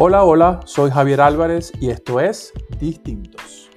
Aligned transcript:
Hola, 0.00 0.22
hola, 0.22 0.60
soy 0.64 0.92
Javier 0.92 1.20
Álvarez 1.20 1.72
y 1.80 1.90
esto 1.90 2.20
es 2.20 2.52
Distintos. 2.78 3.68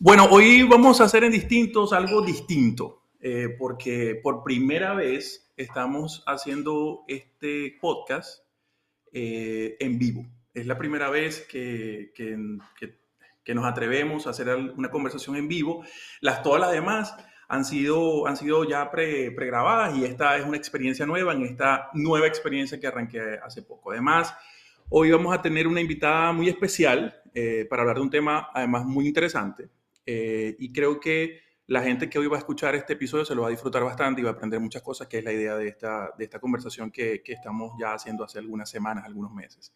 Bueno, 0.00 0.26
hoy 0.32 0.64
vamos 0.64 1.00
a 1.00 1.04
hacer 1.04 1.22
en 1.22 1.30
Distintos 1.30 1.92
algo 1.92 2.20
distinto, 2.22 3.04
eh, 3.20 3.54
porque 3.56 4.18
por 4.20 4.42
primera 4.42 4.94
vez 4.94 5.52
estamos 5.56 6.24
haciendo 6.26 7.04
este 7.06 7.76
podcast 7.80 8.42
eh, 9.12 9.76
en 9.78 10.00
vivo. 10.00 10.41
Es 10.54 10.66
la 10.66 10.76
primera 10.76 11.08
vez 11.10 11.46
que, 11.48 12.12
que, 12.14 13.54
nos 13.54 13.64
atrevemos 13.64 14.26
a 14.26 14.30
hacer 14.30 14.48
una 14.54 14.90
conversación 14.90 15.36
en 15.36 15.48
vivo. 15.48 15.84
Las, 16.20 16.42
todas 16.42 16.60
las 16.60 16.72
demás 16.72 17.16
han 17.48 17.64
sido, 17.64 18.26
han 18.26 18.36
sido 18.36 18.64
ya 18.64 18.90
pre, 18.90 19.30
pregrabadas 19.30 19.96
y 19.96 20.04
esta 20.04 20.36
es 20.36 20.44
una 20.44 20.56
experiencia 20.56 21.06
nueva 21.06 21.32
en 21.32 21.42
esta 21.42 21.90
nueva 21.94 22.26
experiencia 22.26 22.78
que 22.78 22.86
arranqué 22.86 23.38
hace 23.42 23.62
poco. 23.62 23.92
Además, 23.92 24.34
hoy 24.88 25.10
vamos 25.10 25.34
a 25.34 25.42
tener 25.42 25.66
una 25.66 25.80
invitada 25.80 26.32
muy 26.32 26.48
especial 26.48 27.22
eh, 27.34 27.66
para 27.68 27.82
hablar 27.82 27.96
de 27.96 28.02
un 28.02 28.10
tema 28.10 28.50
además 28.52 28.84
muy 28.84 29.06
interesante 29.06 29.70
eh, 30.04 30.54
y 30.58 30.72
creo 30.72 31.00
que 31.00 31.40
la 31.66 31.82
gente 31.82 32.10
que 32.10 32.18
hoy 32.18 32.26
va 32.26 32.36
a 32.36 32.40
escuchar 32.40 32.74
este 32.74 32.94
episodio 32.94 33.24
se 33.24 33.34
lo 33.34 33.42
va 33.42 33.48
a 33.48 33.50
disfrutar 33.50 33.82
bastante 33.84 34.20
y 34.20 34.24
va 34.24 34.30
a 34.30 34.32
aprender 34.34 34.60
muchas 34.60 34.82
cosas, 34.82 35.06
que 35.06 35.18
es 35.18 35.24
la 35.24 35.32
idea 35.32 35.56
de 35.56 35.68
esta, 35.68 36.12
de 36.18 36.24
esta 36.24 36.38
conversación 36.38 36.90
que, 36.90 37.22
que 37.22 37.32
estamos 37.32 37.72
ya 37.80 37.94
haciendo 37.94 38.24
hace 38.24 38.38
algunas 38.38 38.68
semanas, 38.68 39.04
algunos 39.04 39.32
meses. 39.32 39.72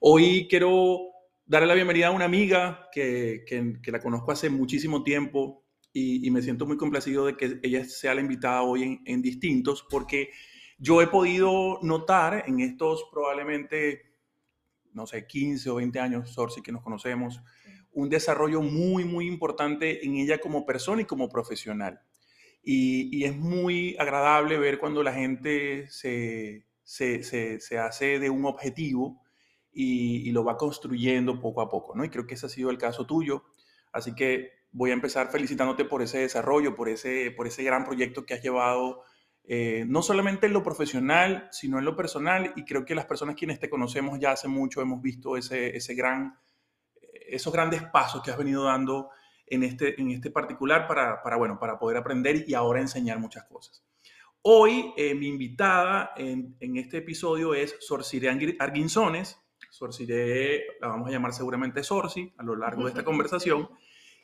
Hoy 0.00 0.46
quiero 0.48 1.00
darle 1.44 1.66
la 1.66 1.74
bienvenida 1.74 2.06
a 2.06 2.10
una 2.12 2.26
amiga 2.26 2.88
que, 2.92 3.44
que, 3.44 3.90
la 3.90 4.00
conozco 4.00 4.30
hace 4.30 4.48
muchísimo 4.48 5.02
tiempo 5.02 5.64
y, 5.92 6.30
me 6.30 6.40
siento 6.40 6.66
muy 6.66 6.76
complacido 6.76 7.26
de 7.26 7.36
que 7.36 7.58
ella 7.64 7.84
sea 7.84 8.14
la 8.14 8.20
invitada 8.20 8.62
hoy 8.62 9.00
en, 9.04 9.22
Distintos 9.22 9.84
porque 9.90 10.30
yo 10.78 11.02
he 11.02 11.08
podido 11.08 11.80
notar 11.82 12.44
en 12.46 12.60
estos 12.60 13.06
probablemente, 13.10 14.14
no 14.92 15.04
sé, 15.04 15.26
15 15.26 15.68
o 15.70 15.74
20 15.76 15.98
años, 15.98 16.30
Sorsi, 16.30 16.62
que 16.62 16.70
nos 16.70 16.82
conocemos, 16.82 17.40
un 17.90 18.08
desarrollo 18.08 18.62
muy, 18.62 19.04
muy 19.04 19.26
importante 19.26 20.06
en 20.06 20.14
ella 20.14 20.38
como 20.38 20.64
persona 20.64 21.02
y 21.02 21.06
como 21.06 21.28
profesional. 21.28 22.00
Y, 22.62 23.08
y 23.10 23.24
es 23.24 23.36
muy 23.36 23.96
agradable 23.98 24.58
ver 24.58 24.78
cuando 24.78 25.02
la 25.02 25.12
gente 25.12 25.88
se, 25.90 26.66
se, 26.84 27.24
se, 27.24 27.58
se 27.58 27.78
hace 27.78 28.20
de 28.20 28.30
un 28.30 28.44
objetivo 28.44 29.24
y, 29.72 30.30
lo 30.32 30.44
va 30.44 30.56
construyendo 30.56 31.40
poco 31.40 31.62
a 31.62 31.68
poco, 31.68 31.94
¿no? 31.94 32.04
Y 32.04 32.10
creo 32.10 32.26
que 32.26 32.34
ese 32.34 32.46
ha 32.46 32.48
sido 32.48 32.70
el 32.70 32.78
caso 32.78 33.06
tuyo. 33.06 33.44
Así 33.92 34.14
que 34.14 34.50
voy 34.72 34.90
a 34.90 34.94
empezar 34.94 35.30
felicitándote 35.30 35.84
por 35.84 36.02
ese 36.02 36.18
desarrollo, 36.18 36.74
por 36.74 36.88
ese, 36.88 37.30
por 37.30 37.46
ese 37.46 37.62
gran 37.62 37.84
proyecto 37.84 38.26
que 38.26 38.34
has 38.34 38.42
llevado, 38.42 39.02
eh, 39.44 39.84
no 39.86 40.02
solamente 40.02 40.46
en 40.46 40.52
lo 40.52 40.62
profesional, 40.62 41.48
sino 41.50 41.78
en 41.78 41.84
lo 41.84 41.96
personal. 41.96 42.52
Y 42.56 42.64
creo 42.64 42.84
que 42.84 42.94
las 42.94 43.06
personas 43.06 43.34
quienes 43.36 43.60
te 43.60 43.70
conocemos 43.70 44.18
ya 44.18 44.32
hace 44.32 44.48
mucho 44.48 44.80
hemos 44.80 45.00
visto 45.00 45.36
ese, 45.36 45.76
ese 45.76 45.94
gran, 45.94 46.38
esos 47.28 47.52
grandes 47.52 47.82
pasos 47.84 48.22
que 48.22 48.30
has 48.30 48.38
venido 48.38 48.64
dando 48.64 49.10
en 49.46 49.62
este, 49.62 50.00
en 50.00 50.10
este 50.10 50.30
particular 50.30 50.86
para, 50.86 51.22
para, 51.22 51.36
bueno, 51.36 51.58
para 51.58 51.78
poder 51.78 51.96
aprender 51.96 52.44
y 52.46 52.54
ahora 52.54 52.80
enseñar 52.80 53.18
muchas 53.18 53.44
cosas. 53.44 53.82
Hoy 54.42 54.92
eh, 54.96 55.14
mi 55.14 55.28
invitada 55.28 56.12
en, 56.16 56.56
este 56.76 56.98
episodio 56.98 57.54
es 57.54 57.76
Sorcire 57.80 58.30
Arguinzones. 58.58 59.38
Sorciré, 59.78 60.76
la 60.80 60.88
vamos 60.88 61.06
a 61.06 61.12
llamar 61.12 61.32
seguramente 61.32 61.84
Sorci 61.84 62.32
a 62.36 62.42
lo 62.42 62.56
largo 62.56 62.82
de 62.82 62.88
esta 62.88 63.04
conversación. 63.04 63.68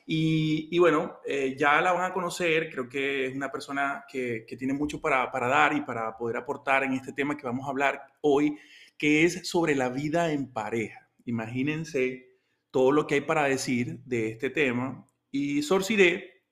Y, 0.05 0.77
bueno, 0.79 1.19
eh, 1.25 1.55
ya 1.57 1.79
la 1.79 1.93
van 1.93 2.03
a 2.03 2.13
conocer, 2.13 2.69
creo 2.69 2.89
que 2.89 3.27
es 3.27 3.35
una 3.35 3.49
persona 3.49 4.03
que, 4.11 4.45
que 4.45 4.57
tiene 4.57 4.73
mucho 4.73 4.99
para, 4.99 5.31
para, 5.31 5.47
dar 5.47 5.73
y 5.73 5.79
para 5.81 6.17
poder 6.17 6.35
aportar 6.35 6.83
en 6.83 6.91
este 6.91 7.13
tema 7.13 7.37
que 7.37 7.47
vamos 7.47 7.65
a 7.65 7.69
hablar 7.69 8.01
hoy, 8.19 8.57
que 8.97 9.23
es 9.23 9.47
sobre 9.47 9.75
la 9.75 9.87
vida 9.87 10.33
en 10.33 10.51
pareja. 10.51 11.09
Imagínense 11.23 12.37
todo 12.69 12.91
lo 12.91 13.07
que 13.07 13.15
hay 13.15 13.21
para 13.21 13.45
decir 13.45 13.99
de 14.03 14.31
este 14.31 14.49
tema. 14.49 15.07
Y 15.31 15.61
Sorciré, 15.61 16.43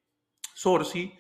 Sorci, 0.54 1.14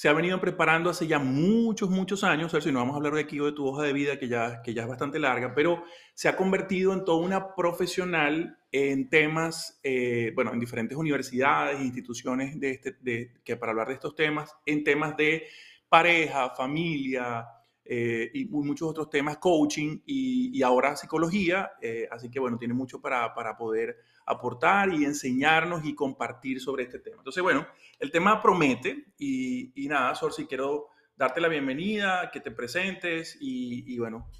se 0.00 0.08
ha 0.08 0.14
venido 0.14 0.40
preparando 0.40 0.88
hace 0.88 1.06
ya 1.06 1.18
muchos, 1.18 1.90
muchos 1.90 2.24
años, 2.24 2.56
si 2.58 2.72
no 2.72 2.78
vamos 2.78 2.94
a 2.94 2.96
hablar 2.96 3.12
de 3.12 3.20
aquí 3.20 3.36
de 3.36 3.52
tu 3.52 3.66
hoja 3.66 3.82
de 3.82 3.92
vida, 3.92 4.18
que 4.18 4.28
ya, 4.28 4.62
que 4.62 4.72
ya 4.72 4.84
es 4.84 4.88
bastante 4.88 5.18
larga, 5.18 5.54
pero 5.54 5.84
se 6.14 6.26
ha 6.26 6.36
convertido 6.36 6.94
en 6.94 7.04
toda 7.04 7.22
una 7.22 7.54
profesional 7.54 8.56
en 8.72 9.10
temas, 9.10 9.78
eh, 9.82 10.32
bueno, 10.34 10.54
en 10.54 10.58
diferentes 10.58 10.96
universidades 10.96 11.82
instituciones 11.82 12.58
de 12.58 12.70
este, 12.70 12.96
de, 13.02 13.34
que 13.44 13.58
para 13.58 13.72
hablar 13.72 13.88
de 13.88 13.92
estos 13.92 14.14
temas, 14.16 14.56
en 14.64 14.84
temas 14.84 15.18
de 15.18 15.44
pareja, 15.86 16.48
familia, 16.48 17.46
eh, 17.84 18.30
y 18.32 18.46
muchos 18.46 18.88
otros 18.88 19.10
temas, 19.10 19.36
coaching 19.36 20.00
y, 20.06 20.62
ahora 20.62 20.96
psicología. 20.96 21.72
Eh, 21.82 22.08
así 22.10 22.30
que 22.30 22.40
bueno, 22.40 22.56
tiene 22.56 22.72
mucho 22.72 23.02
para, 23.02 23.34
para, 23.34 23.54
poder 23.54 23.98
aportar 24.26 24.92
y 24.92 25.04
enseñarnos 25.04 25.84
y 25.84 25.94
compartir 25.94 26.60
sobre 26.60 26.84
este 26.84 26.98
tema. 26.98 27.18
Entonces, 27.18 27.42
bueno, 27.42 27.66
el 27.98 28.10
tema 28.10 28.40
promete 28.40 29.12
y, 29.18 29.72
y 29.74 29.88
nada, 29.88 30.14
Sor, 30.14 30.32
si 30.32 30.46
quiero 30.46 30.88
darte 31.16 31.40
la 31.40 31.48
bienvenida, 31.48 32.30
que 32.32 32.40
te 32.40 32.50
presentes 32.50 33.36
y, 33.40 33.92
y 33.92 33.98
bueno, 33.98 34.30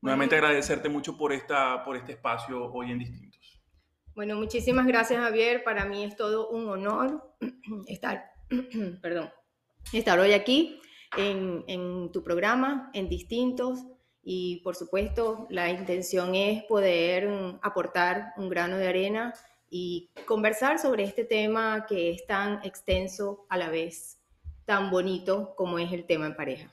nuevamente 0.00 0.34
agradecerte 0.34 0.88
mucho 0.88 1.16
por, 1.16 1.32
esta, 1.32 1.82
por 1.84 1.96
este 1.96 2.12
espacio 2.12 2.72
hoy 2.72 2.90
en 2.90 2.98
Distintos. 2.98 3.62
Bueno, 4.14 4.36
muchísimas 4.36 4.86
gracias 4.86 5.20
Javier. 5.20 5.64
Para 5.64 5.86
mí 5.86 6.04
es 6.04 6.14
todo 6.16 6.48
un 6.50 6.68
honor 6.68 7.34
estar, 7.88 8.32
perdón, 9.02 9.30
estar 9.92 10.18
hoy 10.18 10.32
aquí 10.32 10.80
en, 11.16 12.10
tu 12.12 12.22
programa, 12.22 12.90
en 12.92 13.08
distintos, 13.08 13.86
y 14.24 14.60
por 14.64 14.74
supuesto 14.74 15.46
la 15.50 15.68
intención 15.68 16.34
es 16.34 16.64
poder 16.64 17.28
mm, 17.28 17.58
aportar 17.62 18.32
un 18.36 18.48
grano 18.48 18.76
de 18.76 18.88
arena 18.88 19.34
y 19.70 20.10
conversar 20.26 20.78
sobre 20.78 21.04
este 21.04 21.24
tema 21.24 21.84
que 21.86 22.10
es 22.10 22.26
tan 22.26 22.64
extenso 22.64 23.46
a 23.48 23.58
la 23.58 23.68
vez, 23.70 24.20
tan 24.64 24.90
bonito 24.90 25.54
como 25.56 25.78
es 25.78 25.92
el 25.92 26.06
tema 26.06 26.26
en 26.26 26.36
pareja. 26.36 26.70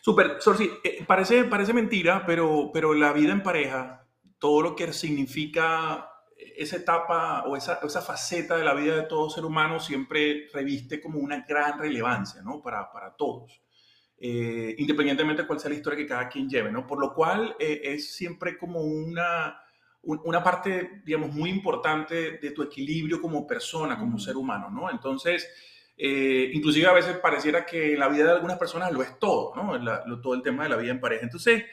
Súper, 0.00 0.40
Sorsi, 0.40 0.68
eh, 0.82 1.04
parece, 1.06 1.44
parece 1.44 1.72
mentira, 1.72 2.24
pero, 2.26 2.70
pero 2.72 2.92
la 2.92 3.12
vida 3.12 3.32
en 3.32 3.42
pareja, 3.42 4.04
todo 4.38 4.60
lo 4.60 4.74
que 4.74 4.92
significa 4.92 6.08
esa 6.56 6.76
etapa 6.76 7.44
o 7.46 7.56
esa, 7.56 7.78
esa 7.82 8.02
faceta 8.02 8.56
de 8.56 8.64
la 8.64 8.74
vida 8.74 8.96
de 8.96 9.02
todo 9.02 9.30
ser 9.30 9.44
humano 9.44 9.78
siempre 9.78 10.48
reviste 10.52 11.00
como 11.00 11.20
una 11.20 11.44
gran 11.48 11.78
relevancia, 11.78 12.42
¿no? 12.42 12.60
Para, 12.60 12.90
para 12.90 13.14
todos. 13.14 13.62
Eh, 14.24 14.76
independientemente 14.78 15.42
de 15.42 15.48
cuál 15.48 15.58
sea 15.58 15.68
la 15.68 15.74
historia 15.74 15.98
que 15.98 16.06
cada 16.06 16.28
quien 16.28 16.48
lleve, 16.48 16.70
¿no? 16.70 16.86
Por 16.86 17.00
lo 17.00 17.12
cual 17.12 17.56
eh, 17.58 17.80
es 17.82 18.14
siempre 18.14 18.56
como 18.56 18.80
una, 18.80 19.58
una 20.02 20.44
parte, 20.44 21.02
digamos, 21.04 21.32
muy 21.32 21.50
importante 21.50 22.38
de 22.38 22.50
tu 22.52 22.62
equilibrio 22.62 23.20
como 23.20 23.44
persona, 23.48 23.98
como 23.98 24.20
ser 24.20 24.36
humano, 24.36 24.70
¿no? 24.70 24.88
Entonces, 24.88 25.48
eh, 25.98 26.52
inclusive 26.52 26.86
a 26.86 26.92
veces 26.92 27.16
pareciera 27.16 27.66
que 27.66 27.96
la 27.96 28.06
vida 28.06 28.26
de 28.26 28.30
algunas 28.30 28.58
personas 28.58 28.92
lo 28.92 29.02
es 29.02 29.18
todo, 29.18 29.56
¿no? 29.56 30.20
todo 30.20 30.34
el 30.34 30.42
tema 30.42 30.62
de 30.62 30.68
la 30.68 30.76
vida 30.76 30.92
en 30.92 31.00
pareja. 31.00 31.24
Entonces, 31.24 31.64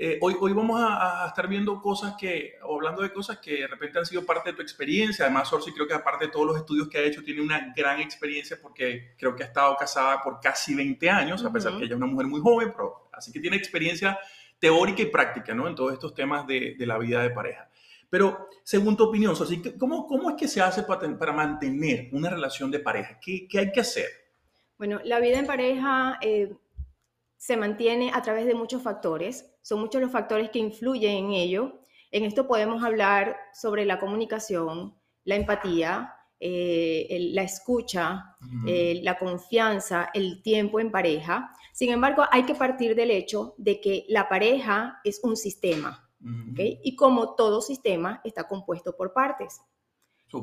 eh, 0.00 0.16
hoy, 0.20 0.36
hoy 0.40 0.52
vamos 0.52 0.80
a, 0.80 1.26
estar 1.26 1.48
viendo 1.48 1.82
cosas 1.82 2.14
que, 2.16 2.54
o 2.62 2.76
hablando 2.76 3.02
de 3.02 3.12
cosas 3.12 3.38
que 3.38 3.62
de 3.62 3.66
repente 3.66 3.98
han 3.98 4.06
sido 4.06 4.24
parte 4.24 4.50
de 4.50 4.56
tu 4.56 4.62
experiencia. 4.62 5.24
Además, 5.24 5.48
Sorsi 5.48 5.72
creo 5.72 5.88
que 5.88 5.94
aparte 5.94 6.26
de 6.26 6.30
todos 6.30 6.46
los 6.46 6.56
estudios 6.56 6.88
que 6.88 6.98
ha 6.98 7.02
hecho, 7.02 7.24
tiene 7.24 7.42
una 7.42 7.74
gran 7.76 7.98
experiencia 8.00 8.56
porque 8.62 9.16
creo 9.18 9.34
que 9.34 9.42
ha 9.42 9.46
estado 9.46 9.76
casada 9.76 10.22
por 10.22 10.38
casi 10.38 10.76
20 10.76 11.10
años, 11.10 11.44
a 11.44 11.52
pesar 11.52 11.72
de 11.72 11.78
que 11.78 11.84
ella 11.86 11.94
es 11.94 12.00
una 12.00 12.06
mujer 12.06 12.28
muy 12.28 12.40
joven, 12.40 12.70
pero 12.70 13.10
así 13.12 13.32
que 13.32 13.40
tiene 13.40 13.56
experiencia 13.56 14.20
teórica 14.60 15.02
y 15.02 15.06
práctica, 15.06 15.52
¿no? 15.52 15.66
En 15.66 15.74
todos 15.74 15.92
estos 15.92 16.14
temas 16.14 16.46
de, 16.46 16.76
de 16.78 16.86
la 16.86 16.96
vida 16.96 17.20
de 17.20 17.30
pareja. 17.30 17.68
Pero, 18.08 18.48
según 18.62 18.96
tu 18.96 19.04
opinión, 19.04 19.34
Sorsi, 19.34 19.60
¿cómo, 19.78 20.06
¿cómo 20.06 20.30
es 20.30 20.36
que 20.36 20.48
se 20.48 20.62
hace 20.62 20.84
para, 20.84 21.18
para 21.18 21.32
mantener 21.32 22.08
una 22.12 22.30
relación 22.30 22.70
de 22.70 22.78
pareja? 22.78 23.18
¿Qué, 23.20 23.46
¿Qué, 23.48 23.58
hay 23.58 23.72
que 23.72 23.80
hacer? 23.80 24.06
Bueno, 24.78 25.00
la 25.02 25.20
vida 25.20 25.38
en 25.38 25.46
pareja 25.46 26.18
eh, 26.22 26.52
se 27.38 27.56
mantiene 27.56 28.10
a 28.12 28.20
través 28.20 28.44
de 28.46 28.54
muchos 28.54 28.82
factores 28.82 29.58
son 29.68 29.80
muchos 29.80 30.00
los 30.00 30.10
factores 30.10 30.48
que 30.48 30.58
influyen 30.58 31.26
en 31.26 31.32
ello. 31.32 31.80
En 32.10 32.24
esto 32.24 32.48
podemos 32.48 32.82
hablar 32.82 33.36
sobre 33.52 33.84
la 33.84 34.00
comunicación, 34.00 34.94
la 35.24 35.36
empatía, 35.36 36.14
eh, 36.40 37.28
la 37.32 37.42
escucha, 37.42 38.34
eh, 38.66 39.00
la 39.02 39.18
confianza, 39.18 40.08
el 40.14 40.42
tiempo 40.42 40.80
en 40.80 40.90
pareja. 40.90 41.52
Sin 41.74 41.90
embargo, 41.90 42.24
hay 42.30 42.44
que 42.44 42.54
partir 42.54 42.94
del 42.94 43.10
hecho 43.10 43.54
de 43.58 43.78
que 43.78 44.06
la 44.08 44.26
pareja 44.30 45.00
es 45.04 45.20
un 45.22 45.36
sistema, 45.36 46.08
Y 46.56 46.96
como 46.96 47.34
todo 47.34 47.60
sistema 47.60 48.22
está 48.24 48.48
compuesto 48.48 48.96
por 48.96 49.12
partes. 49.12 49.60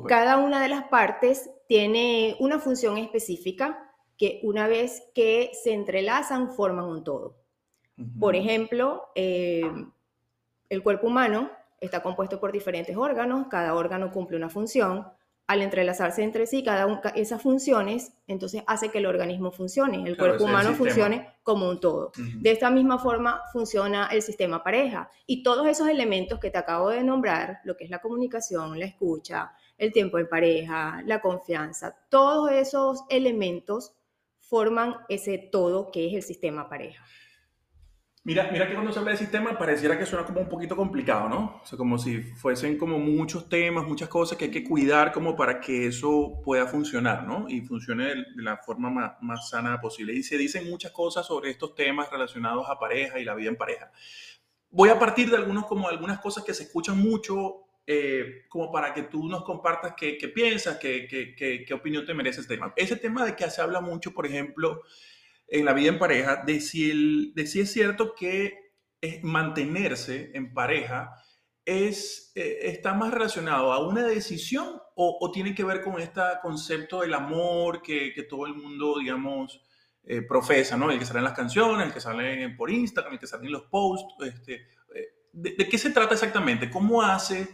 Cada 0.06 0.36
una 0.36 0.62
de 0.62 0.68
las 0.68 0.84
partes 0.84 1.50
tiene 1.68 2.36
una 2.38 2.60
función 2.60 2.96
específica 2.96 3.85
que 4.16 4.40
una 4.42 4.66
vez 4.66 5.02
que 5.14 5.50
se 5.62 5.72
entrelazan 5.72 6.50
forman 6.50 6.86
un 6.86 7.04
todo. 7.04 7.36
Por 8.18 8.36
ejemplo, 8.36 9.08
eh, 9.14 9.70
el 10.68 10.82
cuerpo 10.82 11.06
humano 11.06 11.50
está 11.80 12.02
compuesto 12.02 12.40
por 12.40 12.52
diferentes 12.52 12.96
órganos, 12.96 13.46
cada 13.48 13.74
órgano 13.74 14.10
cumple 14.12 14.36
una 14.36 14.48
función. 14.48 15.06
Al 15.48 15.62
entrelazarse 15.62 16.24
entre 16.24 16.44
sí 16.48 16.64
cada 16.64 16.86
una 16.86 17.00
de 17.00 17.20
esas 17.20 17.40
funciones, 17.40 18.12
entonces 18.26 18.64
hace 18.66 18.90
que 18.90 18.98
el 18.98 19.06
organismo 19.06 19.52
funcione, 19.52 20.02
el 20.04 20.16
cuerpo 20.16 20.42
humano 20.42 20.72
funcione 20.74 21.34
como 21.44 21.68
un 21.68 21.78
todo. 21.78 22.10
De 22.16 22.50
esta 22.50 22.68
misma 22.68 22.98
forma 22.98 23.42
funciona 23.52 24.08
el 24.10 24.22
sistema 24.22 24.64
pareja 24.64 25.08
y 25.24 25.44
todos 25.44 25.68
esos 25.68 25.88
elementos 25.88 26.40
que 26.40 26.50
te 26.50 26.58
acabo 26.58 26.88
de 26.88 27.04
nombrar, 27.04 27.60
lo 27.62 27.76
que 27.76 27.84
es 27.84 27.90
la 27.90 28.00
comunicación, 28.00 28.76
la 28.76 28.86
escucha, 28.86 29.52
el 29.78 29.92
tiempo 29.92 30.18
en 30.18 30.28
pareja, 30.28 31.00
la 31.06 31.20
confianza, 31.20 31.96
todos 32.08 32.50
esos 32.50 33.04
elementos 33.08 33.92
forman 34.48 34.96
ese 35.08 35.38
todo 35.38 35.90
que 35.90 36.08
es 36.08 36.14
el 36.14 36.22
sistema 36.22 36.68
pareja. 36.68 37.04
Mira, 38.26 38.48
mira 38.50 38.66
que 38.66 38.74
cuando 38.74 38.92
se 38.92 38.98
habla 38.98 39.12
de 39.12 39.18
sistema 39.18 39.56
pareciera 39.56 39.96
que 39.96 40.04
suena 40.04 40.26
como 40.26 40.40
un 40.40 40.48
poquito 40.48 40.74
complicado, 40.74 41.28
¿no? 41.28 41.60
O 41.62 41.64
sea, 41.64 41.78
como 41.78 41.96
si 41.96 42.22
fuesen 42.22 42.76
como 42.76 42.98
muchos 42.98 43.48
temas, 43.48 43.86
muchas 43.86 44.08
cosas 44.08 44.36
que 44.36 44.46
hay 44.46 44.50
que 44.50 44.64
cuidar 44.64 45.12
como 45.12 45.36
para 45.36 45.60
que 45.60 45.86
eso 45.86 46.40
pueda 46.44 46.66
funcionar, 46.66 47.22
¿no? 47.24 47.48
Y 47.48 47.60
funcione 47.60 48.06
de, 48.06 48.24
la 48.34 48.56
forma 48.56 48.90
más, 48.90 49.12
más, 49.20 49.48
sana 49.48 49.80
posible. 49.80 50.12
Y 50.12 50.24
se 50.24 50.36
dicen 50.36 50.68
muchas 50.68 50.90
cosas 50.90 51.24
sobre 51.24 51.50
estos 51.50 51.76
temas 51.76 52.10
relacionados 52.10 52.68
a 52.68 52.80
pareja 52.80 53.20
y 53.20 53.24
la 53.24 53.36
vida 53.36 53.50
en 53.50 53.56
pareja. 53.56 53.92
Voy 54.70 54.88
a 54.88 54.98
partir 54.98 55.30
de 55.30 55.36
algunos, 55.36 55.66
como 55.66 55.88
algunas 55.88 56.18
cosas 56.18 56.42
que 56.42 56.52
se 56.52 56.64
escuchan 56.64 56.98
mucho, 56.98 57.65
eh, 57.86 58.46
como 58.48 58.72
para 58.72 58.92
que 58.92 59.04
tú 59.04 59.28
nos 59.28 59.44
compartas 59.44 59.94
qué, 59.96 60.18
qué 60.18 60.28
piensas, 60.28 60.78
qué, 60.78 61.06
qué, 61.06 61.64
qué, 61.64 61.74
opinión 61.74 62.04
te 62.04 62.14
merece 62.14 62.40
este 62.40 62.56
tema. 62.56 62.72
Ese 62.76 62.96
tema 62.96 63.24
de 63.24 63.36
que 63.36 63.48
se 63.48 63.60
habla 63.60 63.80
mucho, 63.80 64.12
por 64.12 64.26
ejemplo, 64.26 64.82
en 65.46 65.64
la 65.64 65.72
vida 65.72 65.90
en 65.90 65.98
pareja, 65.98 66.42
de 66.44 66.60
si, 66.60 66.90
el, 66.90 67.32
de 67.34 67.46
si 67.46 67.60
es 67.60 67.72
cierto 67.72 68.14
que 68.14 68.72
mantenerse 69.22 70.32
en 70.34 70.52
pareja 70.52 71.14
es, 71.64 72.32
eh, 72.34 72.58
está 72.62 72.94
más 72.94 73.12
relacionado 73.12 73.72
a 73.72 73.86
una 73.86 74.04
decisión 74.04 74.80
o, 74.96 75.30
tiene 75.30 75.54
que 75.54 75.62
ver 75.62 75.82
con 75.82 76.00
este 76.00 76.22
concepto 76.40 77.02
del 77.02 77.12
amor 77.12 77.82
que, 77.82 78.14
que 78.14 78.22
todo 78.22 78.46
el 78.46 78.54
mundo, 78.54 78.98
digamos, 78.98 79.60
eh, 80.04 80.22
profesa, 80.22 80.76
¿no? 80.76 80.90
El 80.90 80.98
que 80.98 81.04
sale 81.04 81.18
en 81.18 81.24
las 81.24 81.34
canciones, 81.34 81.86
el 81.86 81.92
que 81.92 82.00
sale 82.00 82.48
por 82.56 82.70
Instagram, 82.70 83.12
el 83.12 83.18
que 83.18 83.26
sale 83.26 83.44
en 83.44 83.52
los 83.52 83.64
posts. 83.64 84.14
Este, 84.24 84.54
eh, 84.94 85.28
de, 85.32 85.50
de, 85.50 85.68
qué 85.68 85.76
se 85.76 85.90
trata 85.90 86.14
exactamente? 86.14 86.70
¿Cómo 86.70 87.02
hace 87.02 87.46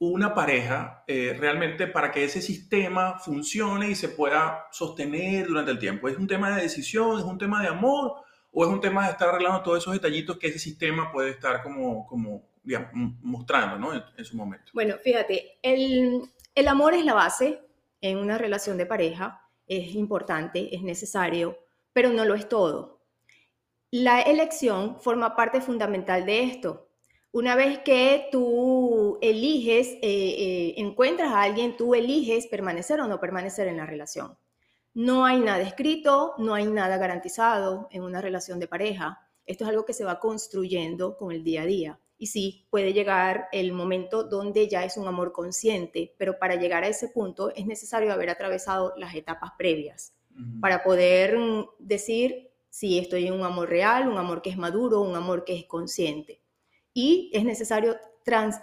una 0.00 0.34
pareja 0.34 1.04
eh, 1.06 1.36
realmente 1.38 1.86
para 1.86 2.10
que 2.10 2.24
ese 2.24 2.40
sistema 2.40 3.18
funcione 3.18 3.90
y 3.90 3.94
se 3.94 4.08
pueda 4.08 4.66
sostener 4.72 5.46
durante 5.46 5.70
el 5.70 5.78
tiempo? 5.78 6.08
¿Es 6.08 6.16
un 6.16 6.26
tema 6.26 6.56
de 6.56 6.62
decisión, 6.62 7.18
es 7.18 7.24
un 7.24 7.36
tema 7.36 7.60
de 7.60 7.68
amor 7.68 8.14
o 8.50 8.64
es 8.64 8.70
un 8.70 8.80
tema 8.80 9.04
de 9.04 9.12
estar 9.12 9.28
arreglando 9.28 9.62
todos 9.62 9.78
esos 9.78 9.92
detallitos 9.92 10.38
que 10.38 10.48
ese 10.48 10.58
sistema 10.58 11.12
puede 11.12 11.30
estar 11.30 11.62
como, 11.62 12.06
como 12.06 12.48
mostrando 13.22 13.78
¿no? 13.78 13.92
en, 13.94 14.24
su 14.24 14.36
momento? 14.36 14.72
Bueno, 14.72 14.96
fíjate, 15.04 15.58
el, 15.62 16.22
el 16.54 16.68
amor 16.68 16.94
es 16.94 17.04
la 17.04 17.14
base 17.14 17.60
en 18.00 18.16
una 18.16 18.38
relación 18.38 18.78
de 18.78 18.86
pareja, 18.86 19.46
es 19.66 19.94
importante, 19.94 20.74
es 20.74 20.82
necesario, 20.82 21.58
pero 21.92 22.08
no 22.08 22.24
lo 22.24 22.34
es 22.34 22.48
todo. 22.48 23.02
La 23.90 24.22
elección 24.22 24.98
forma 24.98 25.36
parte 25.36 25.60
fundamental 25.60 26.24
de 26.24 26.44
esto. 26.44 26.89
Una 27.32 27.54
vez 27.54 27.78
que 27.78 28.28
tú 28.32 29.16
eliges, 29.22 29.86
eh, 29.86 29.98
eh, 30.02 30.74
encuentras 30.78 31.30
a 31.32 31.42
alguien, 31.42 31.76
tú 31.76 31.94
eliges 31.94 32.48
permanecer 32.48 33.00
o 33.00 33.06
no 33.06 33.20
permanecer 33.20 33.68
en 33.68 33.76
la 33.76 33.86
relación. 33.86 34.36
No 34.94 35.24
hay 35.24 35.38
nada 35.38 35.62
escrito, 35.62 36.34
no 36.38 36.54
hay 36.54 36.66
nada 36.66 36.96
garantizado 36.96 37.86
en 37.92 38.02
una 38.02 38.20
relación 38.20 38.58
de 38.58 38.66
pareja. 38.66 39.20
Esto 39.46 39.62
es 39.62 39.70
algo 39.70 39.84
que 39.84 39.92
se 39.92 40.04
va 40.04 40.18
construyendo 40.18 41.16
con 41.16 41.30
el 41.30 41.44
día 41.44 41.62
a 41.62 41.66
día. 41.66 42.00
Y 42.18 42.26
sí, 42.26 42.66
puede 42.68 42.92
llegar 42.92 43.46
el 43.52 43.72
momento 43.72 44.24
donde 44.24 44.66
ya 44.66 44.84
es 44.84 44.96
un 44.96 45.06
amor 45.06 45.30
consciente, 45.30 46.12
pero 46.18 46.36
para 46.36 46.56
llegar 46.56 46.82
a 46.82 46.88
ese 46.88 47.10
punto 47.10 47.54
es 47.54 47.64
necesario 47.64 48.12
haber 48.12 48.30
atravesado 48.30 48.92
las 48.96 49.14
etapas 49.14 49.52
previas 49.56 50.14
para 50.60 50.82
poder 50.82 51.36
decir 51.78 52.50
si 52.70 52.98
estoy 52.98 53.26
en 53.26 53.34
un 53.34 53.44
amor 53.44 53.68
real, 53.68 54.08
un 54.08 54.18
amor 54.18 54.42
que 54.42 54.50
es 54.50 54.56
maduro, 54.56 55.00
un 55.00 55.14
amor 55.14 55.44
que 55.44 55.56
es 55.56 55.64
consciente 55.66 56.40
y 56.92 57.30
es 57.32 57.44
necesario 57.44 57.96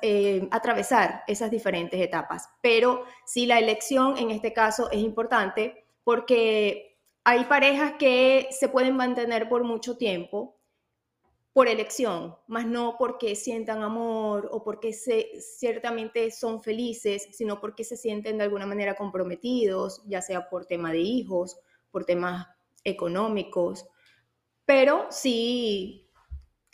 eh, 0.01 0.47
atravesar 0.51 1.23
esas 1.27 1.51
diferentes 1.51 1.99
etapas. 1.99 2.49
Pero 2.61 3.03
sí, 3.25 3.45
la 3.45 3.59
elección 3.59 4.17
en 4.17 4.31
este 4.31 4.53
caso 4.53 4.89
es 4.91 4.99
importante 4.99 5.85
porque 6.03 6.97
hay 7.23 7.43
parejas 7.45 7.93
que 7.99 8.47
se 8.51 8.69
pueden 8.69 8.95
mantener 8.95 9.49
por 9.49 9.63
mucho 9.63 9.97
tiempo 9.97 10.57
por 11.51 11.67
elección, 11.67 12.35
más 12.45 12.67
no 12.67 12.97
porque 12.99 13.35
sientan 13.35 13.81
amor 13.81 14.47
o 14.51 14.63
porque 14.63 14.93
se, 14.93 15.41
ciertamente 15.41 16.29
son 16.29 16.61
felices, 16.61 17.29
sino 17.31 17.59
porque 17.59 17.83
se 17.83 17.97
sienten 17.97 18.37
de 18.37 18.43
alguna 18.43 18.67
manera 18.67 18.95
comprometidos, 18.95 20.03
ya 20.05 20.21
sea 20.21 20.49
por 20.49 20.67
tema 20.67 20.91
de 20.91 20.99
hijos, 20.99 21.59
por 21.89 22.05
temas 22.05 22.45
económicos, 22.83 23.87
pero 24.65 25.07
sí 25.09 26.06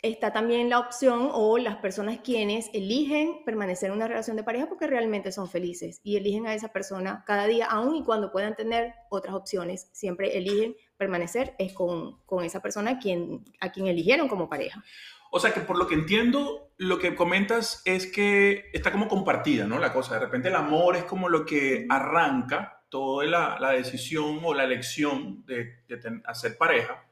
está 0.04 0.34
también 0.34 0.68
la 0.68 0.78
opción 0.78 1.30
o 1.32 1.56
las 1.56 1.76
personas 1.76 2.18
quienes 2.22 2.68
eligen 2.74 3.42
permanecer 3.46 3.88
en 3.88 3.96
una 3.96 4.06
relación 4.06 4.36
de 4.36 4.42
pareja 4.42 4.68
porque 4.68 4.86
realmente 4.86 5.32
son 5.32 5.48
felices 5.48 6.00
y 6.04 6.16
eligen 6.16 6.46
a 6.46 6.54
esa 6.54 6.68
persona 6.68 7.24
cada 7.26 7.46
día, 7.46 7.66
aun 7.66 7.96
y 7.96 8.04
cuando 8.04 8.30
puedan 8.30 8.54
tener 8.54 8.92
otras 9.08 9.34
opciones, 9.34 9.88
siempre 9.92 10.36
eligen 10.36 10.76
permanecer 10.98 11.54
es 11.58 11.72
con, 11.72 12.20
con 12.26 12.44
esa 12.44 12.60
persona 12.60 12.92
a 12.92 12.98
quien, 12.98 13.44
a 13.60 13.72
quien 13.72 13.86
eligieron 13.86 14.28
como 14.28 14.48
pareja. 14.48 14.84
O 15.30 15.40
sea 15.40 15.52
que 15.52 15.60
por 15.60 15.78
lo 15.78 15.86
que 15.86 15.94
entiendo, 15.94 16.70
lo 16.76 16.98
que 16.98 17.14
comentas 17.14 17.80
es 17.86 18.06
que 18.06 18.66
está 18.74 18.92
como 18.92 19.08
compartida, 19.08 19.66
¿no? 19.66 19.78
La 19.78 19.92
cosa, 19.92 20.14
de 20.14 20.20
repente 20.20 20.48
el 20.48 20.54
amor 20.54 20.96
es 20.96 21.04
como 21.04 21.30
lo 21.30 21.46
que 21.46 21.86
arranca 21.88 22.84
toda 22.90 23.24
la, 23.24 23.58
la 23.58 23.70
decisión 23.70 24.40
o 24.44 24.52
la 24.52 24.64
elección 24.64 25.44
de, 25.46 25.82
de 25.88 26.20
hacer 26.26 26.58
pareja 26.58 27.04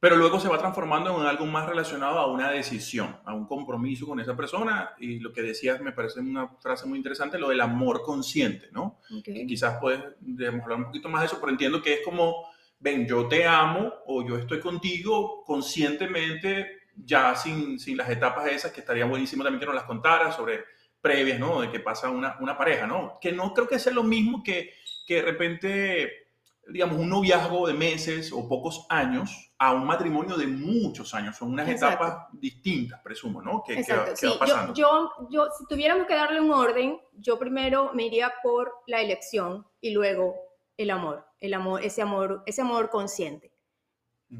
pero 0.00 0.16
luego 0.16 0.38
se 0.38 0.48
va 0.48 0.58
transformando 0.58 1.20
en 1.20 1.26
algo 1.26 1.44
más 1.46 1.68
relacionado 1.68 2.18
a 2.18 2.30
una 2.30 2.50
decisión, 2.50 3.16
a 3.24 3.34
un 3.34 3.46
compromiso 3.46 4.06
con 4.06 4.20
esa 4.20 4.36
persona. 4.36 4.90
Y 4.98 5.18
lo 5.18 5.32
que 5.32 5.42
decías 5.42 5.80
me 5.80 5.92
parece 5.92 6.20
una 6.20 6.48
frase 6.60 6.86
muy 6.86 6.98
interesante, 6.98 7.38
lo 7.38 7.48
del 7.48 7.60
amor 7.60 8.02
consciente, 8.02 8.68
¿no? 8.70 9.00
Que 9.24 9.44
quizás 9.46 9.78
puedes, 9.80 10.00
hablar 10.00 10.78
un 10.78 10.84
poquito 10.84 11.08
más 11.08 11.22
de 11.22 11.26
eso, 11.26 11.38
pero 11.40 11.50
entiendo 11.50 11.82
que 11.82 11.94
es 11.94 12.00
como, 12.04 12.46
ven, 12.78 13.08
yo 13.08 13.26
te 13.26 13.44
amo 13.44 13.92
o 14.06 14.24
yo 14.24 14.36
estoy 14.36 14.60
contigo 14.60 15.42
conscientemente, 15.44 16.82
ya 16.94 17.34
sin, 17.34 17.80
sin 17.80 17.96
las 17.96 18.08
etapas 18.08 18.46
esas, 18.46 18.70
que 18.70 18.80
estaría 18.80 19.04
buenísimo 19.04 19.42
también 19.42 19.60
que 19.60 19.66
nos 19.66 19.74
las 19.74 19.84
contaras 19.84 20.36
sobre 20.36 20.64
previas, 21.00 21.40
¿no? 21.40 21.60
De 21.60 21.72
que 21.72 21.80
pasa 21.80 22.08
una, 22.08 22.36
una 22.38 22.56
pareja, 22.56 22.86
¿no? 22.86 23.18
Que 23.20 23.32
no 23.32 23.52
creo 23.52 23.66
que 23.66 23.80
sea 23.80 23.92
lo 23.92 24.04
mismo 24.04 24.44
que, 24.44 24.74
que 25.06 25.16
de 25.16 25.22
repente 25.22 26.27
digamos, 26.70 26.98
un 26.98 27.08
noviazgo 27.08 27.66
de 27.66 27.74
meses 27.74 28.32
o 28.32 28.46
pocos 28.48 28.86
años 28.88 29.52
a 29.58 29.72
un 29.72 29.86
matrimonio 29.86 30.36
de 30.36 30.46
muchos 30.46 31.14
años. 31.14 31.36
Son 31.36 31.50
unas 31.50 31.68
etapas 31.68 32.26
distintas, 32.32 33.00
presumo, 33.00 33.40
¿no? 33.40 33.62
Que, 33.66 33.74
Exacto. 33.74 34.12
sí. 34.14 34.28
pasando. 34.38 34.74
Yo, 34.74 35.10
yo, 35.30 35.46
si 35.56 35.66
tuviéramos 35.66 36.06
que 36.06 36.14
darle 36.14 36.40
un 36.40 36.50
orden, 36.50 36.98
yo 37.14 37.38
primero 37.38 37.92
me 37.94 38.04
iría 38.04 38.32
por 38.42 38.72
la 38.86 39.00
elección 39.00 39.66
y 39.80 39.90
luego 39.90 40.34
el 40.76 40.90
amor, 40.90 41.26
el 41.40 41.54
amor, 41.54 41.82
ese 41.82 42.02
amor, 42.02 42.42
ese 42.46 42.60
amor 42.60 42.90
consciente. 42.90 43.52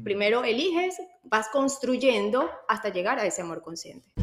Primero 0.03 0.43
eliges, 0.43 0.95
vas 1.23 1.49
construyendo 1.49 2.47
hasta 2.67 2.89
llegar 2.89 3.17
a 3.17 3.25
ese 3.25 3.41
amor 3.41 3.63
consciente. 3.63 4.13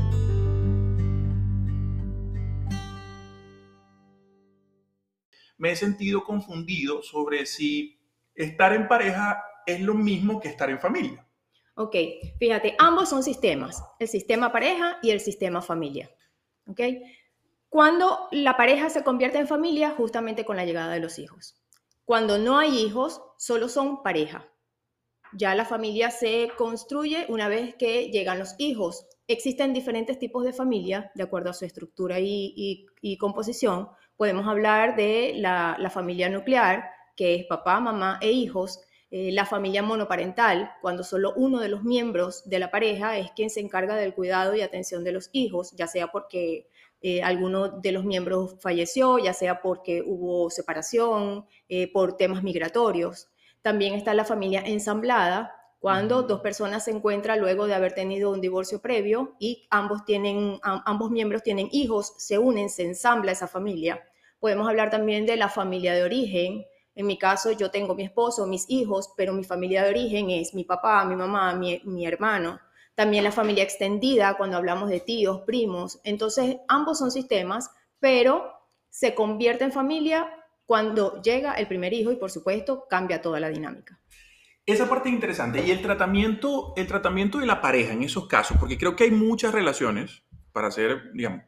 Me 5.59 5.73
he 5.73 5.77
sentido 5.77 6.23
confundido 6.23 7.03
sobre 7.03 7.47
si 7.47 7.96
estar 8.37 8.73
en 8.73 8.87
pareja 8.87 9.43
es 9.67 9.81
lo 9.81 9.95
mismo 9.95 10.39
que 10.39 10.49
estar 10.49 10.71
en 10.71 10.79
familia. 10.79 11.27
Ok, 11.75 11.95
fíjate, 12.39 12.75
ambos 12.79 13.11
son 13.11 13.23
sistemas, 13.23 13.83
el 13.99 14.09
sistema 14.09 14.53
pareja 14.53 14.99
y 15.03 15.11
el 15.11 15.21
sistema 15.21 15.61
familia. 15.61 16.11
Ok, 16.69 16.81
cuando 17.69 18.29
la 18.31 18.57
pareja 18.57 18.89
se 18.89 19.05
convierte 19.05 19.39
en 19.39 19.47
familia, 19.47 19.91
justamente 19.91 20.45
con 20.45 20.57
la 20.57 20.65
llegada 20.65 20.95
de 20.95 21.01
los 21.01 21.19
hijos. 21.19 21.63
Cuando 22.05 22.39
no 22.39 22.59
hay 22.59 22.79
hijos, 22.79 23.21
solo 23.37 23.69
son 23.69 24.03
pareja. 24.03 24.49
Ya 25.35 25.55
la 25.55 25.65
familia 25.65 26.11
se 26.11 26.51
construye 26.57 27.27
una 27.29 27.49
vez 27.49 27.75
que 27.75 28.11
llegan 28.11 28.39
los 28.39 28.55
hijos. 28.59 29.07
Existen 29.27 29.75
diferentes 29.75 30.19
tipos 30.19 30.45
de 30.45 30.53
familia, 30.53 31.11
de 31.15 31.25
acuerdo 31.25 31.51
a 31.51 31.55
su 31.55 31.65
estructura 31.65 32.19
y, 32.21 32.87
composición. 33.19 33.91
Podemos 34.17 34.47
hablar 34.47 34.97
de 34.97 35.35
la 35.37 35.91
familia 35.93 36.31
nuclear, 36.31 36.96
que 37.17 37.35
es 37.35 37.47
papá, 37.47 37.81
mamá 37.81 38.19
e 38.21 38.31
hijos, 38.31 38.81
eh, 39.11 39.31
la 39.33 39.47
familia 39.47 39.83
monoparental, 39.83 40.73
cuando 40.81 41.05
solo 41.05 41.33
uno 41.37 41.61
de 41.61 41.69
los 41.69 41.85
miembros 41.85 42.49
de 42.49 42.59
la 42.59 42.71
pareja 42.71 43.19
es 43.19 43.31
quien 43.33 43.51
se 43.51 43.61
encarga 43.61 43.97
del 43.97 44.15
cuidado 44.15 44.55
y 44.55 44.63
atención 44.63 45.05
de 45.05 45.13
los 45.13 45.31
hijos, 45.33 45.73
ya 45.73 45.87
sea 45.87 46.09
porque 46.09 46.69
eh, 47.01 47.23
alguno 47.23 47.69
de 47.69 47.93
los 47.93 48.05
miembros 48.05 48.57
falleció, 48.61 49.19
ya 49.19 49.33
sea 49.33 49.63
porque 49.63 50.03
hubo 50.05 50.51
separación, 50.51 51.47
eh, 51.69 51.91
por 51.93 52.17
temas 52.17 52.43
migratorios. 52.43 53.29
También 53.63 53.95
está 53.95 54.13
la 54.15 54.25
familia 54.25 54.63
ensamblada, 54.65 55.53
cuando 55.79 56.23
dos 56.23 56.41
personas 56.41 56.85
se 56.85 56.91
encuentran 56.91 57.39
luego 57.39 57.67
de 57.67 57.75
haber 57.75 57.93
tenido 57.93 58.33
un 58.33 58.41
divorcio 58.41 58.81
previo 58.81 59.37
y 59.39 59.69
ambos, 59.71 60.05
tienen, 60.05 60.59
ambos 60.63 61.11
miembros 61.11 61.45
tienen 61.45 61.69
hijos, 61.71 62.15
se 62.17 62.39
unen, 62.39 62.71
se 62.71 62.83
ensambla 62.83 63.33
esa 63.33 63.47
familia. 63.47 64.03
Podemos 64.41 64.67
hablar 64.69 64.91
también 64.91 65.27
de 65.27 65.37
la 65.37 65.49
familia 65.49 65.95
de 65.95 66.03
origen. 66.03 66.65
En 66.97 67.07
mi 67.07 67.19
caso, 67.19 67.53
yo 67.53 67.71
tengo 67.71 67.95
mi 67.95 68.03
esposo, 68.03 68.47
mis 68.47 68.65
hijos, 68.69 69.13
pero 69.17 69.33
mi 69.33 69.45
familia 69.45 69.85
de 69.85 69.91
origen 69.91 70.31
es 70.31 70.55
mi 70.55 70.65
papá, 70.65 71.05
mi 71.05 71.15
mamá, 71.15 71.55
mi, 71.55 72.07
hermano. 72.07 72.59
También 72.95 73.23
la 73.23 73.31
familia 73.31 73.63
extendida, 73.63 74.37
cuando 74.37 74.57
hablamos 74.57 74.89
de 74.89 75.01
tíos, 75.01 75.43
primos. 75.43 76.01
Entonces, 76.03 76.57
ambos 76.67 76.99
son 76.99 77.11
sistemas, 77.11 77.71
pero 78.01 78.51
se 78.89 79.15
convierte 79.15 79.63
en 79.63 79.73
familia 79.73 80.29
cuando 80.65 81.23
llega 81.23 81.53
el 81.53 81.69
primer 81.69 81.93
hijo 81.93 82.11
y, 82.11 82.17
por 82.17 82.31
supuesto, 82.31 82.87
cambia 82.89 83.23
toda 83.23 83.39
la 83.39 83.51
dinámica. 83.51 84.01
Esa 84.65 84.89
parte 84.89 85.11
es 85.11 85.15
interesante. 85.15 85.65
Y 85.65 85.71
el 85.71 85.83
tratamiento, 85.83 86.73
el 86.77 86.87
tratamiento 86.87 87.39
de 87.39 87.47
la 87.47 87.61
pareja 87.61 87.93
en 87.93 88.03
esos 88.03 88.27
casos, 88.27 88.57
porque 88.59 88.79
creo 88.79 88.97
que 88.97 89.05
hay 89.05 89.13
muchas 89.13 89.53
relaciones, 89.53 90.25
para 90.57 90.69
hacer, 90.69 91.13
digamos, 91.13 91.43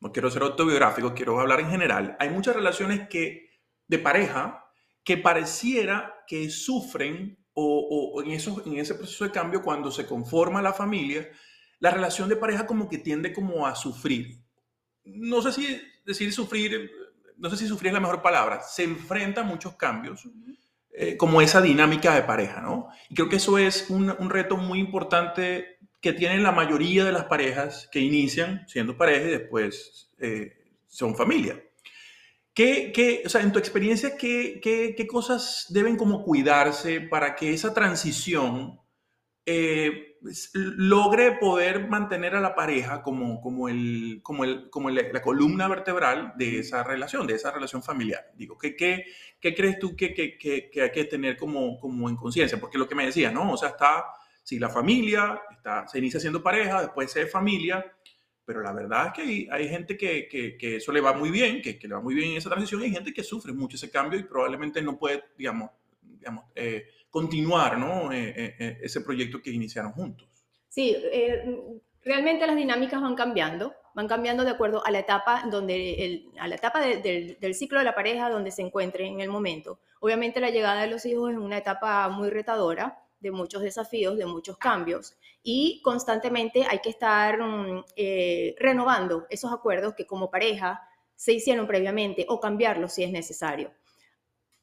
no 0.00 0.10
quiero 0.12 0.30
ser 0.30 0.40
autobiográfico, 0.40 1.12
quiero 1.12 1.38
hablar 1.38 1.60
en 1.60 1.68
general, 1.68 2.16
hay 2.18 2.30
muchas 2.30 2.56
relaciones 2.56 3.06
que, 3.06 3.51
de 3.92 3.98
pareja 3.98 4.64
que 5.04 5.18
pareciera 5.18 6.24
que 6.26 6.48
sufren 6.48 7.38
o, 7.52 8.22
en, 8.24 8.30
eso, 8.30 8.62
en 8.64 8.78
ese 8.78 8.94
proceso 8.94 9.24
de 9.24 9.30
cambio, 9.30 9.60
cuando 9.60 9.90
se 9.90 10.06
conforma 10.06 10.62
la 10.62 10.72
familia, 10.72 11.28
la 11.78 11.90
relación 11.90 12.30
de 12.30 12.36
pareja 12.36 12.66
como 12.66 12.88
que 12.88 12.96
tiende 12.96 13.34
como 13.34 13.66
a 13.66 13.74
sufrir. 13.74 14.40
No 15.04 15.42
sé 15.42 15.52
si 15.52 15.82
decir 16.06 16.32
sufrir, 16.32 16.90
no 17.36 17.50
sé 17.50 17.58
si 17.58 17.68
sufrir 17.68 17.88
es 17.88 17.94
la 17.94 18.00
mejor 18.00 18.22
palabra, 18.22 18.62
se 18.62 18.84
enfrenta 18.84 19.42
a 19.42 19.44
muchos 19.44 19.76
cambios 19.76 20.26
eh, 20.94 21.18
como 21.18 21.42
esa 21.42 21.60
dinámica 21.60 22.14
de 22.14 22.22
pareja, 22.22 22.62
¿no? 22.62 22.88
Y 23.10 23.14
creo 23.14 23.28
que 23.28 23.36
eso 23.36 23.58
es 23.58 23.90
un, 23.90 24.08
reto 24.30 24.56
muy 24.56 24.78
importante 24.78 25.76
que 26.00 26.14
tienen 26.14 26.42
la 26.42 26.52
mayoría 26.52 27.04
de 27.04 27.12
las 27.12 27.24
parejas 27.24 27.86
que 27.92 28.00
inician 28.00 28.64
siendo 28.66 28.96
pareja 28.96 29.26
y 29.26 29.30
después 29.32 30.10
eh, 30.18 30.56
son 30.86 31.14
familia. 31.14 31.62
¿Qué, 32.54 32.92
qué, 32.92 33.22
o 33.24 33.28
sea, 33.28 33.40
en 33.40 33.52
tu 33.52 33.58
experiencia, 33.58 34.16
¿qué, 34.16 34.60
qué, 34.62 34.94
qué 34.94 35.06
cosas 35.06 35.66
deben 35.70 35.96
como 35.96 36.22
cuidarse 36.22 37.00
para 37.00 37.34
que 37.34 37.54
esa 37.54 37.72
transición 37.72 38.78
eh, 39.46 40.18
logre 40.52 41.32
poder 41.32 41.88
mantener 41.88 42.36
a 42.36 42.40
la 42.40 42.54
pareja 42.54 43.02
como, 43.02 43.40
como, 43.40 43.68
el, 43.68 44.20
como, 44.22 44.44
el, 44.44 44.70
como 44.70 44.90
la 44.90 45.22
columna 45.22 45.66
vertebral 45.66 46.34
de 46.36 46.60
esa 46.60 46.84
relación, 46.84 47.26
de 47.26 47.34
esa 47.34 47.50
relación 47.50 47.82
familiar. 47.82 48.30
Digo, 48.36 48.56
¿qué, 48.56 48.76
qué, 48.76 49.06
qué 49.40 49.54
crees 49.54 49.78
tú 49.78 49.96
que, 49.96 50.14
que, 50.14 50.38
que, 50.38 50.82
hay 50.82 50.90
que 50.92 51.04
tener 51.04 51.36
como, 51.36 51.78
como 51.78 52.08
en 52.08 52.16
conciencia? 52.16 52.60
Porque 52.60 52.78
lo 52.78 52.88
que 52.88 52.94
me 52.94 53.06
decías, 53.06 53.32
¿no? 53.32 53.52
O 53.52 53.56
sea, 53.56 53.70
está, 53.70 54.04
si 54.42 54.58
la 54.58 54.68
familia 54.68 55.40
está, 55.50 55.88
se 55.88 55.98
inicia 55.98 56.20
siendo 56.20 56.42
pareja, 56.42 56.82
después 56.82 57.10
se 57.10 57.22
es 57.22 57.32
familia, 57.32 57.84
pero 58.44 58.62
la 58.62 58.72
verdad 58.72 59.08
es 59.08 59.12
que 59.12 59.22
hay, 59.22 59.48
hay 59.50 59.68
gente 59.68 59.96
que, 59.96 60.28
que, 60.28 60.76
eso 60.76 60.92
le 60.92 61.00
va 61.00 61.12
muy 61.12 61.30
bien, 61.30 61.62
que, 61.62 61.78
le 61.80 61.94
va 61.94 62.00
muy 62.00 62.14
bien 62.14 62.32
en 62.32 62.36
esa 62.36 62.50
transición, 62.50 62.82
y 62.82 62.84
hay 62.86 62.90
gente 62.90 63.12
que 63.12 63.22
sufre 63.22 63.52
mucho 63.52 63.76
ese 63.76 63.90
cambio 63.90 64.18
y 64.18 64.24
probablemente 64.24 64.82
no 64.82 64.98
puede, 64.98 65.22
digamos, 65.36 65.70
digamos 66.00 66.44
eh, 66.54 66.86
continuar 67.12 67.78
¿no? 67.78 68.10
Eh, 68.10 68.34
eh, 68.34 68.56
eh, 68.58 68.78
ese 68.82 69.02
proyecto 69.02 69.40
que 69.40 69.50
iniciaron 69.50 69.92
juntos. 69.92 70.26
Sí, 70.68 70.96
realmente 72.02 72.46
las 72.46 72.56
dinámicas 72.56 73.02
van 73.02 73.14
cambiando, 73.14 73.74
van 73.94 74.08
cambiando 74.08 74.42
de 74.42 74.50
acuerdo 74.50 74.84
a 74.84 74.90
la 74.90 75.00
etapa, 75.00 75.44
donde 75.50 76.06
el, 76.06 76.30
a 76.40 76.48
la 76.48 76.54
etapa 76.54 76.80
del, 76.80 77.36
del 77.38 77.54
ciclo 77.54 77.78
de 77.78 77.84
la 77.84 77.94
pareja 77.94 78.30
donde 78.30 78.50
se 78.50 78.62
encuentre 78.62 79.06
en 79.06 79.20
el 79.20 79.28
momento. 79.28 79.78
Obviamente 80.00 80.40
la 80.40 80.48
llegada 80.48 80.80
de 80.80 80.88
los 80.88 81.04
hijos 81.04 81.30
es 81.30 81.36
una 81.36 81.58
etapa 81.58 82.08
muy 82.08 82.30
retadora, 82.30 82.98
de 83.20 83.30
muchos 83.30 83.60
desafíos, 83.62 84.16
de 84.16 84.26
muchos 84.26 84.56
cambios 84.56 85.14
y 85.42 85.80
constantemente 85.82 86.64
hay 86.68 86.78
que 86.78 86.90
estar 86.90 87.40
mm, 87.40 87.84
renovando 88.58 89.26
esos 89.30 89.52
acuerdos 89.52 89.94
que 89.94 90.06
como 90.06 90.30
pareja 90.30 90.80
se 91.16 91.32
hicieron 91.32 91.66
previamente 91.66 92.26
o 92.28 92.40
cambiarlos 92.40 92.94
si 92.94 93.04
es 93.04 93.12
necesario. 93.12 93.72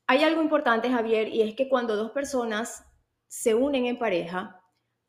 Hay 0.07 0.23
algo 0.23 0.41
importante, 0.41 0.89
Javier, 0.89 1.27
y 1.27 1.41
es 1.41 1.55
que 1.55 1.69
cuando 1.69 1.95
dos 1.95 2.11
personas 2.11 2.83
se 3.27 3.53
unen 3.53 3.85
en 3.85 3.99
pareja, 3.99 4.59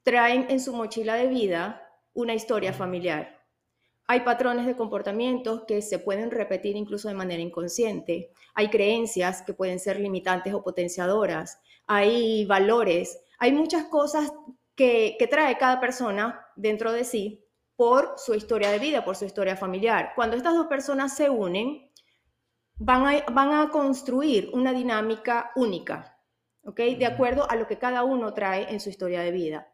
traen 0.03 0.47
en 0.50 0.61
su 0.61 0.75
mochila 0.75 1.15
de 1.15 1.27
vida 1.27 1.83
una 2.12 2.35
historia 2.35 2.73
familiar. 2.73 3.41
Hay 4.07 4.21
patrones 4.21 4.67
de 4.67 4.77
comportamientos 4.77 5.62
que 5.67 5.83
se 5.83 5.99
pueden 5.99 6.31
repetir 6.31 6.77
incluso 6.77 7.09
de 7.09 7.15
manera 7.15 7.41
inconsciente. 7.41 8.33
Hay 8.55 8.69
creencias 8.69 9.43
que 9.43 9.55
pueden 9.55 9.79
ser 9.79 10.00
limitantes 10.00 10.53
o 10.53 10.62
potenciadoras. 10.62 11.61
Hay 11.87 12.45
valores. 12.45 13.23
Hay 13.39 13.53
muchas 13.53 13.85
cosas 13.85 14.33
que, 14.75 15.17
que 15.19 15.27
trae 15.27 15.59
cada 15.59 15.81
persona 15.81 16.47
dentro 16.57 16.93
de 16.93 17.05
sí 17.05 17.47
por 17.77 18.15
su 18.19 18.35
historia 18.35 18.71
de 18.71 18.79
vida, 18.79 19.05
por 19.05 19.17
su 19.17 19.25
historia 19.25 19.57
familiar. 19.57 20.12
Cuando 20.15 20.37
estas 20.37 20.55
dos 20.55 20.67
personas 20.67 21.17
se 21.17 21.31
unen, 21.31 21.91
van 22.81 23.53
a, 23.53 23.71
construir 23.71 24.50
una 24.53 24.73
dinámica 24.73 25.50
única, 25.55 26.19
¿ok? 26.65 26.81
De 26.99 27.07
acuerdo 27.07 27.50
a 27.50 27.57
lo 27.57 27.67
que 27.67 27.79
cada 27.79 28.05
uno 28.05 28.33
trae 28.33 28.71
en 28.71 28.81
su 28.81 28.89
historia 28.89 29.21
de 29.21 29.33
vida. 29.33 29.73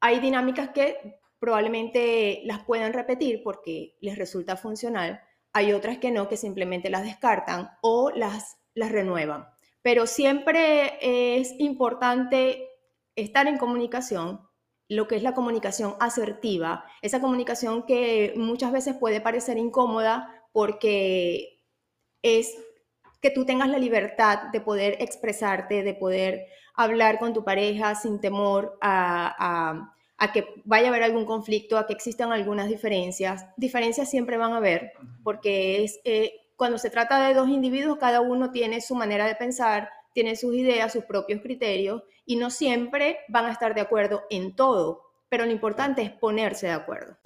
Hay 0.00 0.20
dinámicas 0.20 0.70
que 0.70 1.18
probablemente 1.38 2.42
las 2.44 2.64
puedan 2.64 2.92
repetir 2.92 3.42
porque 3.42 3.96
les 4.00 4.16
resulta 4.16 4.56
funcional, 4.56 5.20
hay 5.52 5.72
otras 5.72 5.98
que 5.98 6.10
no, 6.10 6.28
que 6.28 6.36
simplemente 6.36 6.90
las 6.90 7.04
descartan 7.04 7.70
o 7.82 8.10
las, 8.10 8.58
las 8.74 8.90
renuevan. 8.90 9.46
Pero 9.82 10.06
siempre 10.06 10.98
es 11.00 11.54
importante 11.58 12.68
estar 13.16 13.46
en 13.48 13.58
comunicación, 13.58 14.40
lo 14.88 15.08
que 15.08 15.16
es 15.16 15.22
la 15.22 15.34
comunicación 15.34 15.96
asertiva, 15.98 16.84
esa 17.02 17.20
comunicación 17.20 17.84
que 17.84 18.34
muchas 18.36 18.70
veces 18.70 18.94
puede 18.94 19.20
parecer 19.20 19.58
incómoda 19.58 20.44
porque 20.52 21.62
es 22.22 22.56
que 23.20 23.30
tú 23.30 23.44
tengas 23.44 23.68
la 23.68 23.78
libertad 23.78 24.50
de 24.52 24.60
poder 24.60 24.96
expresarte, 25.00 25.82
de 25.82 25.94
poder 25.94 26.46
hablar 26.74 27.18
con 27.18 27.32
tu 27.32 27.44
pareja 27.44 27.94
sin 27.94 28.20
temor 28.20 28.78
a, 28.80 29.92
que 30.32 30.46
vaya 30.64 30.86
a 30.86 30.90
haber 30.90 31.02
algún 31.02 31.24
conflicto, 31.24 31.78
a 31.78 31.86
que 31.86 31.94
existan 31.94 32.32
algunas 32.32 32.68
diferencias. 32.68 33.46
Diferencias 33.56 34.08
siempre 34.10 34.36
van 34.36 34.52
a 34.52 34.58
haber, 34.58 34.92
porque 35.24 35.84
es, 35.84 36.00
eh, 36.04 36.32
cuando 36.56 36.78
se 36.78 36.90
trata 36.90 37.26
de 37.26 37.34
dos 37.34 37.48
individuos, 37.48 37.98
cada 37.98 38.20
uno 38.20 38.50
tiene 38.50 38.80
su 38.80 38.94
manera 38.94 39.26
de 39.26 39.34
pensar, 39.34 39.90
tiene 40.16 40.34
sus 40.34 40.54
ideas, 40.54 40.94
sus 40.94 41.04
propios 41.04 41.42
criterios, 41.42 42.02
y 42.24 42.36
no 42.36 42.48
siempre 42.48 43.18
van 43.28 43.44
a 43.44 43.52
estar 43.52 43.74
de 43.74 43.82
acuerdo 43.82 44.22
en 44.30 44.56
todo, 44.56 45.02
pero 45.28 45.44
lo 45.44 45.52
importante 45.52 46.00
es 46.00 46.10
ponerse 46.10 46.68
de 46.68 46.72
acuerdo. 46.72 47.18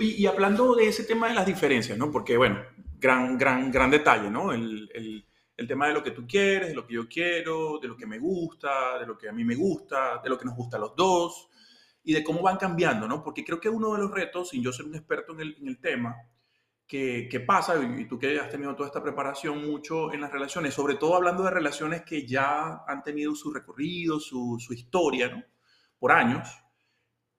Y, 0.00 0.26
hablando 0.26 0.74
de 0.74 0.88
ese 0.88 1.04
tema 1.04 1.28
de 1.28 1.34
las 1.34 1.46
diferencias, 1.46 1.96
¿no? 1.96 2.10
Porque, 2.10 2.36
bueno, 2.36 2.58
gran, 2.98 3.38
gran, 3.38 3.70
gran 3.70 3.92
detalle, 3.92 4.28
¿no? 4.28 4.52
El, 4.52 4.90
el, 4.92 5.24
el, 5.56 5.68
tema 5.68 5.86
de 5.86 5.94
lo 5.94 6.02
que 6.02 6.10
tú 6.10 6.26
quieres, 6.26 6.70
de 6.70 6.74
lo 6.74 6.84
que 6.84 6.94
yo 6.94 7.08
quiero, 7.08 7.78
de 7.78 7.86
lo 7.86 7.96
que 7.96 8.06
me 8.06 8.18
gusta, 8.18 8.98
de 8.98 9.06
lo 9.06 9.16
que 9.16 9.28
a 9.28 9.32
mí 9.32 9.44
me 9.44 9.54
gusta, 9.54 10.20
de 10.20 10.28
lo 10.28 10.36
que 10.36 10.46
nos 10.46 10.56
gusta 10.56 10.78
a 10.78 10.80
los 10.80 10.96
dos 10.96 11.48
y 12.02 12.12
de 12.12 12.24
cómo 12.24 12.42
van 12.42 12.56
cambiando, 12.56 13.06
¿no? 13.06 13.22
Porque 13.22 13.44
creo 13.44 13.60
que 13.60 13.68
uno 13.68 13.92
de 13.92 14.00
los 14.00 14.10
retos, 14.10 14.48
sin 14.48 14.64
yo 14.64 14.72
ser 14.72 14.86
un 14.86 14.96
experto 14.96 15.32
en 15.32 15.42
el, 15.42 15.56
en 15.60 15.68
el 15.68 15.78
tema, 15.78 16.16
que, 16.86 17.28
que, 17.30 17.40
pasa, 17.40 17.74
y 17.76 18.06
tú 18.06 18.18
que 18.18 18.38
has 18.38 18.50
tenido 18.50 18.74
toda 18.76 18.88
esta 18.88 19.02
preparación 19.02 19.66
mucho 19.66 20.12
en 20.12 20.20
las 20.20 20.30
relaciones, 20.30 20.74
sobre 20.74 20.96
todo 20.96 21.16
hablando 21.16 21.42
de 21.42 21.50
relaciones 21.50 22.02
que 22.02 22.26
ya 22.26 22.84
han 22.86 23.02
tenido 23.02 23.34
su 23.34 23.52
recorrido, 23.52 24.20
su, 24.20 24.58
su 24.58 24.74
historia, 24.74 25.28
¿no? 25.28 25.42
Por 25.98 26.12
años, 26.12 26.48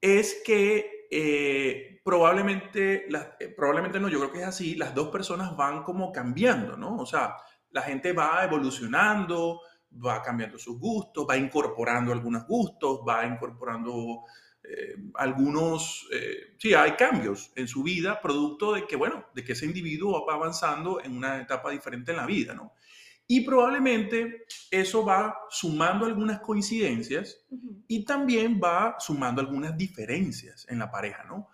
es 0.01 0.41
que 0.45 1.07
eh, 1.11 2.01
probablemente, 2.03 3.07
eh, 3.39 3.53
probablemente 3.55 3.99
no, 3.99 4.09
yo 4.09 4.19
creo 4.19 4.31
que 4.31 4.39
es 4.39 4.47
así, 4.47 4.75
las 4.75 4.93
dos 4.93 5.09
personas 5.09 5.55
van 5.55 5.83
como 5.83 6.11
cambiando, 6.11 6.75
¿no? 6.75 6.97
O 6.97 7.05
sea, 7.05 7.35
la 7.69 7.81
gente 7.81 8.13
va 8.13 8.43
evolucionando, 8.43 9.61
va 10.05 10.21
cambiando 10.21 10.57
sus 10.57 10.79
gustos, 10.79 11.25
va 11.29 11.37
incorporando 11.37 12.11
algunos 12.11 12.45
gustos, 12.47 13.01
va 13.07 13.25
incorporando 13.25 14.23
eh, 14.69 14.95
algunos, 15.15 16.07
sí, 16.57 16.73
hay 16.73 16.91
cambios 16.91 17.51
en 17.55 17.67
su 17.67 17.83
vida, 17.83 18.21
producto 18.21 18.73
de 18.73 18.85
que, 18.85 18.95
bueno, 18.95 19.25
de 19.33 19.43
que 19.43 19.53
ese 19.53 19.65
individuo 19.65 20.25
va 20.25 20.35
avanzando 20.35 21.01
en 21.03 21.15
una 21.15 21.41
etapa 21.41 21.71
diferente 21.71 22.11
en 22.11 22.17
la 22.17 22.25
vida, 22.25 22.53
¿no? 22.53 22.73
Y 23.27 23.41
probablemente 23.41 24.45
eso 24.69 25.03
va 25.03 25.35
sumando 25.49 26.05
algunas 26.05 26.41
coincidencias 26.41 27.43
y 27.87 28.05
también 28.05 28.59
va 28.63 28.97
sumando 28.99 29.41
algunas 29.41 29.75
diferencias 29.75 30.67
en 30.69 30.77
la 30.77 30.91
pareja, 30.91 31.23
¿no? 31.23 31.49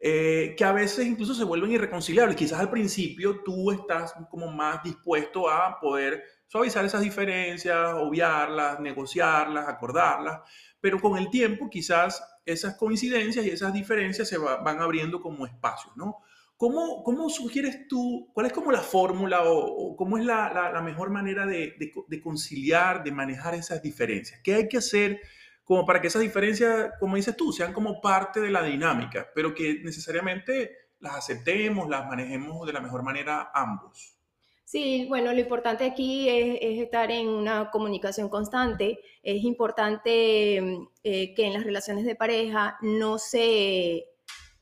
Eh, 0.00 0.56
que 0.58 0.64
a 0.64 0.72
veces 0.72 1.06
incluso 1.06 1.32
se 1.32 1.44
vuelven 1.44 1.70
irreconciliables. 1.70 2.34
Quizás 2.34 2.58
al 2.58 2.70
principio 2.70 3.40
tú 3.44 3.70
estás 3.70 4.12
como 4.30 4.50
más 4.50 4.82
dispuesto 4.82 5.48
a 5.48 5.78
poder 5.78 6.24
suavizar 6.48 6.84
esas 6.84 7.02
diferencias, 7.02 7.94
obviarlas, 7.94 8.80
negociarlas, 8.80 9.68
acordarlas, 9.68 10.40
pero 10.80 11.00
con 11.00 11.16
el 11.16 11.30
tiempo 11.30 11.70
quizás 11.70 12.20
esas 12.44 12.76
coincidencias 12.76 13.44
y 13.44 13.50
esas 13.50 13.72
diferencias 13.72 14.28
se 14.28 14.38
van 14.38 14.80
abriendo 14.80 15.20
como 15.20 15.46
espacios, 15.46 15.96
¿no? 15.96 16.18
¿cómo, 16.62 17.02
¿cómo, 17.02 17.28
sugieres 17.28 17.88
tú, 17.88 18.30
cuál 18.32 18.46
es 18.46 18.52
como 18.52 18.70
la 18.70 18.82
fórmula 18.82 19.40
o, 19.46 19.96
cómo 19.96 20.16
es 20.16 20.24
la, 20.24 20.70
la, 20.72 20.80
mejor 20.80 21.10
manera 21.10 21.44
de, 21.44 21.74
de, 22.06 22.20
conciliar, 22.20 23.02
de 23.02 23.10
manejar 23.10 23.56
esas 23.56 23.82
diferencias? 23.82 24.40
¿Qué 24.44 24.54
hay 24.54 24.68
que 24.68 24.76
hacer 24.76 25.20
como 25.64 25.84
para 25.84 26.00
que 26.00 26.06
esas 26.06 26.22
diferencias, 26.22 26.92
como 27.00 27.16
dices 27.16 27.36
tú, 27.36 27.52
sean 27.52 27.72
como 27.72 28.00
parte 28.00 28.40
de 28.40 28.50
la 28.50 28.62
dinámica, 28.62 29.26
pero 29.34 29.52
que 29.56 29.80
necesariamente 29.82 30.70
las 31.00 31.16
aceptemos, 31.16 31.88
las 31.88 32.06
manejemos 32.06 32.64
de 32.64 32.72
la 32.72 32.80
mejor 32.80 33.02
manera 33.02 33.50
ambos? 33.52 34.16
Sí, 34.64 35.06
bueno, 35.08 35.32
lo 35.32 35.40
importante 35.40 35.84
aquí 35.84 36.28
es, 36.28 36.80
estar 36.80 37.10
en 37.10 37.28
una 37.28 37.70
comunicación 37.70 38.28
constante. 38.28 39.00
Es 39.22 39.44
importante 39.44 40.60
mm, 40.60 40.88
eh, 41.04 41.34
que 41.34 41.46
en 41.46 41.52
las 41.52 41.64
relaciones 41.64 42.04
de 42.04 42.16
pareja 42.16 42.78
no 42.80 43.18
se, 43.18 44.06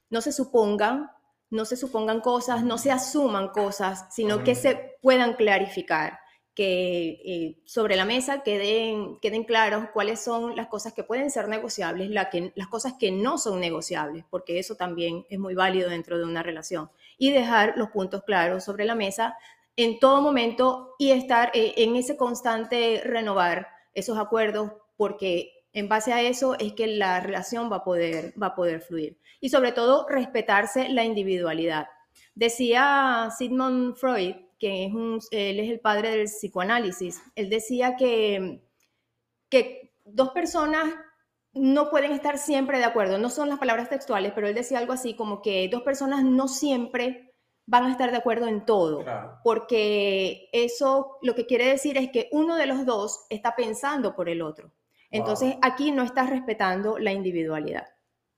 no 0.09 0.21
se 0.21 0.33
supongan, 0.33 1.11
no 1.51 1.65
se 1.65 1.77
supongan 1.77 2.21
cosas, 2.21 2.65
no 2.65 2.79
se 2.79 2.91
asuman 2.91 3.49
cosas, 3.49 4.07
sino 4.11 4.45
que 4.45 4.55
se 4.55 4.97
puedan 5.03 5.35
clarificar, 5.35 6.19
que 6.55 7.21
eh, 7.25 7.63
sobre 7.65 7.97
la 7.97 8.05
mesa 8.05 8.43
queden, 8.43 9.19
queden 9.21 9.45
claros 9.45 9.87
cuáles 9.93 10.21
son 10.21 10.57
las 10.57 10.69
cosas 10.69 10.93
que 10.93 11.05
pueden 11.05 11.31
ser 11.31 11.49
negociables, 11.49 12.11
que, 12.31 12.53
las 12.55 12.69
cosas 12.69 12.95
que 12.99 13.11
no 13.11 13.39
son 13.39 13.61
negociables, 13.61 14.25
porque 14.31 14.59
eso 14.59 14.77
también 14.77 15.27
es 15.29 15.39
muy 15.39 15.55
válido 15.55 15.91
dentro 15.91 16.19
de 16.19 16.25
una 16.25 16.43
relación. 16.43 16.91
Y 17.19 17.31
dejar 17.33 17.75
los 17.77 17.91
puntos 17.91 18.23
claros 18.25 18.65
sobre 18.65 18.85
la 18.85 18.95
mesa 18.95 19.37
en 19.77 19.99
todo 19.99 20.21
momento 20.21 20.95
y 20.99 21.13
estar 21.13 21.51
eh, 21.55 21.75
en 21.77 21.97
ese 21.97 22.17
constante 22.17 23.01
renovar 23.05 23.69
esos 23.95 24.19
acuerdos 24.19 24.73
porque 24.97 25.53
en 25.73 25.89
base 25.89 26.13
a 26.13 26.23
eso 26.23 26.59
es 26.59 26.73
que 26.73 26.87
la 26.87 27.21
relación 27.21 27.71
va 27.71 27.77
a 27.77 27.85
poder, 27.85 28.35
va 28.41 28.49
a 28.49 28.55
poder 28.55 28.81
fluir. 28.81 29.19
Y 29.41 29.51
sobre 29.51 29.73
todo, 29.73 30.07
respetarse 30.09 30.89
la 30.89 31.05
individualidad. 31.05 31.87
Decía 32.35 33.29
Sigmund 33.37 33.97
Freud, 33.97 34.35
que 34.59 34.87
es 34.87 34.93
un, 34.93 35.21
él 35.31 35.61
es 35.61 35.71
el 35.71 35.81
padre 35.81 36.11
del 36.11 36.27
psicoanálisis, 36.27 37.23
él 37.35 37.49
decía 37.49 37.97
que, 37.97 38.63
que 39.49 39.95
dos 40.05 40.31
personas 40.31 40.93
no 41.53 41.91
pueden 41.91 42.13
estar 42.13 42.39
siempre 42.39 42.79
de 42.79 42.85
acuerdo, 42.85 43.19
no 43.19 43.31
son 43.31 43.49
las 43.49 43.59
palabras 43.59 43.89
textuales, 43.89 44.33
pero 44.35 44.47
él 44.47 44.55
decía 44.55 44.79
algo 44.79 44.93
así 44.93 45.15
como 45.15 45.43
que 45.43 45.69
dos 45.69 45.83
personas 45.83 46.25
no 46.25 46.47
siempre 46.47 47.30
van 47.71 47.85
a 47.85 47.93
estar 47.93 48.11
de 48.11 48.17
acuerdo 48.17 48.49
en 48.49 48.67
todo, 48.67 49.05
porque 49.45 50.49
eso 50.53 51.19
lo 51.23 51.37
que 51.37 51.47
quiere 51.47 51.67
decir 51.67 51.97
es 51.97 52.11
que 52.11 52.29
uno 52.33 52.57
de 52.57 52.67
los 52.67 52.85
dos 52.85 53.27
está 53.31 53.55
pensando 53.55 54.17
por 54.17 54.29
el 54.29 54.43
otro. 54.43 54.73
Entonces 55.13 55.55
aquí 55.63 55.93
no 55.93 56.03
estás 56.03 56.31
respetando 56.31 56.99
la 56.99 57.13
individualidad. 57.13 57.87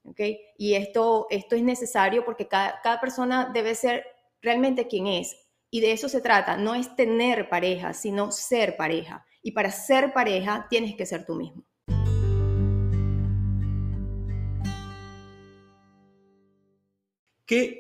¿okay? 0.05 0.39
Y 0.59 0.75
esto, 0.75 1.29
esto 1.31 1.57
es 1.57 1.63
necesario 1.63 2.27
porque 2.27 2.47
cada, 2.47 2.83
cada 2.83 3.01
persona 3.01 3.51
debe 3.55 3.75
ser 3.75 4.05
realmente 4.43 4.87
quien 4.87 5.07
es. 5.07 5.35
Y 5.71 5.81
de 5.81 5.93
eso 5.93 6.11
se 6.11 6.21
trata, 6.21 6.59
no 6.59 6.75
es 6.75 6.95
tener 6.95 7.49
pareja, 7.49 7.95
sino 7.95 8.33
ser 8.33 8.77
pareja. 8.77 9.25
Y 9.43 9.53
para 9.53 9.71
ser 9.71 10.13
pareja 10.13 10.67
tienes 10.69 10.95
que 10.95 11.07
ser 11.07 11.25
tú 11.25 11.37
mismo. 11.37 11.65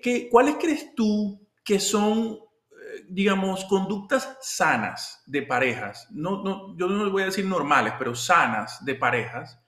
¿Qué, 0.02 0.28
cuáles 0.30 0.56
crees 0.56 0.94
tú 0.94 1.40
que 1.64 1.80
son, 1.80 2.34
eh, 2.36 3.06
digamos, 3.08 3.64
conductas 3.64 4.36
sanas 4.42 5.22
de 5.26 5.42
parejas? 5.42 6.08
No, 6.10 6.42
no, 6.42 6.76
yo 6.76 6.88
no 6.88 7.04
les 7.04 7.12
voy 7.12 7.22
a 7.22 7.26
decir 7.26 7.46
normales, 7.46 7.94
pero 7.98 8.14
sanas 8.14 8.84
de 8.84 8.94
parejas. 8.94 9.58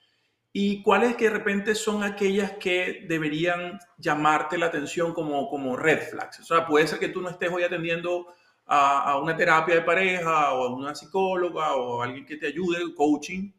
¿Y 0.53 0.83
cuáles 0.83 1.17
que 1.17 1.25
de 1.25 1.31
repente 1.31 1.75
son 1.75 2.05
aquellas 2.05 2.53
que 2.53 3.07
deberían 3.09 3.79
llamarte 3.97 4.59
la 4.59 4.67
atención 4.67 5.15
como, 5.15 5.49
como 5.49 5.75
red 5.75 6.03
flags? 6.03 6.41
O 6.41 6.45
sea, 6.45 6.67
puede 6.67 6.87
ser 6.87 6.99
que 6.99 7.09
tú 7.09 7.23
no 7.23 7.31
estés 7.31 7.51
hoy 7.51 7.63
atendiendo 7.63 8.27
a, 8.67 9.11
a 9.13 9.19
una 9.19 9.35
terapia 9.35 9.77
de 9.77 9.83
pareja 9.83 10.53
o 10.53 10.65
a 10.65 10.75
una 10.77 10.95
psicóloga 10.95 11.77
o 11.77 12.03
a 12.03 12.05
alguien 12.05 12.27
que 12.27 12.37
te 12.37 12.49
ayude, 12.49 12.95
coaching, 12.95 13.51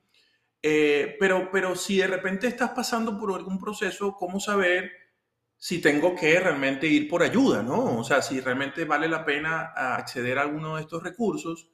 eh, 0.62 1.16
pero, 1.20 1.50
pero 1.52 1.76
si 1.76 1.98
de 1.98 2.08
repente 2.08 2.48
estás 2.48 2.70
pasando 2.72 3.20
por 3.20 3.34
algún 3.34 3.60
proceso, 3.60 4.16
¿cómo 4.16 4.40
saber 4.40 5.05
si 5.58 5.80
tengo 5.80 6.16
que 6.16 6.40
realmente 6.40 6.88
ir 6.88 7.08
por 7.08 7.24
ayuda, 7.24 7.64
¿no? 7.64 7.98
O 7.98 8.04
sea, 8.04 8.22
si 8.22 8.40
realmente 8.40 8.86
vale 8.86 9.08
la 9.08 9.26
pena 9.26 9.74
acceder 9.76 10.38
a 10.38 10.44
alguno 10.44 10.76
de 10.76 10.82
estos 10.82 11.02
recursos. 11.02 11.70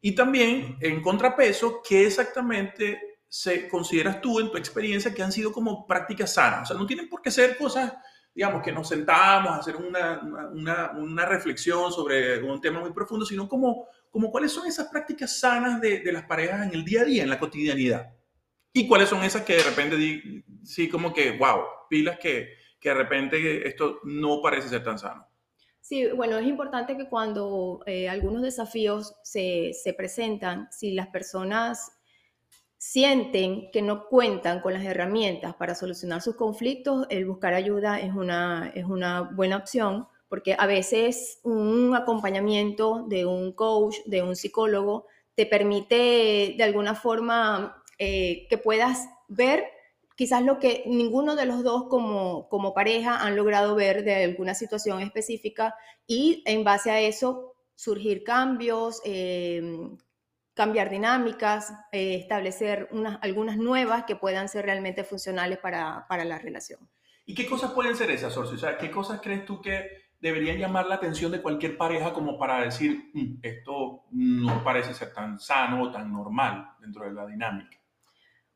Y 0.00 0.14
también, 0.14 0.76
en 0.80 1.00
contrapeso, 1.00 1.80
¿qué 1.86 2.06
exactamente 2.06 3.18
se 3.26 3.68
consideras 3.68 4.20
tú 4.20 4.38
en 4.38 4.50
tu 4.50 4.58
experiencia 4.58 5.14
que 5.14 5.22
han 5.22 5.32
sido 5.32 5.50
como 5.50 5.86
prácticas 5.86 6.34
sanas? 6.34 6.62
O 6.62 6.66
sea, 6.66 6.76
no 6.76 6.86
tienen 6.86 7.08
por 7.08 7.22
qué 7.22 7.30
ser 7.30 7.56
cosas, 7.56 7.94
digamos, 8.34 8.62
que 8.62 8.70
nos 8.70 8.88
sentamos 8.88 9.52
a 9.52 9.56
hacer 9.56 9.76
una, 9.76 10.20
una, 10.52 10.90
una 10.90 11.24
reflexión 11.24 11.90
sobre 11.90 12.42
un 12.42 12.60
tema 12.60 12.80
muy 12.80 12.92
profundo, 12.92 13.24
sino 13.24 13.48
como, 13.48 13.88
como 14.10 14.30
cuáles 14.30 14.52
son 14.52 14.66
esas 14.66 14.88
prácticas 14.88 15.40
sanas 15.40 15.80
de, 15.80 16.00
de 16.00 16.12
las 16.12 16.24
parejas 16.24 16.66
en 16.66 16.74
el 16.74 16.84
día 16.84 17.00
a 17.00 17.04
día, 17.04 17.22
en 17.22 17.30
la 17.30 17.40
cotidianidad. 17.40 18.12
Y 18.76 18.86
cuáles 18.86 19.08
son 19.08 19.22
esas 19.22 19.42
que 19.42 19.54
de 19.54 19.62
repente, 19.62 20.44
sí, 20.64 20.88
como 20.88 21.14
que, 21.14 21.30
wow, 21.38 21.62
pilas 21.88 22.18
que, 22.18 22.63
que 22.84 22.90
de 22.90 22.96
repente 22.96 23.66
esto 23.66 24.00
no 24.04 24.42
parece 24.42 24.68
ser 24.68 24.84
tan 24.84 24.98
sano. 24.98 25.26
Sí, 25.80 26.06
bueno, 26.14 26.36
es 26.36 26.46
importante 26.46 26.98
que 26.98 27.08
cuando 27.08 27.82
eh, 27.86 28.10
algunos 28.10 28.42
desafíos 28.42 29.14
se, 29.22 29.72
se, 29.72 29.94
presentan, 29.94 30.68
si 30.70 30.92
las 30.92 31.08
personas 31.08 31.92
sienten 32.76 33.70
que 33.70 33.80
no 33.80 34.06
cuentan 34.06 34.60
con 34.60 34.74
las 34.74 34.84
herramientas 34.84 35.54
para 35.54 35.74
solucionar 35.74 36.20
sus 36.20 36.36
conflictos, 36.36 37.06
el 37.08 37.24
buscar 37.24 37.54
ayuda 37.54 38.00
es 38.00 38.14
una, 38.14 38.70
es 38.74 38.84
una 38.84 39.22
buena 39.22 39.56
opción, 39.56 40.06
porque 40.28 40.54
a 40.58 40.66
veces 40.66 41.40
un 41.42 41.96
acompañamiento 41.96 43.06
de 43.08 43.24
un 43.24 43.52
coach, 43.52 43.96
de 44.04 44.20
un 44.20 44.36
psicólogo, 44.36 45.06
te 45.34 45.46
permite 45.46 46.54
de 46.58 46.64
alguna 46.64 46.94
forma 46.94 47.82
eh, 47.98 48.46
que 48.50 48.58
puedas 48.58 49.08
ver 49.28 49.64
quizás 50.16 50.42
lo 50.42 50.58
que 50.58 50.84
ninguno 50.86 51.36
de 51.36 51.46
los 51.46 51.62
dos 51.62 51.84
como, 51.88 52.48
como 52.48 52.74
pareja 52.74 53.24
han 53.24 53.36
logrado 53.36 53.74
ver 53.74 54.04
de 54.04 54.24
alguna 54.24 54.54
situación 54.54 55.00
específica 55.00 55.74
y 56.06 56.42
en 56.46 56.64
base 56.64 56.90
a 56.90 57.00
eso 57.00 57.54
surgir 57.74 58.22
cambios, 58.22 59.00
em, 59.04 59.98
cambiar 60.54 60.88
dinámicas, 60.88 61.72
eh, 61.90 62.14
establecer 62.14 62.88
unas, 62.92 63.18
algunas 63.22 63.56
nuevas 63.56 64.04
que 64.04 64.14
puedan 64.14 64.48
ser 64.48 64.64
realmente 64.64 65.02
funcionales 65.02 65.58
para, 65.58 66.06
para, 66.08 66.24
la 66.24 66.38
relación. 66.38 66.88
¿Y 67.26 67.34
qué 67.34 67.46
cosas 67.46 67.72
pueden 67.72 67.96
ser 67.96 68.10
esas, 68.10 68.32
Sorcio? 68.32 68.54
O 68.54 68.58
sea, 68.58 68.78
¿qué 68.78 68.90
cosas 68.90 69.20
crees 69.20 69.44
tú 69.44 69.60
que 69.60 70.04
deberían 70.20 70.58
llamar 70.58 70.86
la 70.86 70.94
atención 70.94 71.32
de 71.32 71.42
cualquier 71.42 71.76
pareja 71.76 72.12
como 72.12 72.38
para 72.38 72.60
decir, 72.60 73.10
mm, 73.12 73.40
esto 73.42 74.04
no 74.12 74.62
parece 74.62 74.94
ser 74.94 75.12
tan 75.12 75.40
sano 75.40 75.82
o 75.82 75.90
tan 75.90 76.12
normal 76.12 76.70
dentro 76.78 77.04
de 77.04 77.12
la 77.12 77.26
dinámica? 77.26 77.76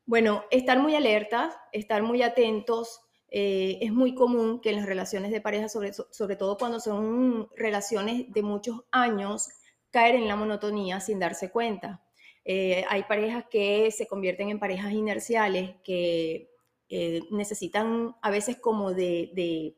Bueno, 0.09 0.43
estar 0.49 0.79
muy 0.79 0.95
alertas, 0.95 1.55
estar 1.71 2.01
muy 2.01 2.23
atentos. 2.23 2.99
Eh, 3.29 3.77
es 3.79 3.91
muy 3.93 4.15
común 4.15 4.59
que 4.59 4.71
en 4.71 4.77
las 4.77 4.87
relaciones 4.87 5.29
de 5.29 5.39
pareja, 5.39 5.69
sobre, 5.69 6.35
todo 6.35 6.57
cuando 6.57 6.79
son 6.79 7.47
relaciones 7.55 8.25
de 8.33 8.41
muchos 8.41 8.81
años, 8.89 9.49
caer 9.91 10.15
en 10.15 10.27
la 10.27 10.35
monotonía 10.35 10.99
sin 10.99 11.19
darse 11.19 11.51
cuenta. 11.51 12.01
Eh, 12.43 12.83
hay 12.89 13.03
parejas 13.03 13.45
que 13.51 13.91
se 13.91 14.07
convierten 14.07 14.49
en 14.49 14.57
parejas 14.57 14.93
inerciales, 14.93 15.75
que 15.83 16.49
eh, 16.89 17.21
necesitan 17.29 18.15
a 18.23 18.31
veces 18.31 18.57
como 18.57 18.95
de 18.95 19.75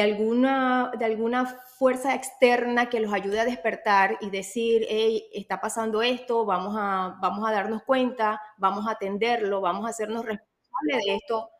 alguna, 0.00 0.92
de 0.98 1.04
alguna 1.04 1.46
fuerza 1.78 2.14
externa 2.14 2.88
que 2.88 3.00
los 3.00 3.12
ayude 3.12 3.40
a 3.40 3.44
despertar 3.44 4.18
y 4.20 4.30
decir, 4.30 4.86
hey, 4.88 5.28
está 5.32 5.60
pasando 5.60 6.02
esto, 6.02 6.44
vamos 6.44 6.74
a, 6.78 7.16
vamos 7.20 7.48
a 7.48 7.52
darnos 7.52 7.82
cuenta, 7.82 8.40
vamos 8.56 8.86
a 8.86 8.92
atenderlo, 8.92 9.60
vamos 9.60 9.86
a 9.86 9.90
hacernos 9.90 10.24
responsables 10.24 11.04
de 11.04 11.14
esto, 11.14 11.50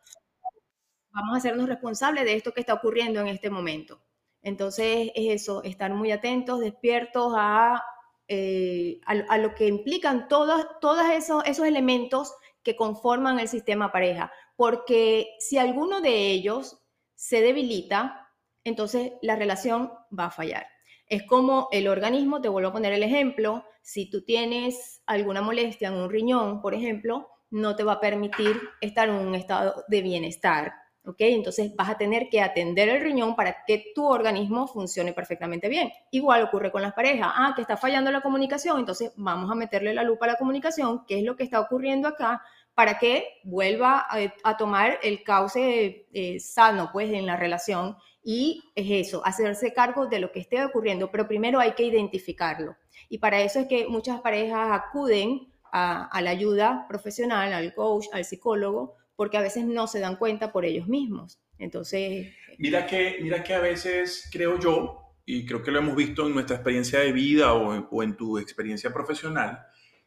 vamos 1.11 1.35
a 1.35 1.39
hacernos 1.39 1.69
responsables 1.69 2.25
de 2.25 2.35
esto 2.35 2.53
que 2.53 2.61
está 2.61 2.75
ocurriendo 2.75 3.21
en 3.21 3.29
este 3.29 3.51
momento. 3.51 4.03
Entonces 4.43 5.11
es 5.15 5.43
eso, 5.43 5.63
estar 5.63 5.93
muy 5.93 6.11
atentos, 6.11 6.61
despiertos 6.61 7.35
a, 7.37 7.83
eh, 8.29 9.01
a, 9.07 9.39
lo 9.39 9.55
que 9.55 9.67
implican 9.67 10.29
todos, 10.29 10.67
todos 10.81 11.07
esos, 11.11 11.45
esos 11.47 11.67
elementos 11.67 12.35
que 12.63 12.77
conforman 12.77 13.39
el 13.39 13.49
sistema 13.49 13.93
pareja, 13.93 14.33
porque 14.57 15.37
si 15.39 15.59
alguno 15.59 16.01
de 16.01 16.31
ellos 16.31 16.81
se 17.15 17.41
debilita, 17.41 18.24
entonces 18.65 19.13
la 19.23 19.37
relación 19.37 19.93
va 20.17 20.27
a 20.27 20.31
fallar. 20.31 20.67
Es 21.07 21.23
como 21.25 21.69
el 21.71 21.87
organismo, 21.87 22.41
te 22.41 22.49
vuelvo 22.49 22.71
a 22.71 22.73
poner 22.73 22.93
el 22.93 23.03
ejemplo, 23.03 23.65
si 23.83 24.09
tú 24.09 24.25
tienes 24.25 25.03
alguna 25.07 25.43
molestia 25.43 25.89
en 25.89 25.95
un 25.95 26.11
riñón, 26.11 26.63
por 26.63 26.75
ejemplo, 26.75 27.29
no 27.51 27.77
te 27.77 27.85
va 27.85 27.95
a 27.95 28.01
permitir 28.01 28.59
estar 28.81 29.09
en 29.09 29.15
un 29.15 29.35
estado 29.35 29.85
de 29.89 30.03
bienestar. 30.03 30.73
¿ok? 31.07 31.17
Entonces 31.19 31.75
vas 31.77 31.91
a 31.91 31.99
tener 31.99 32.29
que 32.31 32.41
atender 32.41 32.89
el 32.89 33.03
riñón 33.03 33.37
para 33.37 33.65
que 33.67 33.93
tu 33.95 34.07
organismo 34.07 34.67
funcione 34.67 35.13
perfectamente 35.13 35.69
bien. 35.69 35.93
Igual 36.11 36.43
ocurre 36.43 36.73
con 36.73 36.83
las 36.83 36.95
parejas. 36.95 37.31
Ah, 37.35 37.53
que 37.55 37.63
está 37.63 37.77
fallando 37.77 38.11
la 38.11 38.23
comunicación, 38.23 38.79
entonces 38.79 39.13
vamos 39.17 39.51
a 39.51 39.55
meterle 39.55 39.95
la 39.95 40.03
lupa 40.03 40.25
a 40.27 40.33
la 40.33 40.37
comunicación, 40.37 41.05
qué 41.07 41.19
es 41.19 41.25
lo 41.25 41.37
que 41.37 41.45
está 41.45 41.61
ocurriendo 41.61 42.09
acá, 42.09 42.43
para 42.75 42.99
que 42.99 43.41
vuelva 43.45 44.07
a, 44.43 44.57
tomar 44.57 44.99
el 45.03 45.23
cauce 45.23 46.09
eh, 46.13 46.41
sano 46.41 46.91
pues 46.93 47.13
en 47.13 47.27
la 47.27 47.37
relación 47.37 47.97
Y 48.27 48.73
es 48.75 49.07
eso, 49.09 49.25
hacerse 49.27 49.75
cargo 49.75 50.07
de 50.07 50.19
lo 50.19 50.33
que 50.33 50.41
esté 50.41 50.65
ocurriendo, 50.65 51.11
pero 51.11 51.29
primero 51.29 51.61
hay 51.61 51.73
que 51.73 51.85
identificarlo. 51.85 52.75
Y 53.11 53.19
para 53.19 53.43
eso 53.43 53.61
es 53.61 53.67
que 53.67 53.87
muchas 53.87 54.23
parejas 54.23 54.71
acuden 54.73 55.53
a, 55.71 56.09
la 56.23 56.31
ayuda 56.31 56.87
profesional, 56.89 57.53
al 57.53 57.75
coach, 57.75 58.07
al 58.13 58.25
psicólogo, 58.25 58.97
porque 59.15 59.37
a 59.37 59.43
veces 59.43 59.67
no 59.67 59.87
se 59.87 60.01
dan 60.01 60.17
cuenta 60.17 60.53
por 60.53 60.65
ellos 60.65 60.89
mismos. 60.89 61.39
Entonces... 61.59 62.33
Mira 62.59 62.87
que, 62.87 63.19
mira 63.21 63.45
que 63.45 63.53
a 63.53 63.61
veces 63.61 64.29
creo 64.33 64.59
yo, 64.59 65.01
y 65.27 65.45
creo 65.45 65.63
que 65.63 65.71
lo 65.71 65.81
hemos 65.81 65.95
visto 65.95 66.27
en 66.27 66.33
nuestra 66.33 66.57
experiencia 66.57 67.01
de 67.01 67.13
vida 67.13 67.53
o 67.53 67.75
en, 67.75 67.87
o 67.91 68.03
en 68.03 68.17
tu 68.17 68.39
experiencia 68.39 68.91
profesional, 68.91 69.67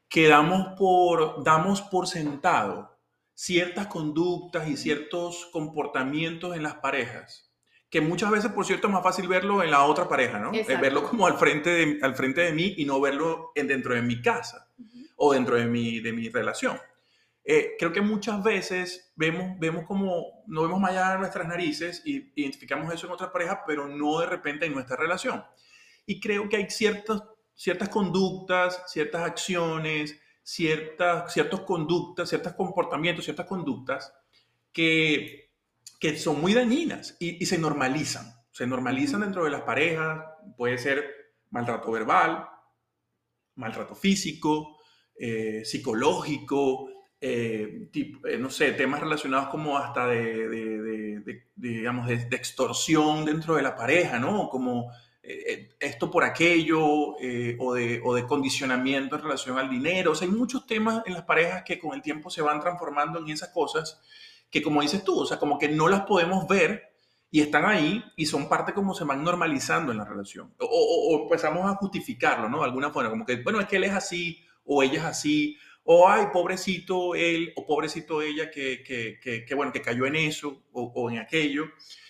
que 0.09 0.27
damos 0.27 0.75
por, 0.75 1.43
damos 1.43 1.81
por 1.81 2.07
sentado 2.07 2.97
ciertas 3.35 3.85
conductas 3.87 4.67
y 4.67 4.75
ciertos 4.75 5.47
comportamientos 5.51 6.55
en 6.55 6.63
las 6.63 6.75
parejas 6.75 7.46
que 7.97 8.01
muchas 8.01 8.29
veces, 8.29 8.51
por 8.51 8.63
cierto, 8.63 8.85
es 8.85 8.93
más 8.93 9.01
fácil 9.01 9.27
verlo 9.27 9.63
en 9.63 9.71
la 9.71 9.83
otra 9.83 10.07
pareja, 10.07 10.37
¿no? 10.37 10.51
Es 10.51 10.67
verlo 10.79 11.01
como 11.01 11.25
al 11.25 11.39
frente, 11.39 11.71
de, 11.71 11.99
al 12.03 12.13
frente 12.13 12.41
de 12.41 12.51
mí 12.51 12.75
y 12.77 12.85
no 12.85 13.01
verlo 13.01 13.51
en, 13.55 13.65
dentro 13.65 13.95
de 13.95 14.03
mi 14.03 14.21
casa 14.21 14.69
o 15.15 15.33
dentro 15.33 15.55
de 15.55 15.65
mi, 15.65 15.99
de 15.99 16.13
mi 16.13 16.29
relación. 16.29 16.77
Eh, 17.43 17.71
creo 17.79 17.91
que 17.91 18.01
muchas 18.01 18.43
veces 18.43 19.11
vemos, 19.15 19.57
vemos 19.57 19.83
como, 19.85 20.43
no 20.45 20.61
vemos 20.61 20.79
más 20.79 20.91
allá 20.91 21.13
de 21.13 21.17
nuestras 21.17 21.47
narices 21.47 22.03
y 22.05 22.31
identificamos 22.35 22.93
eso 22.93 23.07
en 23.07 23.13
otras 23.13 23.31
parejas, 23.31 23.61
pero 23.65 23.87
no 23.87 24.19
de 24.19 24.27
repente 24.27 24.67
en 24.67 24.75
nuestra 24.75 24.95
relación. 24.95 25.43
Y 26.05 26.19
creo 26.19 26.47
que 26.47 26.57
hay 26.57 26.69
ciertas, 26.69 27.23
ciertas 27.55 27.89
conductas, 27.89 28.83
ciertas 28.85 29.23
acciones, 29.23 30.21
ciertas, 30.43 31.33
ciertas 31.33 31.61
conductas, 31.61 32.29
ciertos 32.29 32.53
comportamientos, 32.53 33.25
ciertas 33.25 33.47
conductas 33.47 34.13
que 34.71 35.46
que 35.99 36.17
son 36.17 36.41
muy 36.41 36.53
dañinas 36.53 37.15
y, 37.19 37.45
se 37.45 37.57
normalizan. 37.57 38.33
Se 38.51 38.67
normalizan 38.67 39.21
dentro 39.21 39.43
de 39.43 39.51
las 39.51 39.61
parejas, 39.61 40.23
puede 40.55 40.77
ser 40.77 41.05
maltrato 41.49 41.91
verbal, 41.91 42.47
maltrato 43.55 43.95
físico, 43.95 44.77
eh, 45.15 45.63
psicológico, 45.65 46.89
eh, 47.19 47.89
eh, 47.93 48.37
no 48.37 48.49
sé, 48.49 48.73
temas 48.73 48.99
relacionados 48.99 49.49
como 49.49 49.77
hasta 49.77 50.07
de, 50.07 51.23
digamos, 51.55 52.07
de, 52.07 52.27
extorsión 52.31 53.25
dentro 53.25 53.55
de 53.55 53.63
la 53.63 53.75
pareja, 53.75 54.19
¿no? 54.19 54.49
Como 54.49 54.91
esto 55.79 56.09
por 56.09 56.23
aquello, 56.23 56.79
o, 56.87 57.73
de, 57.73 58.01
o 58.01 58.15
de 58.15 58.25
condicionamiento 58.25 59.17
en 59.17 59.21
relación 59.23 59.57
al 59.57 59.69
dinero. 59.69 60.13
O 60.13 60.15
sea, 60.15 60.25
hay 60.25 60.33
muchos 60.33 60.65
temas 60.65 61.03
en 61.05 61.15
las 61.15 61.23
parejas 61.23 61.63
que 61.63 61.77
con 61.79 61.93
el 61.93 62.01
tiempo 62.01 62.29
se 62.29 62.41
van 62.41 62.61
transformando 62.61 63.19
en 63.19 63.27
esas 63.27 63.49
cosas 63.49 63.99
que 64.49 64.61
como 64.61 64.81
dices 64.81 65.03
tú, 65.03 65.19
o 65.19 65.25
sea, 65.25 65.39
como 65.39 65.57
que 65.59 65.69
no 65.69 65.87
las 65.87 66.01
podemos 66.01 66.47
ver 66.47 66.87
y 67.29 67.41
están 67.41 67.65
ahí 67.65 68.03
y 68.15 68.25
son 68.25 68.47
parte 68.47 68.73
como 68.73 68.93
se 68.93 69.03
van 69.03 69.23
normalizando 69.23 69.91
en 69.91 69.97
la 69.97 70.05
relación. 70.05 70.53
O, 70.59 71.19
empezamos 71.23 71.69
a 71.69 71.75
justificarlo, 71.75 72.49
¿no? 72.49 72.59
De 72.59 72.65
alguna 72.65 72.89
forma, 72.89 73.09
como 73.09 73.25
que, 73.25 73.37
bueno, 73.37 73.59
es 73.59 73.67
que 73.67 73.77
él 73.77 73.83
es 73.83 73.93
así 73.93 74.43
o 74.63 74.83
ella 74.83 74.99
es 74.99 75.05
así, 75.05 75.57
o 75.83 76.07
ay, 76.09 76.27
pobrecito 76.33 77.15
él 77.15 77.53
o 77.55 77.65
pobrecito 77.65 78.21
ella 78.21 78.51
que, 78.51 78.83
que, 78.83 79.45
que, 79.45 79.55
bueno, 79.55 79.71
que 79.71 79.81
cayó 79.81 80.05
en 80.05 80.15
eso 80.15 80.63
o, 80.71 81.09
en 81.09 81.19
aquello. 81.19 81.65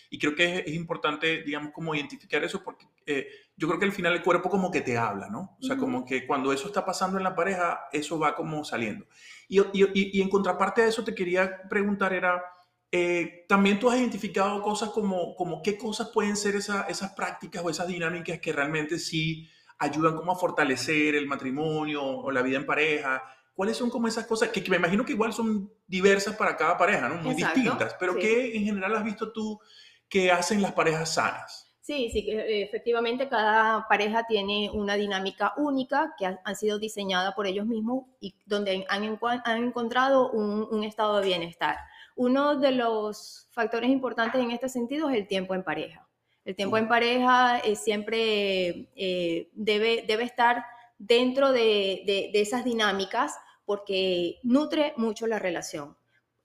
Y 0.09 0.17
creo 0.17 0.35
que 0.35 0.59
es, 0.59 0.73
importante, 0.73 1.43
digamos, 1.43 1.71
como 1.73 1.93
identificar 1.93 2.43
eso 2.43 2.63
porque 2.63 2.85
eh, 3.05 3.27
yo 3.55 3.67
creo 3.67 3.79
que 3.79 3.85
al 3.85 3.91
final 3.91 4.13
el 4.13 4.23
cuerpo 4.23 4.49
como 4.49 4.71
que 4.71 4.81
te 4.81 4.97
habla, 4.97 5.29
¿no? 5.29 5.57
O 5.59 5.63
sea, 5.63 5.77
como 5.77 6.05
que 6.05 6.25
cuando 6.25 6.53
eso 6.53 6.67
está 6.67 6.85
pasando 6.85 7.17
en 7.17 7.23
la 7.23 7.35
pareja, 7.35 7.87
eso 7.91 8.17
va 8.17 8.35
como 8.35 8.63
saliendo. 8.63 9.05
Y, 9.47 9.61
y, 9.61 10.19
y 10.19 10.21
en 10.21 10.29
contraparte 10.29 10.81
de 10.81 10.89
eso 10.89 11.03
te 11.03 11.15
quería 11.15 11.61
preguntar 11.69 12.13
era, 12.13 12.43
eh, 12.91 13.45
también 13.49 13.79
tú 13.79 13.89
has 13.89 13.97
identificado 13.97 14.61
cosas 14.61 14.89
como, 14.89 15.35
como 15.35 15.61
qué 15.61 15.77
cosas 15.77 16.09
pueden 16.13 16.37
ser 16.37 16.55
esas 16.55 17.11
prácticas 17.15 17.63
o 17.63 17.69
esas 17.69 17.87
dinámicas 17.87 18.39
que 18.39 18.53
realmente 18.53 18.97
sí 18.97 19.49
ayudan 19.79 20.15
como 20.15 20.31
a 20.31 20.35
fortalecer 20.35 21.15
el 21.15 21.27
matrimonio 21.27 22.01
o 22.03 22.31
la 22.31 22.41
vida 22.41 22.57
en 22.57 22.65
pareja. 22.65 23.21
¿Cuáles 23.53 23.75
son 23.75 23.89
como 23.89 24.07
esas 24.07 24.25
cosas 24.25 24.49
que, 24.49 24.63
me 24.69 24.77
imagino 24.77 25.03
que 25.03 25.13
igual 25.13 25.33
son 25.33 25.71
diversas 25.85 26.35
para 26.35 26.55
cada 26.55 26.77
pareja, 26.77 27.09
¿no? 27.09 27.15
Muy 27.15 27.35
distintas, 27.35 27.95
pero 27.99 28.15
¿qué 28.15 28.55
en 28.55 28.63
general 28.63 28.95
has 28.95 29.03
visto 29.03 29.31
tú 29.33 29.59
que 30.07 30.31
hacen 30.31 30.61
las 30.61 30.71
parejas 30.71 31.13
sanas? 31.13 31.66
Sí, 31.87 32.09
sí, 32.11 32.25
efectivamente 32.27 33.29
cada 33.29 33.87
pareja 33.87 34.25
tiene 34.27 34.69
una 34.73 34.95
dinámica 34.95 35.53
única 35.55 36.15
que 36.19 36.25
han 36.25 36.55
sido 36.57 36.79
diseñada 36.79 37.33
por 37.33 37.47
ellos 37.47 37.65
mismos 37.65 38.03
y 38.19 38.35
donde 38.45 38.85
han, 38.89 39.07
han 39.45 39.63
encontrado 39.63 40.29
un, 40.31 40.83
estado 40.83 41.21
de 41.21 41.27
bienestar. 41.27 41.77
Uno 42.17 42.57
de 42.57 42.73
los 42.73 43.47
factores 43.51 43.89
importantes 43.89 44.41
en 44.41 44.51
este 44.51 44.67
sentido 44.67 45.09
es 45.09 45.15
el 45.15 45.27
tiempo 45.29 45.55
en 45.55 45.63
pareja. 45.63 46.05
El 46.43 46.57
tiempo 46.57 46.77
en 46.77 46.89
pareja 46.89 47.59
eh, 47.59 47.77
siempre 47.77 48.89
eh, 48.97 49.49
debe, 49.53 50.03
debe 50.05 50.23
estar 50.25 50.65
dentro 50.97 51.53
de, 51.53 52.01
de 52.05 52.41
esas 52.41 52.65
dinámicas 52.65 53.39
porque 53.63 54.39
nutre 54.43 54.91
mucho 54.97 55.25
la 55.25 55.39
relación 55.39 55.95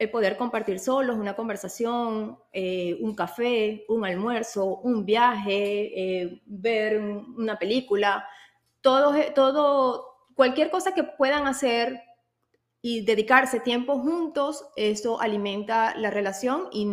el 0.03 0.11
poder 0.11 0.37
compartir 0.37 0.81
solos 0.81 1.17
una 1.17 1.37
conversación, 1.37 2.39
eh, 2.53 2.99
un 3.01 3.15
café, 3.15 3.85
un 3.89 4.05
almuerzo, 4.05 4.79
un 4.79 5.05
viaje, 5.05 5.93
eh, 5.95 6.43
ver 6.45 6.99
una 7.01 7.59
película, 7.59 8.27
todo, 8.81 9.15
todo, 9.35 10.27
cualquier 10.35 10.71
cosa 10.71 10.93
que 10.93 11.05
puedan 11.05 11.47
hacer 11.47 12.01
y 12.81 13.05
dedicarse 13.05 13.61
tiempo 13.61 14.01
juntos, 14.01 14.65
eso 14.75 15.21
alimenta 15.21 15.95
la 15.97 16.11
relación 16.11 16.69
y 16.73 16.85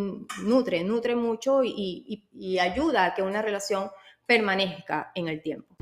nutre, 0.44 0.84
nutre 0.84 1.16
mucho 1.16 1.64
y 1.64 2.58
ayuda 2.60 3.06
a 3.06 3.14
que 3.14 3.22
una 3.22 3.42
relación 3.42 3.90
permanezca 4.24 5.10
en 5.16 5.26
el 5.26 5.42
tiempo. 5.42 5.74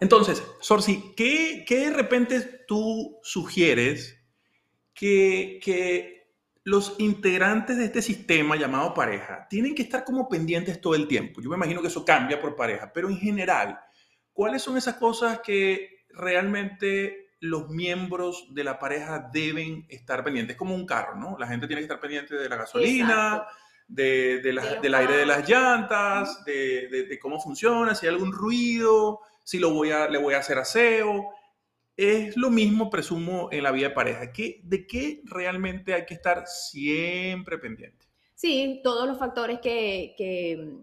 Entonces, 0.00 0.42
Sorsi, 0.60 1.14
¿qué, 1.16 1.64
de 1.68 1.90
repente 1.90 2.40
tú 2.66 3.18
sugieres 3.22 4.20
que, 4.92 5.60
que 5.62 6.30
los 6.64 6.96
integrantes 6.98 7.76
de 7.76 7.84
este 7.84 8.02
sistema 8.02 8.56
llamado 8.56 8.94
pareja 8.94 9.46
tienen 9.48 9.74
que 9.74 9.82
estar 9.82 10.04
como 10.04 10.28
pendientes 10.28 10.80
todo 10.80 10.94
el 10.94 11.06
tiempo? 11.06 11.40
Yo 11.40 11.50
me 11.50 11.56
imagino 11.56 11.80
que 11.80 11.88
eso 11.88 12.04
cambia 12.04 12.40
por 12.40 12.56
pareja, 12.56 12.92
pero 12.92 13.08
en 13.08 13.18
general, 13.18 13.78
¿cuáles 14.32 14.62
son 14.62 14.76
esas 14.76 14.96
cosas 14.96 15.40
que 15.40 16.04
realmente 16.10 17.30
los 17.40 17.68
miembros 17.68 18.46
de 18.54 18.64
la 18.64 18.78
pareja 18.78 19.30
deben 19.32 19.86
estar 19.88 20.24
pendientes? 20.24 20.54
Es 20.54 20.58
como 20.58 20.74
un 20.74 20.86
carro, 20.86 21.16
¿no? 21.16 21.36
La 21.38 21.46
gente 21.46 21.66
tiene 21.66 21.80
que 21.80 21.84
estar 21.84 22.00
pendiente 22.00 22.34
de 22.34 22.48
la 22.48 22.56
gasolina, 22.56 23.46
de, 23.86 24.40
del 24.40 24.94
aire 24.94 25.16
de 25.16 25.26
las 25.26 25.48
llantas, 25.48 26.44
de, 26.44 26.88
de, 27.08 27.18
cómo 27.18 27.38
funciona, 27.38 27.94
si 27.94 28.06
hay 28.06 28.14
algún 28.14 28.32
ruido, 28.32 29.20
si 29.44 29.58
lo 29.58 29.72
voy 29.72 29.92
a, 29.92 30.08
le 30.08 30.18
voy 30.18 30.34
a 30.34 30.38
hacer 30.38 30.58
aseo. 30.58 31.30
Es 31.96 32.36
lo 32.36 32.50
mismo, 32.50 32.90
presumo, 32.90 33.48
en 33.52 33.62
la 33.62 33.70
vida 33.70 33.90
de 33.90 33.94
pareja. 33.94 34.32
¿Qué, 34.32 34.60
¿De 34.64 34.84
qué 34.84 35.20
realmente 35.24 35.94
hay 35.94 36.04
que 36.06 36.14
estar 36.14 36.48
siempre 36.48 37.58
pendiente? 37.58 38.06
Sí, 38.34 38.80
todos 38.82 39.06
los 39.06 39.16
factores 39.16 39.60
que, 39.60 40.14
que, 40.18 40.80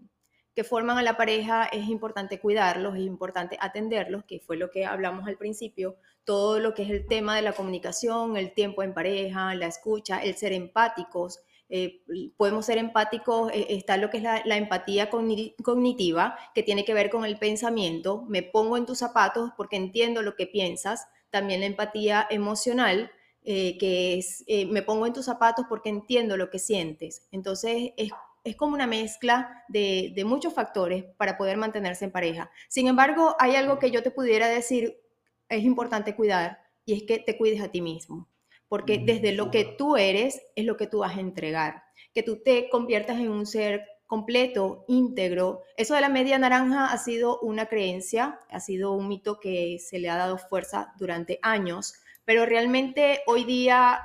que 0.54 0.64
forman 0.64 0.96
a 0.96 1.02
la 1.02 1.18
pareja 1.18 1.64
es 1.66 1.86
importante 1.88 2.40
cuidarlos, 2.40 2.94
es 2.94 3.02
importante 3.02 3.58
atenderlos, 3.60 4.24
que 4.24 4.40
fue 4.40 4.56
lo 4.56 4.70
que 4.70 4.86
hablamos 4.86 5.28
al 5.28 5.36
principio. 5.36 5.96
Todo 6.24 6.60
lo 6.60 6.72
que 6.72 6.84
es 6.84 6.90
el 6.90 7.06
tema 7.06 7.36
de 7.36 7.42
la 7.42 7.52
comunicación, 7.52 8.38
el 8.38 8.54
tiempo 8.54 8.82
en 8.82 8.94
pareja, 8.94 9.54
la 9.54 9.66
escucha, 9.66 10.22
el 10.22 10.36
ser 10.36 10.52
empáticos, 10.52 11.40
eh, 11.74 12.02
podemos 12.36 12.66
ser 12.66 12.76
empáticos, 12.76 13.50
eh, 13.50 13.66
está 13.70 13.96
lo 13.96 14.10
que 14.10 14.18
es 14.18 14.22
la, 14.22 14.56
empatía 14.58 15.08
cognitiva, 15.08 16.36
que 16.54 16.62
tiene 16.62 16.84
que 16.84 16.92
ver 16.92 17.08
con 17.08 17.24
el 17.24 17.38
pensamiento, 17.38 18.26
me 18.28 18.42
pongo 18.42 18.76
en 18.76 18.84
tus 18.84 18.98
zapatos 18.98 19.52
porque 19.56 19.76
entiendo 19.76 20.20
lo 20.20 20.36
que 20.36 20.46
piensas, 20.46 21.08
también 21.30 21.60
la 21.60 21.66
empatía 21.66 22.26
emocional, 22.28 23.10
eh, 23.42 23.78
que 23.78 24.18
es 24.18 24.44
me 24.68 24.82
pongo 24.82 25.06
en 25.06 25.14
tus 25.14 25.24
zapatos 25.24 25.64
porque 25.66 25.88
entiendo 25.88 26.36
lo 26.36 26.50
que 26.50 26.58
sientes. 26.58 27.26
Entonces 27.32 27.92
es, 27.96 28.12
como 28.56 28.74
una 28.74 28.86
mezcla 28.86 29.64
de, 29.68 30.12
de 30.14 30.24
muchos 30.26 30.52
factores 30.52 31.04
para 31.16 31.38
poder 31.38 31.56
mantenerse 31.56 32.04
en 32.04 32.12
pareja. 32.12 32.50
Sin 32.68 32.86
embargo, 32.86 33.34
hay 33.38 33.56
algo 33.56 33.78
que 33.78 33.90
yo 33.90 34.02
te 34.02 34.10
pudiera 34.10 34.46
decir, 34.46 35.00
es 35.48 35.64
importante 35.64 36.14
cuidar, 36.14 36.60
y 36.84 36.92
es 36.92 37.04
que 37.04 37.18
te 37.18 37.38
cuides 37.38 37.62
a 37.62 37.68
ti 37.68 37.80
mismo 37.80 38.28
porque 38.72 38.96
desde 38.96 39.32
lo 39.32 39.50
que 39.50 39.66
tú 39.66 39.98
eres 39.98 40.40
es 40.56 40.64
lo 40.64 40.78
que 40.78 40.86
tú 40.86 41.00
vas 41.00 41.18
a 41.18 41.20
entregar, 41.20 41.82
que 42.14 42.22
tú 42.22 42.42
te 42.42 42.70
conviertas 42.70 43.20
en 43.20 43.28
un 43.28 43.44
ser 43.44 43.84
completo, 44.06 44.86
íntegro. 44.88 45.60
Eso 45.76 45.94
de 45.94 46.00
la 46.00 46.08
media 46.08 46.38
naranja 46.38 46.86
ha 46.86 46.96
sido 46.96 47.38
una 47.40 47.66
creencia, 47.66 48.40
ha 48.48 48.60
sido 48.60 48.92
un 48.92 49.08
mito 49.08 49.38
que 49.40 49.76
se 49.78 49.98
le 49.98 50.08
ha 50.08 50.16
dado 50.16 50.38
fuerza 50.38 50.94
durante 50.98 51.38
años, 51.42 51.96
pero 52.24 52.46
realmente 52.46 53.20
hoy 53.26 53.44
día 53.44 54.00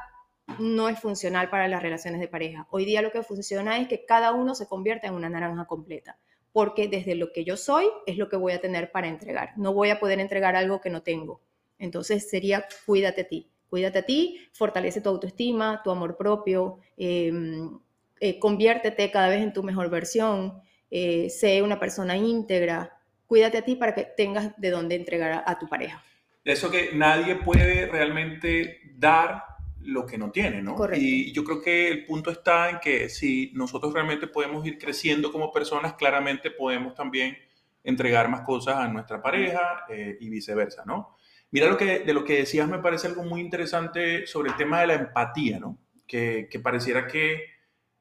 no 0.59 0.89
es 0.89 0.99
funcional 0.99 1.49
para 1.49 1.69
las 1.69 1.81
relaciones 1.81 2.19
de 2.19 2.27
pareja. 2.27 2.67
Hoy 2.69 2.83
día 2.83 3.01
lo 3.01 3.13
que 3.13 3.23
funciona 3.23 3.77
es 3.77 3.87
que 3.87 4.03
cada 4.03 4.33
uno 4.33 4.53
se 4.53 4.67
convierta 4.67 5.07
en 5.07 5.13
una 5.13 5.29
naranja 5.29 5.63
completa, 5.63 6.19
porque 6.51 6.89
desde 6.89 7.15
lo 7.15 7.31
que 7.31 7.45
yo 7.45 7.55
soy 7.55 7.85
es 8.05 8.17
lo 8.17 8.27
que 8.27 8.35
voy 8.35 8.51
a 8.51 8.59
tener 8.59 8.91
para 8.91 9.07
entregar. 9.07 9.53
No 9.55 9.71
voy 9.71 9.91
a 9.91 9.99
poder 10.01 10.19
entregar 10.19 10.57
algo 10.57 10.81
que 10.81 10.89
no 10.89 11.03
tengo. 11.03 11.39
Entonces 11.79 12.29
sería 12.29 12.67
cuídate 12.85 13.21
a 13.21 13.27
ti 13.29 13.49
Cuídate 13.69 13.99
a 13.99 14.05
ti, 14.05 14.39
fortalece 14.53 15.01
tu 15.01 15.09
autoestima, 15.09 15.81
tu 15.83 15.91
amor 15.91 16.15
propio, 16.15 16.79
em, 16.95 17.77
eh, 18.19 18.39
conviértete 18.39 19.11
cada 19.11 19.29
vez 19.29 19.41
en 19.41 19.53
tu 19.53 19.63
mejor 19.63 19.89
versión, 19.89 20.61
eh, 20.89 21.29
sé 21.29 21.61
una 21.61 21.79
persona 21.79 22.15
íntegra, 22.15 22.97
cuídate 23.27 23.57
a 23.57 23.65
ti 23.65 23.75
para 23.75 23.93
que 23.93 24.05
tengas 24.15 24.53
de 24.57 24.71
dónde 24.71 24.95
entregar 24.95 25.43
a, 25.45 25.59
tu 25.59 25.67
pareja. 25.67 26.01
Eso 26.43 26.71
que 26.71 26.91
nadie 26.93 27.35
puede 27.35 27.87
realmente 27.87 28.79
dar 28.95 29.43
lo 29.81 30.05
que 30.05 30.17
no 30.17 30.31
tiene, 30.31 30.61
¿no? 30.61 30.75
Correcto. 30.75 31.03
Y 31.03 31.33
yo 31.33 31.43
creo 31.43 31.61
que 31.61 31.89
el 31.89 32.05
punto 32.05 32.31
está 32.31 32.69
en 32.69 32.79
que 32.79 33.09
si 33.09 33.51
nosotros 33.53 33.93
realmente 33.93 34.27
podemos 34.27 34.65
ir 34.65 34.77
creciendo 34.77 35.31
como 35.31 35.51
personas, 35.51 35.93
claramente 35.93 36.51
podemos 36.51 36.95
también 36.95 37.37
entregar 37.83 38.29
más 38.29 38.41
cosas 38.41 38.77
a 38.77 38.87
nuestra 38.87 39.21
pareja 39.21 39.85
eh, 39.89 40.17
y 40.19 40.29
viceversa, 40.29 40.83
¿no? 40.85 41.16
Mira 41.51 41.69
lo 41.69 41.77
que 41.77 41.99
de 41.99 42.13
lo 42.13 42.23
que 42.23 42.39
decías 42.39 42.67
me 42.67 42.79
parece 42.79 43.07
algo 43.07 43.23
muy 43.23 43.41
interesante 43.41 44.27
sobre 44.27 44.49
el 44.49 44.57
tema 44.57 44.81
de 44.81 44.87
la 44.87 44.93
empatía, 44.95 45.59
¿no? 45.59 45.77
Que, 46.05 46.49
pareciera 46.61 47.07
que 47.07 47.41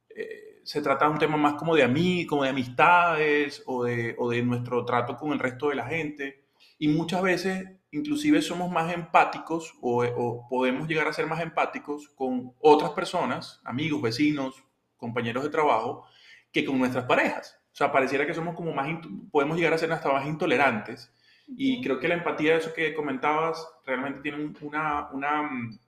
eh, 0.09 0.61
se 0.64 0.80
trata 0.82 1.06
de 1.06 1.12
un 1.12 1.18
tema 1.18 1.37
más 1.37 1.54
como 1.54 1.74
de 1.74 1.87
mí, 1.88 2.26
como 2.26 2.44
de 2.44 2.50
amistades 2.50 3.62
o 3.66 3.85
de, 3.85 4.14
o 4.18 4.30
de 4.30 4.42
nuestro 4.42 4.85
trato 4.85 5.16
con 5.16 5.32
el 5.32 5.38
resto 5.38 5.68
de 5.68 5.76
la 5.76 5.87
gente. 5.87 6.44
Y 6.78 6.88
muchas 6.88 7.22
veces 7.22 7.64
inclusive 7.90 8.42
somos 8.42 8.70
más 8.70 8.92
empáticos 8.92 9.74
o, 9.80 10.04
o, 10.04 10.48
podemos 10.48 10.88
llegar 10.88 11.09
a 11.09 11.12
ser 11.12 11.26
más 11.26 11.40
empáticos 11.40 12.09
con 12.11 12.52
otras 12.61 12.90
personas, 12.90 13.61
amigos, 13.64 14.02
vecinos, 14.02 14.62
compañeros 14.96 15.44
de 15.44 15.50
trabajo, 15.50 16.06
que 16.52 16.64
con 16.64 16.78
nuestras 16.78 17.04
parejas. 17.04 17.59
O 17.72 17.76
sea, 17.76 17.92
pareciera 17.92 18.26
que 18.26 18.35
somos 18.35 18.54
como 18.54 18.72
más, 18.72 18.88
podemos 19.30 19.56
llegar 19.56 19.74
a 19.74 19.78
ser 19.78 19.92
hasta 19.92 20.12
más 20.12 20.26
intolerantes. 20.26 21.12
Y 21.48 21.82
creo 21.82 21.98
que 21.98 22.09
la 22.09 22.14
empatía, 22.14 22.56
eso 22.56 22.74
que 22.74 22.94
comentabas, 22.94 23.66
realmente 23.85 24.20
tiene 24.20 24.52
una, 24.61 25.09
una 25.12 25.42
mm, 25.42 25.78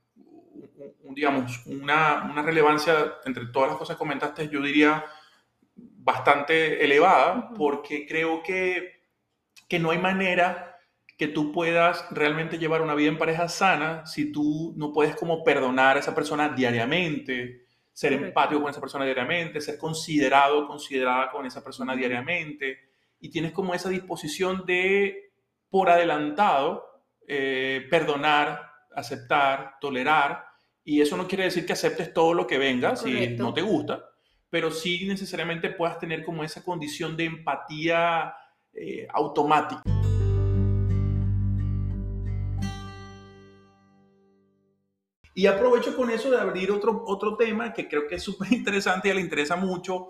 digamos, 1.11 1.67
una, 1.67 2.29
una, 2.31 2.43
relevancia 2.43 3.15
entre 3.25 3.47
todas 3.47 3.71
las 3.71 3.79
cosas 3.79 3.97
que 3.97 3.99
comentaste, 3.99 4.49
yo 4.49 4.63
diría 4.63 5.05
bastante 5.77 6.85
elevada, 6.85 7.51
porque 7.57 8.07
creo 8.07 8.43
que, 8.43 9.03
que 9.69 9.79
no 9.79 9.91
hay 9.91 9.99
manera 9.99 10.77
que 11.17 11.29
tú 11.29 11.53
puedas 11.53 12.07
realmente 12.13 12.59
llevar 12.59 12.81
una 12.81 12.95
vida 12.95 13.09
en 13.09 13.19
pareja 13.19 13.49
sana 13.49 14.07
si 14.07 14.31
tú 14.31 14.73
no 14.77 14.93
puedes 14.93 15.17
como 15.17 15.43
perdonar 15.43 15.97
a 15.97 16.01
esa 16.01 16.15
persona 16.15 16.49
diariamente, 16.49 17.67
ser 17.93 18.13
empático 18.13 18.61
con 18.61 18.71
esa 18.71 18.81
persona 18.81 19.05
diariamente, 19.05 19.61
ser 19.61 19.77
considerado, 19.77 20.69
considerada 20.69 21.33
con 21.33 21.45
esa 21.45 21.65
persona 21.65 21.97
diariamente, 21.97 22.79
y 23.21 23.31
tienes 23.31 23.51
como 23.51 23.75
esa 23.75 23.89
disposición 23.89 24.65
de, 24.65 25.28
por 25.71 25.91
adelantado, 25.91 27.03
eh, 27.27 27.87
perdonar, 27.91 28.71
aceptar, 28.95 29.75
tolerar, 29.81 30.45
y 30.85 31.03
eso 31.03 31.17
no 31.17 31.29
quiere 31.29 31.45
decir 31.45 31.67
que 31.67 31.75
aceptes 31.75 32.15
todo 32.15 32.33
lo 32.33 32.47
que 32.47 32.57
venga 32.57 32.97
si 32.97 33.29
no 33.37 33.53
te 33.53 33.61
gusta, 33.61 34.05
pero 34.49 34.71
sí 34.71 35.07
necesariamente 35.07 35.71
puedas 35.71 35.99
tener 35.99 36.25
como 36.25 36.43
esa 36.43 36.65
condición 36.65 37.17
de 37.17 37.25
empatía 37.27 38.35
eh, 38.73 39.07
automática. 39.13 39.83
Y 45.35 45.47
aprovecho 45.47 45.95
con 45.95 46.11
eso 46.11 46.31
de 46.31 46.39
abrir 46.39 46.73
otro, 46.73 47.05
otro 47.07 47.37
tema 47.37 47.73
que 47.73 47.87
creo 47.87 48.09
que 48.09 48.17
es 48.17 48.23
súper 48.25 48.53
interesante 48.53 49.09
y 49.09 49.15
le 49.15 49.21
interesa 49.21 49.55
mucho 49.55 50.09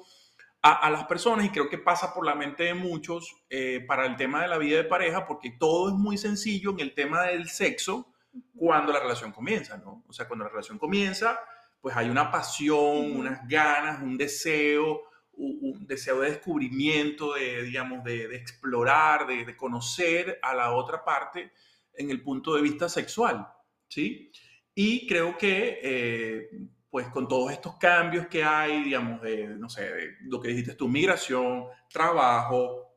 a, 0.63 0.91
las 0.91 1.05
personas 1.05 1.47
y 1.47 1.51
creo 1.51 1.69
que 1.69 1.79
pasa 1.79 2.13
por 2.13 2.27
la 2.27 2.35
mente 2.35 2.65
de 2.65 2.75
muchos 2.75 3.37
eh, 3.49 3.85
para 3.87 4.07
el 4.07 4.17
tema 4.17 4.43
de 4.43 4.49
la 4.49 4.59
vida 4.59 4.79
de 4.79 4.85
pareja, 4.85 5.27
porque 5.27 5.51
todo 5.51 5.89
es 5.89 5.95
muy 5.95 6.19
sencillo 6.19 6.71
en 6.71 6.81
el 6.81 6.95
tema 6.95 7.23
del 7.23 7.49
sexo 7.49 8.13
cuando 8.55 8.93
la 8.93 9.01
relación 9.01 9.33
comienza, 9.33 9.79
¿no? 9.79 10.05
O 10.09 10.13
sea, 10.13 10.27
cuando 10.27 10.45
la 10.45 10.51
relación 10.51 10.79
comienza, 10.79 11.39
pues 11.81 11.97
hay 11.97 12.11
una 12.11 12.31
pasión, 12.31 13.17
unas 13.17 13.47
ganas, 13.49 14.03
un 14.03 14.19
deseo, 14.19 15.03
un, 15.33 15.87
deseo 15.87 16.21
de 16.21 16.31
descubrimiento, 16.31 17.35
de, 17.35 17.63
digamos, 17.63 18.03
de, 18.05 18.35
explorar, 18.37 19.27
de, 19.27 19.57
conocer 19.57 20.39
a 20.43 20.55
la 20.55 20.73
otra 20.73 21.05
parte 21.05 21.53
en 21.95 22.11
el 22.11 22.23
punto 22.23 22.55
de 22.55 22.63
vista 22.63 22.89
sexual, 22.89 23.49
¿sí? 23.89 24.31
Y 24.75 25.07
creo 25.07 25.39
que, 25.39 25.81
eh, 25.83 26.51
pues 26.91 27.09
con 27.09 27.29
todos 27.29 27.53
estos 27.53 27.77
cambios 27.77 28.27
que 28.29 28.43
hay, 28.43 28.83
digamos, 28.83 29.21
de, 29.21 29.47
no 29.49 29.69
sé, 29.69 29.83
de 29.83 30.17
lo 30.23 30.41
que 30.41 30.49
dijiste 30.49 30.75
tu 30.75 30.89
migración, 30.89 31.67
trabajo, 31.91 32.89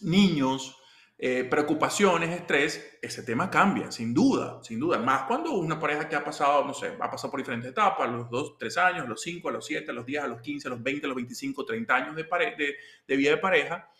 niños, 0.00 0.76
eh, 1.18 1.44
preocupaciones, 1.44 2.30
estrés, 2.30 2.98
ese 3.00 3.22
tema 3.22 3.50
cambia, 3.50 3.90
sin 3.90 4.12
duda, 4.12 4.60
sin 4.62 4.78
duda. 4.78 4.98
Más 4.98 5.22
cuando 5.22 5.52
una 5.52 5.80
pareja 5.80 6.08
que 6.08 6.14
ha 6.14 6.22
pasado, 6.22 6.64
no 6.64 6.74
sé, 6.74 6.92
ha 7.00 7.10
pasado 7.10 7.30
por 7.30 7.40
diferentes 7.40 7.70
etapas, 7.70 8.10
los 8.10 8.28
2, 8.30 8.58
3 8.58 8.76
años, 8.78 9.08
los 9.08 9.22
5, 9.22 9.48
a 9.48 9.52
los 9.52 9.66
7, 9.66 9.90
a 9.90 9.94
los 9.94 10.04
10, 10.04 10.22
a 10.22 10.28
los 10.28 10.40
15, 10.42 10.68
a 10.68 10.70
los 10.72 10.82
20, 10.82 11.06
a 11.06 11.08
los 11.08 11.16
25, 11.16 11.64
30 11.64 11.94
años 11.94 12.16
de, 12.16 12.22
de, 12.24 12.76
de 13.08 13.16
vida 13.16 13.30
de 13.30 13.38
pareja, 13.38 13.90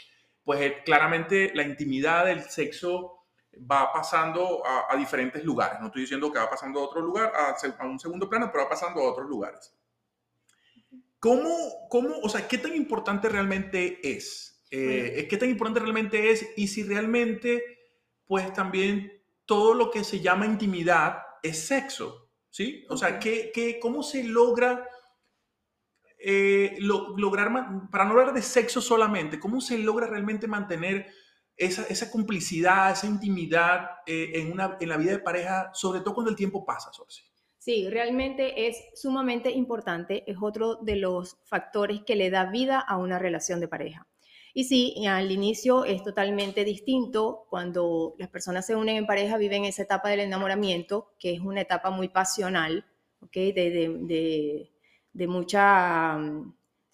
pues 0.44 0.61
eh, 0.61 0.82
claramente 0.85 1.52
la 1.54 1.62
intimidad 1.62 2.26
del 2.26 2.42
sexo 2.42 3.15
va 3.58 3.92
pasando 3.92 4.62
a, 4.66 4.94
diferentes 4.96 5.44
lugares. 5.44 5.80
No 5.80 5.86
estoy 5.86 6.02
diciendo 6.02 6.32
que 6.32 6.38
va 6.38 6.50
pasando 6.50 6.80
a 6.80 6.84
otro 6.84 7.00
lugar, 7.00 7.32
a, 7.34 7.56
a, 7.82 7.86
un 7.86 7.98
segundo 7.98 8.28
plano, 8.28 8.50
pero 8.52 8.64
va 8.64 8.70
pasando 8.70 9.00
a 9.00 9.10
otros 9.10 9.28
lugares. 9.28 9.74
¿Cómo, 11.18 11.88
cómo, 11.88 12.18
o 12.22 12.28
sea, 12.28 12.46
qué 12.46 12.58
tan 12.58 12.74
importante 12.74 13.28
realmente 13.28 14.00
es 14.02 14.56
eh, 14.70 15.26
¿Qué 15.28 15.36
tan 15.36 15.48
importante 15.48 15.80
realmente 15.80 16.30
es? 16.30 16.46
Y 16.56 16.68
si 16.68 16.82
realmente, 16.82 17.62
pues 18.26 18.52
también 18.52 19.22
todo 19.44 19.74
lo 19.74 19.90
que 19.90 20.04
se 20.04 20.20
llama 20.20 20.46
intimidad 20.46 21.18
es 21.42 21.66
sexo, 21.66 22.30
¿sí? 22.50 22.84
O 22.88 22.96
sea, 22.96 23.18
¿qué, 23.20 23.52
qué, 23.54 23.78
cómo 23.78 24.02
se 24.02 24.24
logra 24.24 24.88
eh, 26.18 26.76
lograr, 26.80 27.52
para 27.90 28.04
no 28.04 28.12
hablar 28.12 28.34
de 28.34 28.42
sexo 28.42 28.80
solamente, 28.80 29.38
cómo 29.38 29.60
se 29.60 29.78
logra 29.78 30.06
realmente 30.06 30.48
mantener 30.48 31.06
esa, 31.56 31.82
esa 31.84 32.10
complicidad, 32.10 32.92
esa 32.92 33.06
intimidad 33.06 33.88
eh, 34.06 34.32
en, 34.34 34.52
una, 34.52 34.76
en 34.80 34.88
la 34.88 34.96
vida 34.96 35.12
de 35.12 35.18
pareja, 35.18 35.70
sobre 35.72 36.00
todo 36.00 36.14
cuando 36.14 36.30
el 36.30 36.36
tiempo 36.36 36.64
pasa, 36.64 36.92
Sorsi? 36.92 37.22
Sí, 37.58 37.88
realmente 37.90 38.68
es 38.68 38.76
sumamente 38.94 39.50
importante, 39.50 40.22
es 40.30 40.36
otro 40.40 40.76
de 40.76 40.96
los 40.96 41.38
factores 41.44 42.02
que 42.04 42.14
le 42.14 42.30
da 42.30 42.44
vida 42.46 42.78
a 42.78 42.96
una 42.96 43.18
relación 43.18 43.58
de 43.58 43.68
pareja. 43.68 44.06
Y 44.54 44.64
sí, 44.64 45.04
al 45.06 45.30
inicio 45.30 45.84
es 45.84 46.02
totalmente 46.02 46.64
distinto 46.64 47.46
cuando 47.50 48.14
las 48.18 48.28
personas 48.30 48.66
se 48.66 48.76
unen 48.76 48.96
en 48.96 49.06
pareja, 49.06 49.36
viven 49.36 49.64
esa 49.64 49.82
etapa 49.82 50.08
del 50.08 50.20
enamoramiento, 50.20 51.14
que 51.18 51.34
es 51.34 51.40
una 51.40 51.60
etapa 51.60 51.90
muy 51.90 52.08
pasional, 52.08 52.86
¿ok? 53.20 53.34
De, 53.34 53.52
de, 53.52 53.98
de, 54.00 54.72
de 55.12 55.26
mucha 55.26 56.18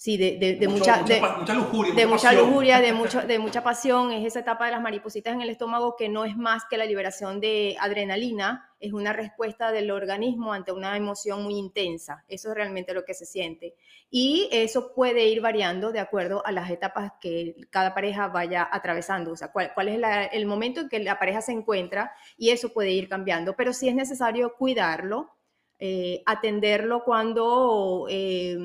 Sí, 0.02 0.16
de, 0.16 0.36
de, 0.36 0.66
mucha, 0.66 1.00
mucha, 1.00 1.54
lujuria. 1.54 1.94
De 1.94 2.06
mucha, 2.06 2.32
lujuria, 2.32 2.80
de, 2.80 2.92
mucho, 2.92 3.20
de 3.28 3.38
mucha 3.38 3.62
pasión. 3.62 4.10
Es 4.10 4.26
esa 4.26 4.40
etapa 4.40 4.66
de 4.66 4.72
las 4.72 4.80
maripositas 4.80 5.32
en 5.32 5.42
el 5.42 5.48
estómago 5.48 5.94
que 5.94 6.08
no 6.08 6.24
es 6.24 6.36
más 6.36 6.64
que 6.68 6.76
la 6.76 6.86
liberación 6.86 7.38
de 7.38 7.76
adrenalina, 7.78 8.68
es 8.80 8.92
una 8.92 9.12
respuesta 9.12 9.70
del 9.70 9.92
organismo 9.92 10.52
ante 10.52 10.72
una 10.72 10.96
emoción 10.96 11.44
muy 11.44 11.54
intensa. 11.54 12.24
Eso 12.26 12.48
es 12.48 12.56
realmente 12.56 12.94
lo 12.94 13.04
que 13.04 13.14
se 13.14 13.26
siente. 13.26 13.76
Y 14.10 14.48
eso 14.50 14.92
puede 14.92 15.28
ir 15.28 15.40
variando 15.40 15.92
de 15.92 16.00
acuerdo 16.00 16.44
a 16.44 16.50
las 16.50 16.68
etapas 16.68 17.12
que 17.20 17.54
cada 17.70 17.94
pareja 17.94 18.26
vaya 18.26 18.68
atravesando. 18.72 19.30
O 19.30 19.36
sea, 19.36 19.52
cuál, 19.52 19.70
cuál 19.72 19.86
es 19.86 20.00
el 20.32 20.46
momento 20.46 20.80
en 20.80 20.88
que 20.88 20.98
la 20.98 21.20
pareja 21.20 21.42
se 21.42 21.52
encuentra 21.52 22.12
y 22.36 22.50
eso 22.50 22.72
puede 22.72 22.90
ir 22.90 23.08
cambiando. 23.08 23.54
Pero 23.54 23.72
sí 23.72 23.88
es 23.88 23.94
necesario 23.94 24.56
cuidarlo, 24.58 25.36
eh, 25.78 26.24
atenderlo 26.26 27.04
cuando... 27.04 28.08
Eh, 28.10 28.58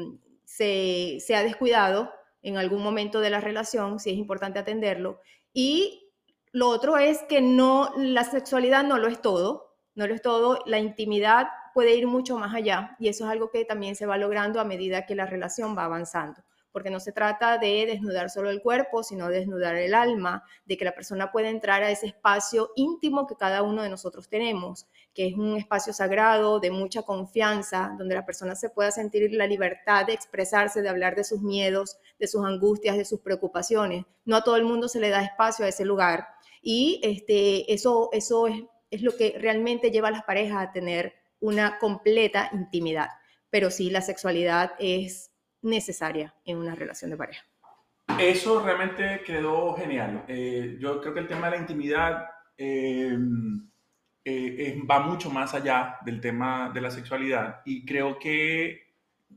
se, 0.48 1.36
ha 1.36 1.44
descuidado 1.44 2.10
en 2.42 2.58
algún 2.58 2.82
momento 2.82 3.20
de 3.20 3.30
la 3.30 3.42
relación, 3.42 4.00
si 4.00 4.12
es 4.12 4.18
importante 4.18 4.58
atenderlo. 4.58 5.20
Y 5.54 6.14
lo 6.54 6.70
otro 6.70 6.98
es 6.98 7.24
que 7.24 7.42
no, 7.42 7.92
la 7.98 8.24
sexualidad 8.24 8.84
no 8.86 8.98
lo 8.98 9.08
es 9.08 9.22
todo, 9.22 9.76
no 9.94 10.08
lo 10.08 10.16
es 10.16 10.22
todo, 10.22 10.60
la 10.66 10.80
intimidad 10.80 11.48
puede 11.74 11.96
ir 11.96 12.08
mucho 12.08 12.38
más 12.38 12.56
allá 12.56 12.96
y 12.98 13.10
eso 13.10 13.26
es 13.26 13.32
algo 13.32 13.52
que 13.52 13.66
también 13.66 13.96
se 13.96 14.06
va 14.06 14.18
logrando 14.18 14.60
a 14.60 14.64
medida 14.64 15.06
que 15.06 15.16
la 15.16 15.26
relación 15.26 15.78
va 15.78 15.84
avanzando 15.84 16.42
porque 16.78 16.92
no 16.92 17.00
se 17.00 17.12
trata 17.12 17.58
de 17.58 17.88
desnudar 17.88 18.30
solo 18.30 18.52
el 18.52 18.62
cuerpo, 18.62 19.02
sino 19.02 19.30
de 19.30 19.40
desnudar 19.40 19.76
el 19.78 19.96
alma, 19.96 20.44
de 20.66 20.78
que 20.78 20.86
la 20.86 20.94
persona 20.94 21.32
pueda 21.32 21.50
entrar 21.50 21.82
a 21.82 21.90
ese 21.90 22.06
espacio 22.06 22.70
íntimo 22.76 23.26
que 23.26 23.36
cada 23.36 23.64
uno 23.64 23.82
de 23.82 23.90
nosotros 23.90 24.30
tenemos, 24.30 24.86
que 25.18 25.26
es 25.26 25.34
un 25.34 25.58
espacio 25.58 25.94
sagrado, 25.94 26.60
de 26.60 26.70
mucha 26.70 27.02
confianza, 27.02 27.96
donde 27.98 28.14
la 28.14 28.24
persona 28.24 28.54
se 28.54 28.70
pueda 28.70 28.92
sentir 28.92 29.34
la 29.34 29.48
libertad 29.48 30.06
de 30.06 30.14
expresarse, 30.14 30.84
de 30.84 30.90
hablar 30.90 31.16
de 31.16 31.24
sus 31.24 31.42
miedos, 31.42 31.98
de 32.20 32.28
sus 32.28 32.46
angustias, 32.46 32.98
de 32.98 33.04
sus 33.04 33.22
preocupaciones. 33.22 34.06
No 34.26 34.36
a 34.36 34.44
todo 34.44 34.58
el 34.58 34.64
mundo 34.64 34.88
se 34.88 35.00
le 35.00 35.10
da 35.10 35.24
espacio 35.24 35.66
a 35.66 35.70
ese 35.70 35.86
lugar 35.86 36.28
y 36.62 37.02
este, 37.02 37.74
eso, 37.74 38.10
eso 38.14 38.46
es, 38.46 38.62
es 38.92 39.02
lo 39.02 39.18
que 39.18 39.36
realmente 39.40 39.90
lleva 39.90 40.10
a 40.10 40.12
las 40.12 40.22
parejas 40.22 40.68
a 40.68 40.72
tener 40.72 41.16
una 41.40 41.80
completa 41.80 42.52
intimidad. 42.54 43.10
Pero 43.50 43.72
sí, 43.72 43.90
la 43.90 44.02
sexualidad 44.02 44.74
es 44.78 45.32
necesaria 45.64 46.36
en 46.46 46.58
una 46.58 46.76
relación 46.76 47.10
de 47.10 47.18
pareja. 47.18 47.44
Eso 48.20 48.64
realmente 48.64 49.24
quedó 49.26 49.74
genial. 49.74 50.26
Eh, 50.28 50.78
yo 50.80 51.02
creo 51.02 51.16
que 51.16 51.22
el 51.22 51.28
tema 51.28 51.50
de 51.50 51.56
la 51.56 51.62
intimidad 51.62 52.28
eh, 52.56 53.18
eh, 54.30 54.82
va 54.90 55.00
mucho 55.00 55.30
más 55.30 55.54
allá 55.54 55.98
del 56.04 56.20
tema 56.20 56.72
de 56.74 56.82
la 56.82 56.92
sexualidad 56.92 57.62
y 57.66 57.86
creo 57.86 58.20
que 58.20 58.88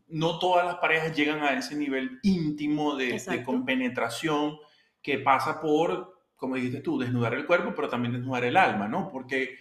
no 0.08 0.38
todas 0.38 0.66
las 0.66 0.76
parejas 0.76 1.16
llegan 1.16 1.42
a 1.42 1.52
ese 1.52 1.76
nivel 1.76 2.18
íntimo 2.22 2.96
de, 2.96 3.20
de 3.20 3.42
compenetración 3.44 4.56
que 5.02 5.18
pasa 5.18 5.60
por, 5.60 6.18
como 6.36 6.56
dijiste 6.56 6.80
tú, 6.80 6.98
desnudar 6.98 7.34
el 7.34 7.46
cuerpo, 7.46 7.72
pero 7.74 7.88
también 7.88 8.14
desnudar 8.14 8.44
el 8.44 8.56
alma, 8.56 8.88
¿no? 8.88 9.10
Porque 9.10 9.58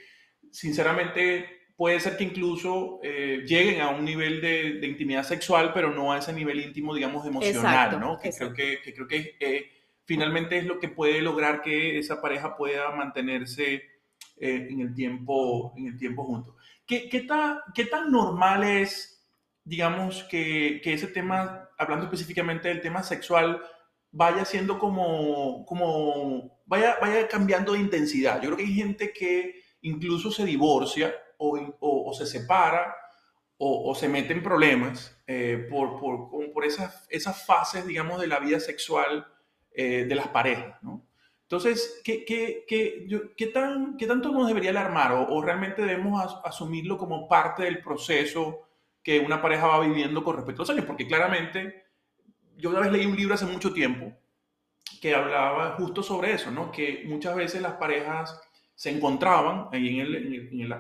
sinceramente 0.51 1.59
puede 1.75 1.99
ser 1.99 2.17
que 2.17 2.23
incluso 2.23 2.99
eh, 3.03 3.43
lleguen 3.45 3.81
a 3.81 3.89
un 3.89 4.03
nivel 4.03 4.41
de, 4.41 4.85
intimidad 4.85 5.23
sexual, 5.23 5.71
pero 5.73 5.91
no 5.91 6.11
a 6.11 6.17
ese 6.17 6.33
nivel 6.33 6.59
íntimo, 6.59 6.93
digamos, 6.95 7.25
emocional, 7.25 7.99
¿no? 7.99 8.17
Que 8.19 8.31
creo 8.31 8.53
que, 8.53 8.79
creo 8.93 9.07
que 9.07 9.37
eh, 9.39 9.71
finalmente 10.05 10.57
es 10.57 10.65
lo 10.65 10.79
que 10.79 10.89
puede 10.89 11.21
lograr 11.21 11.61
que 11.61 11.99
esa 11.99 12.19
pareja 12.19 12.57
pueda 12.57 12.91
mantenerse 12.91 13.98
eh, 14.39 14.67
en, 14.69 14.81
el 14.81 14.93
tiempo, 14.93 15.73
en 15.77 15.87
el 15.87 15.97
tiempo 15.97 16.23
juntos. 16.23 16.55
¿Qué, 16.85 17.09
qué, 17.09 17.21
tan, 17.21 17.59
¿Qué 17.73 17.85
tan 17.85 18.11
normal 18.11 18.63
es, 18.63 19.27
digamos, 19.63 20.23
que, 20.23 20.81
que 20.83 20.93
ese 20.93 21.07
tema, 21.07 21.69
hablando 21.77 22.05
específicamente 22.05 22.69
del 22.69 22.81
tema 22.81 23.03
sexual, 23.03 23.61
vaya 24.11 24.45
siendo 24.45 24.79
como, 24.79 25.65
como 25.65 26.59
vaya, 26.65 26.97
vaya 27.01 27.27
cambiando 27.27 27.73
de 27.73 27.79
intensidad. 27.79 28.41
Yo 28.41 28.47
creo 28.47 28.57
que 28.57 28.63
hay 28.63 28.73
gente 28.73 29.13
que 29.13 29.61
incluso 29.81 30.31
se 30.31 30.45
divorcia 30.45 31.13
o, 31.37 31.77
o, 31.79 32.13
se 32.13 32.25
separa 32.25 32.95
o, 33.57 33.89
o, 33.89 33.95
se 33.95 34.09
mete 34.09 34.33
en 34.33 34.43
problemas 34.43 35.17
eh, 35.27 35.67
por, 35.69 35.99
por, 35.99 36.51
por 36.51 36.65
esas, 36.65 37.07
esas 37.09 37.45
fases, 37.45 37.85
digamos, 37.85 38.19
de 38.19 38.27
la 38.27 38.39
vida 38.39 38.59
sexual 38.59 39.27
eh, 39.71 40.05
de 40.05 40.15
las 40.15 40.29
parejas, 40.29 40.81
¿no? 40.81 41.05
Entonces, 41.49 41.99
¿qué, 42.03 42.25
qué, 42.25 42.63
qué, 42.67 43.07
qué, 43.35 43.47
tan, 43.47 43.97
¿qué 43.97 44.05
tanto 44.05 44.31
nos 44.31 44.47
debería 44.47 44.69
alarmar 44.69 45.13
o, 45.13 45.33
o 45.33 45.41
realmente 45.41 45.81
debemos 45.81 46.37
asumirlo 46.45 46.95
como 46.95 47.27
parte 47.27 47.63
del 47.63 47.81
proceso 47.81 48.67
que 49.01 49.19
una 49.19 49.41
pareja 49.41 49.65
va 49.65 49.79
viviendo 49.79 50.23
con 50.23 50.35
respecto 50.35 50.61
a 50.61 50.63
los 50.63 50.69
años? 50.69 50.85
Porque 50.85 51.07
claramente 51.07 51.85
yo 52.55 52.69
una 52.69 52.81
vez 52.81 52.91
leí 52.91 53.07
un 53.07 53.15
libro 53.15 53.33
hace 53.33 53.47
mucho 53.47 53.73
tiempo 53.73 54.13
que 55.01 55.15
hablaba 55.15 55.71
justo 55.71 56.03
sobre 56.03 56.33
eso, 56.33 56.51
¿no? 56.51 56.71
Que 56.71 57.03
muchas 57.07 57.35
veces 57.35 57.63
las 57.63 57.73
parejas 57.73 58.39
se 58.75 58.91
encontraban 58.91 59.69
ahí 59.71 59.99
en 59.99 60.05
el, 60.05 60.15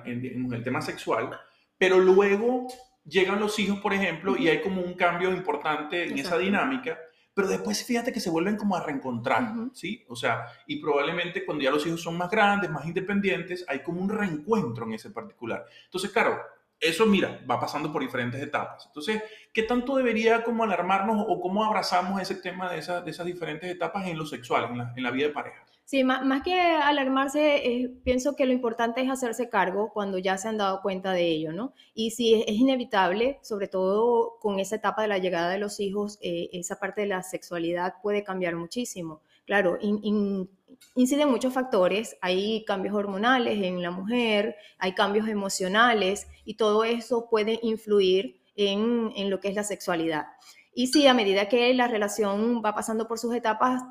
en 0.05 0.53
el, 0.53 0.63
tema 0.63 0.83
sexual, 0.83 1.31
pero 1.79 1.97
luego 1.97 2.67
llegan 3.05 3.39
los 3.39 3.57
hijos, 3.57 3.79
por 3.79 3.91
ejemplo, 3.91 4.37
y 4.37 4.49
hay 4.49 4.61
como 4.61 4.83
un 4.83 4.93
cambio 4.93 5.31
importante 5.31 6.03
en 6.03 6.19
esa 6.19 6.37
dinámica, 6.37 6.99
pero 7.39 7.47
después 7.47 7.85
fíjate 7.85 8.11
que 8.11 8.19
se 8.19 8.29
vuelven 8.29 8.57
como 8.57 8.75
a 8.75 8.83
reencontrar, 8.83 9.53
¿sí? 9.71 10.03
O 10.09 10.15
sea, 10.17 10.47
y 10.67 10.75
probablemente 10.81 11.45
cuando 11.45 11.63
ya 11.63 11.71
los 11.71 11.87
hijos 11.87 12.01
son 12.01 12.17
más 12.17 12.29
grandes, 12.29 12.69
más 12.69 12.85
independientes, 12.85 13.63
hay 13.69 13.79
como 13.79 14.01
un 14.01 14.09
reencuentro 14.09 14.85
en 14.85 14.91
ese 14.91 15.09
particular. 15.09 15.65
Entonces, 15.85 16.11
claro, 16.11 16.37
eso, 16.77 17.05
mira, 17.05 17.39
va 17.49 17.57
pasando 17.57 17.93
por 17.93 18.01
diferentes 18.01 18.41
etapas. 18.41 18.87
Entonces, 18.87 19.23
¿qué 19.53 19.63
tanto 19.63 19.95
debería 19.95 20.43
como 20.43 20.65
alarmarnos 20.65 21.23
o 21.29 21.39
cómo 21.39 21.63
abrazamos 21.63 22.21
ese 22.21 22.35
tema 22.35 22.69
de, 22.69 22.79
esas, 22.79 23.05
de 23.05 23.11
esas 23.11 23.25
diferentes 23.25 23.71
etapas 23.71 24.05
en 24.05 24.17
lo 24.17 24.25
sexual, 24.25 24.65
en 24.71 24.77
la, 24.79 24.93
en 24.97 25.01
la 25.01 25.11
vida 25.11 25.27
de 25.27 25.33
pareja? 25.33 25.63
Sí, 25.89 26.03
más, 26.03 26.43
que 26.43 26.53
alarmarse, 26.53 27.89
pienso 28.03 28.35
que 28.35 28.45
lo 28.45 28.53
importante 28.53 29.01
es 29.01 29.09
hacerse 29.09 29.49
cargo 29.49 29.91
cuando 29.91 30.19
ya 30.19 30.37
se 30.37 30.47
han 30.47 30.59
dado 30.59 30.83
cuenta 30.83 31.13
de 31.13 31.25
ello, 31.25 31.51
¿no? 31.51 31.73
Y 31.95 32.11
si 32.11 32.43
es, 32.43 32.47
inevitable, 32.47 33.39
sobre 33.41 33.67
todo 33.67 34.37
con 34.39 34.59
esa 34.59 34.75
etapa 34.75 35.01
de 35.01 35.07
la 35.07 35.17
llegada 35.17 35.49
de 35.49 35.57
los 35.57 35.79
hijos, 35.79 36.19
eh, 36.21 36.47
esa 36.53 36.77
parte 36.77 37.01
de 37.01 37.07
la 37.07 37.23
sexualidad 37.23 37.95
puede 38.03 38.23
cambiar 38.23 38.55
muchísimo. 38.55 39.21
Claro, 39.47 39.79
inciden 39.81 41.29
muchos 41.31 41.55
factores, 41.55 42.17
hay 42.21 42.63
cambios 42.65 42.93
hormonales 42.93 43.57
en 43.63 43.81
la 43.81 43.89
mujer, 43.89 44.57
hay 44.77 44.93
cambios 44.93 45.27
emocionales 45.27 46.27
y 46.45 46.53
todo 46.53 46.83
eso 46.83 47.27
puede 47.31 47.59
influir 47.63 48.39
en, 48.55 49.11
en 49.15 49.31
lo 49.31 49.39
que 49.39 49.47
es 49.47 49.55
la 49.55 49.63
sexualidad. 49.63 50.27
Y 50.75 50.85
sí, 50.87 51.07
a 51.07 51.15
medida 51.15 51.49
que 51.49 51.73
la 51.73 51.87
relación 51.87 52.61
va 52.63 52.75
pasando 52.75 53.07
por 53.07 53.17
sus 53.17 53.33
etapas, 53.33 53.81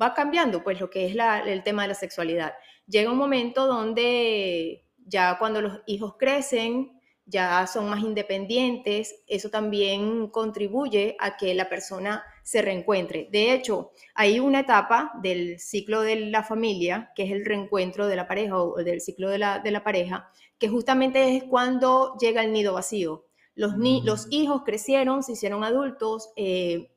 va 0.00 0.14
cambiando 0.14 0.62
pues 0.62 0.80
lo 0.80 0.90
que 0.90 1.06
es 1.06 1.16
el 1.46 1.62
tema 1.62 1.82
de 1.82 1.88
la 1.88 1.94
sexualidad. 1.94 2.54
Llega 2.86 3.10
un 3.10 3.18
momento 3.18 3.66
donde 3.66 4.84
ya 5.06 5.38
cuando 5.38 5.60
los 5.60 5.80
hijos 5.86 6.16
crecen, 6.18 7.00
ya 7.24 7.66
son 7.66 7.88
más 7.88 8.00
independientes, 8.00 9.22
eso 9.26 9.48
también 9.48 10.28
contribuye 10.28 11.16
a 11.20 11.36
que 11.36 11.54
la 11.54 11.68
persona 11.68 12.24
se 12.42 12.62
reencuentre. 12.62 13.28
De 13.30 13.52
hecho, 13.52 13.92
hay 14.14 14.40
una 14.40 14.60
etapa 14.60 15.12
del 15.22 15.60
ciclo 15.60 16.02
de 16.02 16.16
la 16.16 16.42
familia, 16.42 17.12
que 17.14 17.22
es 17.24 17.30
el 17.30 17.44
reencuentro 17.44 18.06
de 18.06 18.16
la 18.16 18.26
pareja 18.26 18.60
o 18.60 18.82
del 18.82 19.00
ciclo 19.00 19.30
de 19.30 19.38
la, 19.38 19.60
de 19.60 19.70
la 19.70 19.84
pareja, 19.84 20.30
que 20.58 20.68
justamente 20.68 21.36
es 21.36 21.44
cuando 21.44 22.16
llega 22.20 22.42
el 22.42 22.52
nido 22.52 22.74
vacío. 22.74 23.26
Los, 23.54 23.76
ni, 23.76 24.02
los 24.02 24.26
mm. 24.26 24.32
hijos 24.32 24.62
crecieron, 24.64 25.22
se 25.22 25.32
hicieron 25.32 25.62
adultos, 25.62 26.32
eh, 26.36 26.91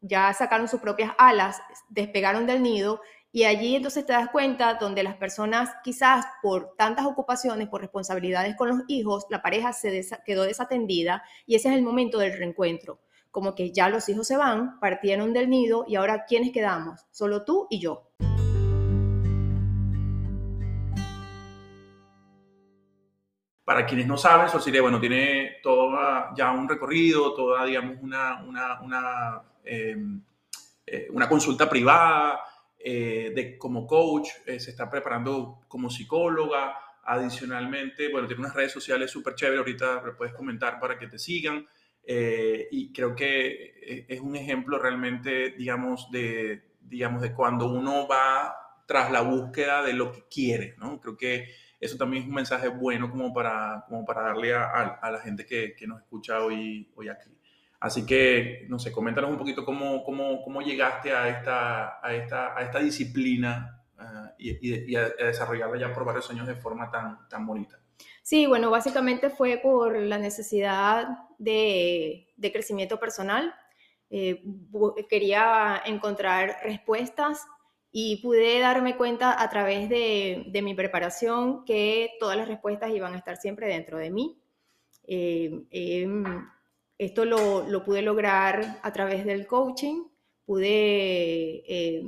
ya 0.00 0.32
sacaron 0.32 0.68
sus 0.68 0.80
propias 0.80 1.12
alas, 1.18 1.60
despegaron 1.88 2.46
del 2.46 2.62
nido 2.62 3.00
y 3.30 3.44
allí 3.44 3.76
entonces 3.76 4.06
te 4.06 4.12
das 4.12 4.30
cuenta 4.30 4.74
donde 4.74 5.02
las 5.02 5.16
personas 5.16 5.70
quizás 5.84 6.24
por 6.42 6.74
tantas 6.76 7.06
ocupaciones, 7.06 7.68
por 7.68 7.80
responsabilidades 7.80 8.56
con 8.56 8.68
los 8.68 8.80
hijos, 8.88 9.26
la 9.28 9.42
pareja 9.42 9.72
se 9.72 10.06
quedó 10.24 10.44
desatendida 10.44 11.22
y 11.46 11.54
ese 11.54 11.68
es 11.68 11.74
el 11.74 11.82
momento 11.82 12.18
del 12.18 12.36
reencuentro. 12.36 13.00
Como 13.30 13.54
que 13.54 13.72
ya 13.72 13.90
los 13.90 14.08
hijos 14.08 14.26
se 14.26 14.38
van, 14.38 14.80
partieron 14.80 15.34
del 15.34 15.50
nido 15.50 15.84
y 15.86 15.96
ahora 15.96 16.24
¿quiénes 16.26 16.52
quedamos? 16.52 17.06
Solo 17.10 17.44
tú 17.44 17.66
y 17.68 17.78
yo. 17.80 18.08
Para 23.68 23.84
quienes 23.84 24.06
no 24.06 24.16
saben, 24.16 24.48
Sociedad, 24.48 24.80
bueno, 24.80 24.98
tiene 24.98 25.58
todo 25.62 25.90
ya 26.34 26.52
un 26.52 26.66
recorrido, 26.66 27.34
toda, 27.34 27.66
digamos, 27.66 27.98
una, 28.00 28.42
una, 28.42 28.80
una 28.80 29.42
Em, 29.68 30.22
eh, 30.86 31.08
una 31.10 31.28
consulta 31.28 31.68
privada, 31.68 32.40
eh, 32.78 33.32
de, 33.34 33.58
como 33.58 33.86
coach, 33.86 34.28
eh, 34.46 34.58
se 34.58 34.70
está 34.70 34.88
preparando 34.88 35.60
como 35.68 35.90
psicóloga. 35.90 36.74
Adicionalmente, 37.04 38.10
bueno, 38.10 38.26
tiene 38.26 38.40
unas 38.40 38.54
redes 38.54 38.72
sociales 38.72 39.10
súper 39.10 39.34
chéveres, 39.34 39.58
ahorita 39.60 40.02
le 40.04 40.12
puedes 40.12 40.34
comentar 40.34 40.80
para 40.80 40.98
que 40.98 41.08
te 41.08 41.18
sigan. 41.18 41.66
y 42.70 42.90
creo 42.92 43.14
que 43.14 44.04
es 44.08 44.20
un 44.20 44.34
ejemplo 44.34 44.78
realmente, 44.78 45.50
digamos, 45.50 46.10
de, 46.10 46.72
digamos, 46.80 47.20
de 47.20 47.34
cuando 47.34 47.66
uno 47.66 48.08
va 48.08 48.54
tras 48.86 49.10
la 49.10 49.20
búsqueda 49.20 49.82
de 49.82 49.92
lo 49.92 50.10
que 50.12 50.24
quiere, 50.30 50.74
¿no? 50.78 51.00
Creo 51.00 51.16
que 51.18 51.48
eso 51.80 51.96
también 51.96 52.24
es 52.24 52.28
un 52.28 52.34
mensaje 52.34 52.68
bueno 52.68 53.10
como 53.10 53.32
para, 53.32 53.84
como 53.88 54.04
para 54.04 54.22
darle 54.22 54.54
a, 54.54 54.64
a, 55.00 55.10
la 55.10 55.20
gente 55.20 55.46
que, 55.46 55.74
que, 55.76 55.86
nos 55.86 56.00
escucha 56.00 56.40
hoy, 56.40 56.90
hoy 56.96 57.08
aquí. 57.08 57.30
Así 57.80 58.04
que, 58.04 58.66
no 58.68 58.78
sé, 58.78 58.90
coméntanos 58.90 59.30
un 59.30 59.38
poquito 59.38 59.64
cómo, 59.64 60.02
cómo, 60.02 60.42
cómo 60.42 60.60
llegaste 60.60 61.12
a 61.12 61.28
esta, 61.28 62.04
a 62.04 62.14
esta, 62.14 62.58
a 62.58 62.62
esta 62.62 62.80
disciplina 62.80 63.84
uh, 63.98 64.30
y, 64.38 64.90
y, 64.92 64.96
a, 64.96 65.08
desarrollarla 65.10 65.78
ya 65.78 65.94
por 65.94 66.04
varios 66.04 66.28
años 66.30 66.48
de 66.48 66.56
forma 66.56 66.90
tan, 66.90 67.28
tan 67.28 67.46
bonita. 67.46 67.78
Sí, 68.22 68.46
bueno, 68.46 68.70
básicamente 68.70 69.30
fue 69.30 69.58
por 69.58 69.96
la 69.96 70.18
necesidad 70.18 71.06
de, 71.38 72.28
de 72.36 72.52
crecimiento 72.52 72.98
personal. 72.98 73.54
Eh, 74.10 74.42
quería 75.08 75.82
encontrar 75.86 76.58
respuestas 76.64 77.46
y 77.90 78.16
pude 78.22 78.60
darme 78.60 78.96
cuenta 78.96 79.40
a 79.40 79.48
través 79.48 79.88
de, 79.88 80.60
mi 80.62 80.74
preparación 80.74 81.64
que 81.64 82.10
todas 82.20 82.36
las 82.36 82.48
respuestas 82.48 82.90
iban 82.90 83.14
a 83.14 83.18
estar 83.18 83.36
siempre 83.36 83.68
dentro 83.68 83.98
de 83.98 84.10
mí. 84.10 84.38
Eh, 85.06 85.62
eh, 85.70 86.06
esto 86.98 87.24
lo, 87.24 87.84
pude 87.84 88.02
lograr 88.02 88.80
a 88.82 88.92
través 88.92 89.24
del 89.24 89.46
coaching, 89.46 90.04
pude 90.44 91.64
eh, 91.66 92.02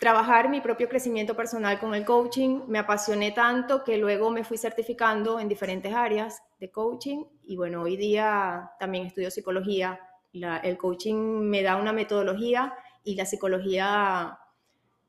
trabajar 0.00 0.48
mi 0.48 0.60
propio 0.60 0.88
crecimiento 0.88 1.34
personal 1.34 1.78
con 1.78 1.94
el 1.94 2.04
coaching, 2.04 2.62
me 2.68 2.78
apasioné 2.78 3.32
tanto 3.32 3.84
que 3.84 3.98
luego 3.98 4.30
me 4.30 4.44
fui 4.44 4.56
certificando 4.56 5.40
en 5.40 5.48
diferentes 5.48 5.92
áreas 5.92 6.40
de 6.58 6.70
coaching 6.70 7.24
y 7.44 7.56
bueno, 7.56 7.82
hoy 7.82 7.96
día 7.96 8.70
también 8.78 9.06
estudio 9.06 9.30
psicología. 9.30 10.00
el 10.32 10.76
coaching 10.78 11.40
me 11.40 11.62
da 11.62 11.76
una 11.76 11.92
metodología 11.92 12.72
y 13.04 13.14
la 13.14 13.26
psicología 13.26 14.38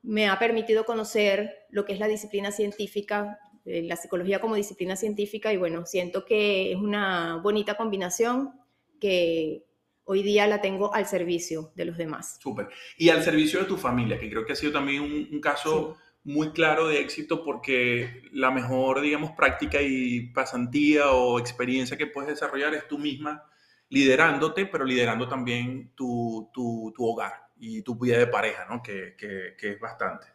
me 0.02 0.28
ha 0.28 0.38
permitido 0.38 0.84
conocer 0.84 1.66
lo 1.70 1.84
que 1.84 1.92
es 1.92 1.98
la 1.98 2.08
disciplina 2.08 2.52
científica 2.52 3.38
eh, 3.66 3.82
la 3.82 3.96
psicología 3.96 4.40
como 4.40 4.54
disciplina 4.54 4.96
científica 4.96 5.52
y 5.52 5.58
bueno, 5.58 5.84
siento 5.84 6.24
que 6.24 6.72
es 6.72 6.78
una 6.78 7.36
bonita 7.36 7.76
combinación 7.76 8.52
que 8.98 9.66
hoy 10.04 10.22
día 10.22 10.46
la 10.46 10.62
tengo 10.62 10.94
al 10.94 11.06
servicio 11.06 11.72
de 11.74 11.84
los 11.84 11.98
demás. 11.98 12.38
Súper. 12.40 12.68
Y 12.96 13.10
al 13.10 13.22
servicio 13.22 13.60
de 13.60 13.66
tu 13.66 13.76
familia, 13.76 14.18
que 14.18 14.30
creo 14.30 14.46
que 14.46 14.54
ha 14.54 14.56
sido 14.56 14.72
también 14.72 15.02
un, 15.02 15.40
caso 15.40 15.98
muy 16.24 16.52
claro 16.52 16.88
de 16.88 17.00
éxito 17.00 17.44
porque 17.44 18.22
la 18.32 18.50
mejor, 18.50 19.02
digamos, 19.02 19.32
práctica 19.32 19.82
y 19.82 20.32
pasantía 20.32 21.10
o 21.10 21.38
experiencia 21.38 21.98
que 21.98 22.06
puedes 22.06 22.30
desarrollar 22.30 22.74
es 22.74 22.88
tú 22.88 22.98
misma 22.98 23.44
liderándote, 23.90 24.66
pero 24.66 24.84
liderando 24.84 25.28
también 25.28 25.92
tu, 25.94 26.50
tu, 26.52 26.92
tu 26.96 27.04
hogar 27.04 27.49
y 27.60 27.82
tu 27.82 27.94
vida 27.94 28.18
de 28.18 28.26
pareja, 28.26 28.66
¿no? 28.68 28.82
Que, 28.82 29.14
que, 29.16 29.54
es 29.58 29.80
bastante. 29.80 30.26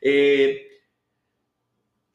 Eh, 0.00 0.70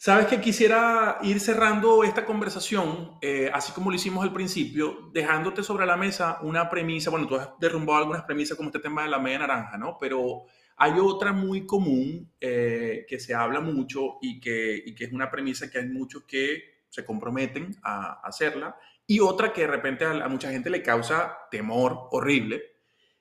Sabes 0.05 0.27
que 0.27 0.39
quisiera 0.39 1.17
ir 1.23 1.39
cerrando 1.39 2.03
esta 2.03 2.25
conversación, 2.25 3.17
eh, 3.23 3.49
así 3.51 3.71
como 3.71 3.89
lo 3.89 3.95
hicimos 3.95 4.23
al 4.23 4.31
principio, 4.31 5.09
dejándote 5.11 5.63
sobre 5.63 5.87
la 5.87 5.97
mesa 5.97 6.37
una 6.43 6.69
premisa. 6.69 7.09
Bueno, 7.09 7.27
tú 7.27 7.35
has 7.37 7.49
derrumbado 7.59 7.99
algunas 7.99 8.21
premisas 8.21 8.55
como 8.55 8.69
este 8.69 8.81
tema 8.81 9.01
de 9.01 9.09
la 9.09 9.17
media 9.17 9.39
naranja, 9.39 9.79
¿no? 9.79 9.97
Pero 9.99 10.43
hay 10.77 10.93
otra 10.99 11.33
muy 11.33 11.65
común 11.65 12.31
eh, 12.39 13.07
que 13.09 13.19
se 13.19 13.33
habla 13.33 13.61
mucho 13.61 14.19
y 14.21 14.39
que, 14.39 14.93
que, 14.95 15.05
es 15.05 15.11
una 15.11 15.31
premisa 15.31 15.71
que 15.71 15.79
hay 15.79 15.87
muchos 15.87 16.23
que 16.25 16.83
se 16.87 17.03
comprometen 17.03 17.75
a 17.81 18.21
hacerla 18.21 18.77
y 19.07 19.21
otra 19.21 19.53
que 19.53 19.61
de 19.61 19.67
repente 19.67 20.05
a, 20.05 20.27
mucha 20.27 20.51
gente 20.51 20.69
le 20.69 20.83
causa 20.83 21.35
temor 21.49 22.09
horrible 22.11 22.74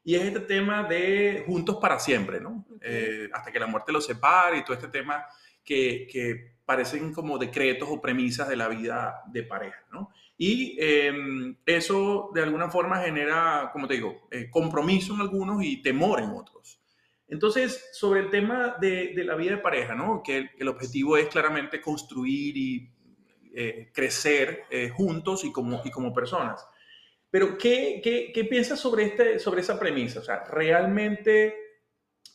y 0.05 0.15
es 0.15 0.23
este 0.23 0.41
tema 0.41 0.85
de 0.85 1.45
juntos 1.47 1.79
para 1.81 1.99
siempre, 1.99 2.41
¿no? 2.41 2.67
Eh, 2.81 3.29
hasta 3.33 3.51
que 3.51 3.59
la 3.59 3.67
muerte 3.67 3.93
los 3.93 4.05
separe 4.05 4.59
y 4.59 4.65
todo 4.65 4.75
este 4.75 4.89
tema 4.89 5.25
que, 5.65 6.07
que, 6.11 6.55
parecen 6.65 7.13
como 7.13 7.37
decretos 7.37 7.87
o 7.91 8.01
premisas 8.01 8.49
de 8.49 8.57
la 8.57 8.69
vida 8.69 9.23
de 9.27 9.43
pareja, 9.43 9.85
¿no? 9.93 10.11
Y 10.39 10.77
em, 10.81 11.57
eso 11.67 12.31
de 12.33 12.43
alguna 12.43 12.71
forma 12.71 13.03
genera, 13.03 13.69
como 13.71 13.87
te 13.87 13.95
digo, 13.95 14.27
eh, 14.31 14.49
compromiso 14.51 15.15
en 15.15 15.21
algunos 15.21 15.63
y 15.63 15.83
temor 15.83 16.21
en 16.21 16.31
otros. 16.31 16.81
Entonces, 17.29 17.91
sobre 17.93 18.21
el 18.21 18.31
tema 18.31 18.77
de, 18.81 19.13
de 19.15 19.25
la 19.25 19.35
vida 19.35 19.53
de 19.53 19.59
pareja, 19.59 19.95
¿no? 19.95 20.23
Que 20.23 20.51
el, 20.59 20.69
objetivo 20.69 21.17
es 21.17 21.29
claramente 21.29 21.81
construir 21.81 22.57
y 22.57 22.91
eh, 23.55 23.91
crecer 23.93 24.65
eh, 24.71 24.89
juntos 24.89 25.45
y 25.45 25.53
como, 25.53 25.83
y 25.85 25.91
como 25.91 26.13
personas. 26.13 26.67
Pero, 27.35 27.59
¿qué, 27.59 28.47
piensas 28.49 28.78
sobre, 28.78 29.07
este, 29.07 29.41
sobre 29.41 29.62
esa 29.62 29.76
premisa? 29.76 30.20
O 30.20 30.22
sea, 30.22 30.45
¿realmente, 30.45 31.57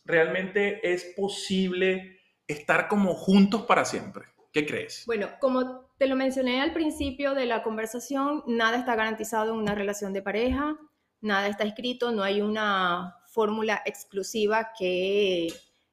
¿realmente 0.04 0.92
es 0.92 1.14
posible 1.16 2.20
estar 2.46 2.90
como 2.90 3.14
juntos 3.14 3.62
para 3.62 3.86
siempre? 3.86 4.26
¿Qué 4.52 4.66
crees? 4.66 5.06
Bueno, 5.06 5.30
como 5.40 5.86
te 5.98 6.06
lo 6.06 6.18
mencioné 6.18 6.60
al 6.60 6.74
principio 6.74 7.34
de 7.34 7.46
la 7.46 7.64
conversación, 7.64 8.44
nada 8.46 8.78
está 8.78 8.98
garantizado 8.98 9.54
en 9.54 9.62
una 9.62 9.74
relación 9.74 10.12
de 10.12 10.22
pareja, 10.22 10.78
nada 11.22 11.48
está 11.48 11.64
escrito, 11.64 12.12
no 12.12 12.22
hay 12.22 12.42
una 12.42 13.16
fórmula 13.28 13.82
exclusiva 13.86 14.72
que 14.78 15.48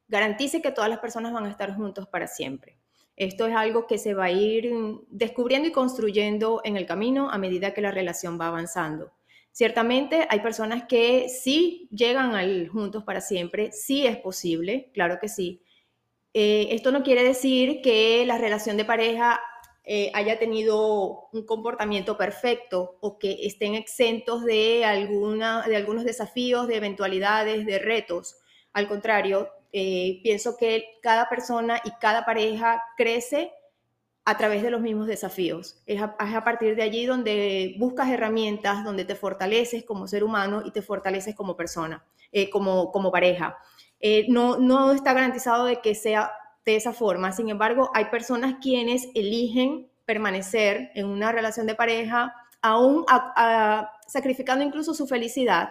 garantice 0.09 0.61
que 0.61 0.73
todas 0.73 0.91
las 0.91 0.99
personas 0.99 1.33
van 1.33 1.45
a 1.47 1.51
estar 1.51 1.77
juntos 1.77 2.09
para 2.09 2.27
siempre. 2.27 2.76
Esto 3.17 3.47
es 3.47 3.57
algo 3.57 3.87
que 3.87 3.99
se 3.99 4.15
va 4.15 4.25
a 4.25 4.31
ir 4.31 4.71
descubriendo 5.09 5.69
y 5.69 5.73
construyendo 5.73 6.61
en 6.65 6.77
el 6.77 6.87
camino 6.87 7.31
a 7.31 7.39
medida 7.39 7.73
que 7.73 7.81
la 7.81 7.91
relación 7.91 8.39
va 8.39 8.49
avanzando. 8.49 9.13
Ciertamente 9.53 10.27
hay 10.29 10.41
personas 10.41 10.85
que 10.87 11.31
sí 11.31 11.89
llegan 11.91 12.35
al 12.35 12.69
juntos 12.69 13.05
para 13.05 13.23
siempre, 13.23 13.73
sí 13.73 14.07
es 14.07 14.19
posible, 14.19 14.91
claro 14.93 15.19
que 15.19 15.31
sí. 15.31 15.63
Eh, 16.35 16.69
esto 16.73 16.93
no 16.93 17.03
quiere 17.03 17.25
decir 17.25 17.81
que 17.81 18.27
la 18.27 18.37
relación 18.37 18.77
de 18.77 18.85
pareja 18.85 19.41
eh, 19.89 20.11
haya 20.13 20.39
tenido 20.39 21.29
un 21.33 21.47
comportamiento 21.47 22.19
perfecto 22.19 22.99
o 23.01 23.19
que 23.19 23.47
estén 23.47 23.77
exentos 23.77 24.45
de, 24.45 24.85
alguna, 24.85 25.67
de 25.67 25.77
algunos 25.77 26.05
desafíos, 26.05 26.69
de 26.69 26.77
eventualidades, 26.77 27.65
de 27.65 27.79
retos. 27.79 28.37
Al 28.75 28.89
contrario, 28.89 29.49
eh, 29.79 30.21
pienso 30.23 30.57
que 30.57 30.99
cada 31.03 31.29
persona 31.29 31.83
y 31.85 31.91
cada 32.01 32.25
pareja 32.25 32.83
crece 32.97 33.53
a 34.25 34.39
través 34.39 34.63
de 34.63 34.71
los 34.71 34.81
mismos 34.81 35.07
desafíos. 35.07 35.83
Es 35.85 36.01
a, 36.01 36.45
partir 36.45 36.77
de 36.77 36.83
allí 36.83 37.05
donde 37.05 37.77
buscas 37.79 38.09
herramientas, 38.09 38.85
donde 38.85 39.05
te 39.05 39.15
fortaleces 39.15 39.85
como 39.85 40.09
ser 40.09 40.25
humano 40.25 40.63
y 40.65 40.71
te 40.71 40.81
fortaleces 40.81 41.35
como 41.35 41.59
persona, 41.59 42.03
eh, 42.33 42.49
como, 42.49 42.91
como 42.91 43.13
pareja. 43.13 43.59
no, 44.29 44.57
no 44.57 44.93
está 44.93 45.13
garantizado 45.13 45.67
de 45.67 45.83
que 45.83 45.95
sea 45.95 46.33
de 46.65 46.77
esa 46.77 46.95
forma. 46.95 47.33
Sin 47.33 47.51
embargo, 47.51 47.91
hay 47.93 48.07
personas 48.07 48.55
quienes 48.63 49.09
eligen 49.15 49.91
permanecer 50.07 50.91
en 50.95 51.05
una 51.05 51.33
relación 51.33 51.67
de 51.67 51.75
pareja, 51.75 52.35
aún 52.63 53.05
sacrificando 54.07 54.65
incluso 54.65 54.95
su 54.95 55.07
felicidad 55.07 55.69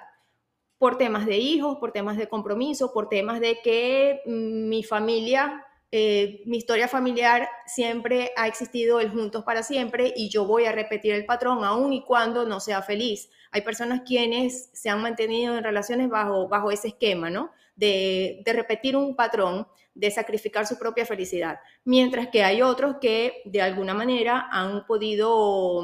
por 0.86 1.00
temas 1.00 1.26
de 1.26 1.40
hijos, 1.40 1.80
por 1.80 1.92
temas 1.92 2.16
de 2.16 2.30
compromiso, 2.30 2.94
por 2.94 3.10
temas 3.10 3.40
de 3.40 3.60
que 3.64 4.22
mi 4.28 4.84
familia, 4.84 5.66
eh, 5.92 6.44
mi 6.46 6.58
historia 6.58 6.88
familiar 6.88 7.50
siempre 7.66 8.30
ha 8.38 8.48
existido 8.48 9.00
el 9.00 9.10
juntos 9.10 9.44
para 9.44 9.64
siempre 9.64 10.14
y 10.16 10.30
yo 10.30 10.46
voy 10.46 10.66
a 10.66 10.72
repetir 10.72 11.16
el 11.16 11.26
patrón 11.26 11.64
aún 11.64 11.92
y 11.92 12.04
cuando 12.04 12.46
no 12.46 12.60
sea 12.60 12.84
feliz. 12.84 13.32
Hay 13.50 13.62
personas 13.62 14.02
quienes 14.06 14.70
se 14.74 14.92
han 14.92 15.02
mantenido 15.02 15.58
en 15.58 15.64
relaciones 15.64 16.08
bajo, 16.08 16.48
bajo 16.48 16.70
ese 16.70 16.90
esquema, 16.90 17.32
¿no? 17.32 17.50
De, 17.76 18.44
de 18.46 18.54
repetir 18.54 18.96
un 18.96 19.16
patrón 19.16 19.68
de 19.96 20.12
sacrificar 20.12 20.68
su 20.68 20.78
propia 20.78 21.08
felicidad, 21.08 21.58
mientras 21.84 22.28
que 22.28 22.44
hay 22.44 22.62
otros 22.62 22.98
que 23.02 23.42
de 23.46 23.64
alguna 23.64 23.96
manera 23.96 24.50
han 24.52 24.86
podido 24.86 25.84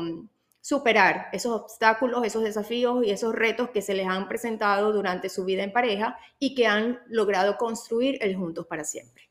superar 0.62 1.28
esos 1.34 1.60
obstáculos, 1.60 2.26
esos 2.26 2.44
desafíos 2.44 3.04
y 3.06 3.10
esos 3.10 3.34
retos 3.34 3.72
que 3.72 3.82
se 3.82 3.96
les 3.96 4.08
han 4.08 4.28
presentado 4.28 4.94
durante 4.94 5.28
su 5.28 5.44
vida 5.44 5.64
en 5.64 5.74
pareja 5.74 6.18
y 6.40 6.56
que 6.56 6.68
han 6.68 7.00
logrado 7.08 7.58
construir 7.58 8.18
el 8.22 8.36
juntos 8.36 8.68
para 8.68 8.84
siempre. 8.84 9.24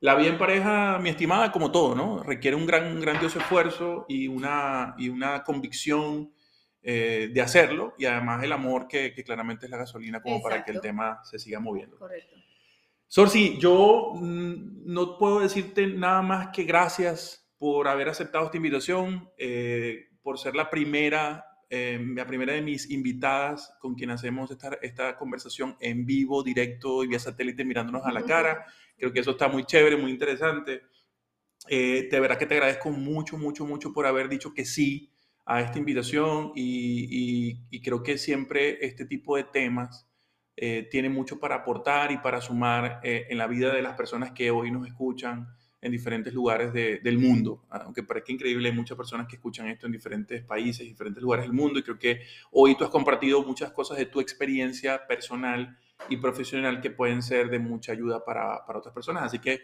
La 0.00 0.16
vida 0.16 0.30
en 0.30 0.38
pareja, 0.38 0.98
mi 0.98 1.10
estimada, 1.10 1.52
como 1.52 1.70
todo, 1.70 1.94
¿no? 1.94 2.24
Requiere 2.24 2.56
un 2.56 2.66
gran, 2.66 3.00
grandioso 3.00 3.38
esfuerzo 3.38 4.04
y 4.08 4.26
una, 4.26 4.96
y 4.98 5.08
una 5.08 5.44
convicción 5.44 6.32
eh, 6.82 7.30
de 7.32 7.40
hacerlo 7.40 7.94
y 7.96 8.06
además 8.06 8.42
el 8.42 8.50
amor 8.50 8.88
que, 8.88 9.14
claramente 9.24 9.66
es 9.66 9.70
la 9.70 9.76
gasolina 9.76 10.20
como 10.20 10.42
para 10.42 10.64
que 10.64 10.72
el 10.72 10.80
tema 10.80 11.20
se 11.22 11.38
siga 11.38 11.60
moviendo. 11.60 11.96
Correcto. 11.96 12.34
Sorsi, 13.14 13.58
yo 13.58 14.12
mm, 14.14 14.86
no 14.90 15.18
puedo 15.18 15.40
decirte 15.40 15.86
nada 15.86 16.22
más 16.22 16.48
que 16.48 16.64
gracias 16.64 17.46
por 17.58 17.86
haber 17.86 18.08
aceptado 18.08 18.46
esta 18.46 18.56
invitación, 18.56 19.28
eh, 19.36 20.06
por 20.22 20.38
ser 20.38 20.56
la 20.56 20.70
primera, 20.70 21.44
eh, 21.68 22.02
la 22.16 22.26
primera 22.26 22.54
de 22.54 22.62
mis 22.62 22.90
invitadas 22.90 23.76
con 23.80 23.96
quien 23.96 24.08
hacemos 24.12 24.50
esta, 24.50 24.78
esta 24.80 25.18
conversación 25.18 25.76
en 25.78 26.06
vivo, 26.06 26.42
directo 26.42 27.04
y 27.04 27.08
vía 27.08 27.18
satélite 27.18 27.66
mirándonos 27.66 28.06
a 28.06 28.12
la 28.12 28.22
cara. 28.22 28.64
Creo 28.96 29.12
que 29.12 29.20
eso 29.20 29.32
está 29.32 29.46
muy 29.46 29.64
chévere, 29.64 29.98
muy 29.98 30.10
interesante. 30.10 30.80
de 31.68 32.08
verdad 32.18 32.38
que 32.38 32.46
te 32.46 32.54
agradezco 32.54 32.88
mucho, 32.88 33.36
mucho, 33.36 33.66
mucho 33.66 33.92
por 33.92 34.06
haber 34.06 34.30
dicho 34.30 34.54
que 34.54 34.64
sí 34.64 35.12
a 35.44 35.60
esta 35.60 35.78
invitación 35.78 36.52
y, 36.54 37.78
creo 37.82 38.02
que 38.02 38.16
siempre 38.16 38.86
este 38.86 39.04
tipo 39.04 39.36
de 39.36 39.44
temas 39.44 40.08
eh, 40.64 40.86
tiene 40.88 41.08
mucho 41.08 41.40
para 41.40 41.56
aportar 41.56 42.12
y 42.12 42.18
para 42.18 42.40
sumar 42.40 43.00
eh, 43.02 43.26
en 43.28 43.36
la 43.36 43.48
vida 43.48 43.74
de 43.74 43.82
las 43.82 43.96
personas 43.96 44.30
que 44.30 44.52
hoy 44.52 44.70
nos 44.70 44.86
escuchan 44.86 45.48
en 45.80 45.90
diferentes 45.90 46.32
lugares 46.32 46.72
del 46.72 47.18
mundo. 47.18 47.64
Aunque 47.68 48.04
parezca 48.04 48.30
increíble, 48.30 48.68
hay 48.68 48.74
muchas 48.76 48.96
personas 48.96 49.26
que 49.26 49.34
escuchan 49.34 49.66
esto 49.66 49.86
en 49.86 49.92
diferentes 49.92 50.44
países, 50.44 50.86
diferentes 50.86 51.20
lugares 51.20 51.46
del 51.46 51.52
mundo 51.52 51.80
y 51.80 51.82
creo 51.82 51.98
que 51.98 52.20
hoy 52.52 52.76
tú 52.76 52.84
has 52.84 52.90
compartido 52.90 53.42
muchas 53.42 53.72
cosas 53.72 53.98
de 53.98 54.06
tu 54.06 54.20
experiencia 54.20 55.04
personal 55.04 55.76
y 56.08 56.18
profesional 56.18 56.80
que 56.80 56.92
pueden 56.92 57.22
ser 57.22 57.50
de 57.50 57.58
mucha 57.58 57.90
ayuda 57.90 58.24
para, 58.24 58.64
para 58.64 58.78
otras 58.78 58.94
personas. 58.94 59.24
Así 59.24 59.40
que 59.40 59.62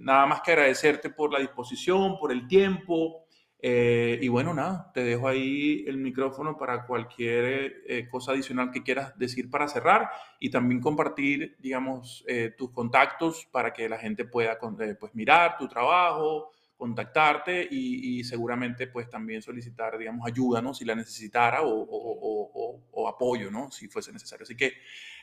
nada 0.00 0.26
más 0.26 0.42
que 0.42 0.52
agradecerte 0.52 1.08
por 1.08 1.32
la 1.32 1.38
disposición, 1.38 2.18
por 2.18 2.30
el 2.30 2.46
tiempo. 2.46 3.24
Eh, 3.62 4.18
y 4.22 4.28
bueno, 4.28 4.54
nada, 4.54 4.90
te 4.94 5.04
dejo 5.04 5.28
ahí 5.28 5.84
el 5.86 5.98
micrófono 5.98 6.56
para 6.56 6.86
cualquier 6.86 7.82
eh, 7.86 8.08
cosa 8.08 8.32
adicional 8.32 8.70
que 8.70 8.82
quieras 8.82 9.18
decir 9.18 9.50
para 9.50 9.68
cerrar 9.68 10.10
y 10.38 10.50
también 10.50 10.80
compartir, 10.80 11.56
digamos, 11.58 12.24
eh, 12.26 12.54
tus 12.56 12.70
contactos 12.70 13.46
para 13.52 13.72
que 13.72 13.88
la 13.88 13.98
gente 13.98 14.24
pueda 14.24 14.58
pues, 14.98 15.14
mirar 15.14 15.58
tu 15.58 15.68
trabajo, 15.68 16.52
contactarte 16.78 17.68
y, 17.70 18.24
seguramente 18.24 18.86
pues 18.86 19.10
también 19.10 19.42
solicitar, 19.42 19.98
digamos, 19.98 20.26
ayuda, 20.26 20.62
¿no? 20.62 20.72
Si 20.72 20.86
la 20.86 20.94
necesitara 20.94 21.60
o, 21.60 21.68
o, 21.68 22.80
o, 22.92 23.08
apoyo, 23.08 23.50
¿no? 23.50 23.70
Si 23.70 23.88
fuese 23.88 24.10
necesario. 24.12 24.44
Así 24.44 24.56
que 24.56 24.72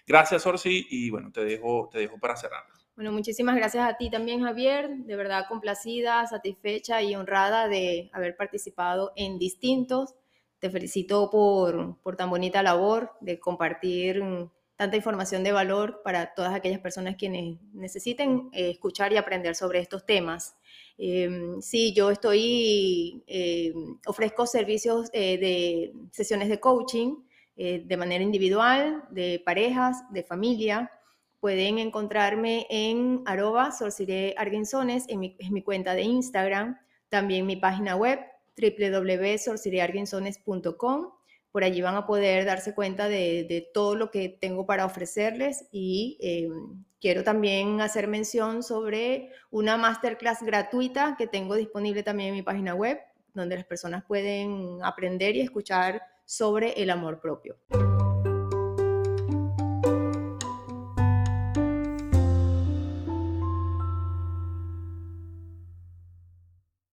gracias, 0.05 0.45
Orsi, 0.45 0.85
y 0.91 1.09
bueno, 1.09 1.31
te 1.31 1.43
dejo, 1.43 1.89
te 1.91 1.97
dejo 1.97 2.19
para 2.19 2.35
cerrar. 2.35 2.76
Bueno, 2.97 3.11
muchísimas 3.11 3.55
gracias 3.55 3.87
a 3.87 3.95
ti 3.95 4.09
también, 4.09 4.41
Javier. 4.41 4.89
De 4.89 5.15
verdad 5.15 5.45
complacida, 5.47 6.25
satisfecha 6.25 6.99
y 7.03 7.15
honrada 7.15 7.67
de 7.67 8.09
haber 8.11 8.35
participado 8.35 9.13
en 9.15 9.37
distintos. 9.37 10.15
Te 10.57 10.71
felicito 10.71 11.29
por, 11.29 12.01
por 12.01 12.15
tan 12.15 12.31
bonita 12.31 12.63
labor 12.63 13.11
de 13.21 13.39
compartir 13.39 14.23
tanta 14.75 14.95
información 14.95 15.43
de 15.43 15.51
valor 15.51 16.01
para 16.03 16.33
todas 16.33 16.55
aquellas 16.55 16.79
personas 16.79 17.17
quienes 17.17 17.59
necesiten 17.71 18.49
eh, 18.51 18.71
escuchar 18.71 19.13
y 19.13 19.17
aprender 19.17 19.53
sobre 19.53 19.77
estos 19.77 20.03
temas. 20.03 20.57
Em, 20.97 21.61
sí, 21.61 21.93
yo 21.93 22.09
estoy, 22.09 23.23
eh, 23.27 23.75
ofrezco 24.07 24.47
servicios 24.47 25.11
eh, 25.13 25.37
de 25.37 25.93
sesiones 26.11 26.49
de 26.49 26.59
coaching 26.59 27.15
de 27.55 27.97
manera 27.97 28.23
individual, 28.23 29.03
de 29.09 29.41
parejas, 29.43 30.03
de 30.11 30.21
familia, 30.23 30.91
Pueden 31.39 31.77
encontrarme 31.77 32.65
en 32.69 33.21
arroba 33.25 33.71
sorcirearguinsones, 33.71 35.05
en 35.07 35.19
mi, 35.19 35.61
cuenta 35.63 35.93
de 35.93 36.01
Instagram, 36.01 36.79
también 37.09 37.45
mi 37.45 37.55
página 37.55 37.95
web 37.95 38.19
www.sorcirearguinsones.com. 38.59 41.11
Por 41.51 41.63
allí 41.63 41.79
van 41.81 41.95
a 41.95 42.07
poder 42.07 42.45
darse 42.45 42.73
cuenta 42.73 43.07
de, 43.07 43.69
todo 43.73 43.95
lo 43.95 44.11
que 44.11 44.29
tengo 44.29 44.65
para 44.65 44.85
ofrecerles 44.85 45.67
y 45.71 46.17
em, 46.21 46.83
quiero 46.99 47.23
también 47.23 47.81
hacer 47.81 48.07
mención 48.07 48.63
sobre 48.63 49.31
una 49.51 49.77
masterclass 49.77 50.41
gratuita 50.43 51.15
que 51.17 51.27
tengo 51.27 51.55
disponible 51.55 52.03
también 52.03 52.29
en 52.29 52.35
mi 52.35 52.41
página 52.41 52.73
web, 52.73 52.99
donde 53.33 53.55
las 53.55 53.65
personas 53.65 54.03
pueden 54.05 54.79
aprender 54.83 55.35
y 55.35 55.41
escuchar 55.41 56.01
sobre 56.25 56.81
el 56.81 56.89
amor 56.89 57.21
propio. 57.21 57.57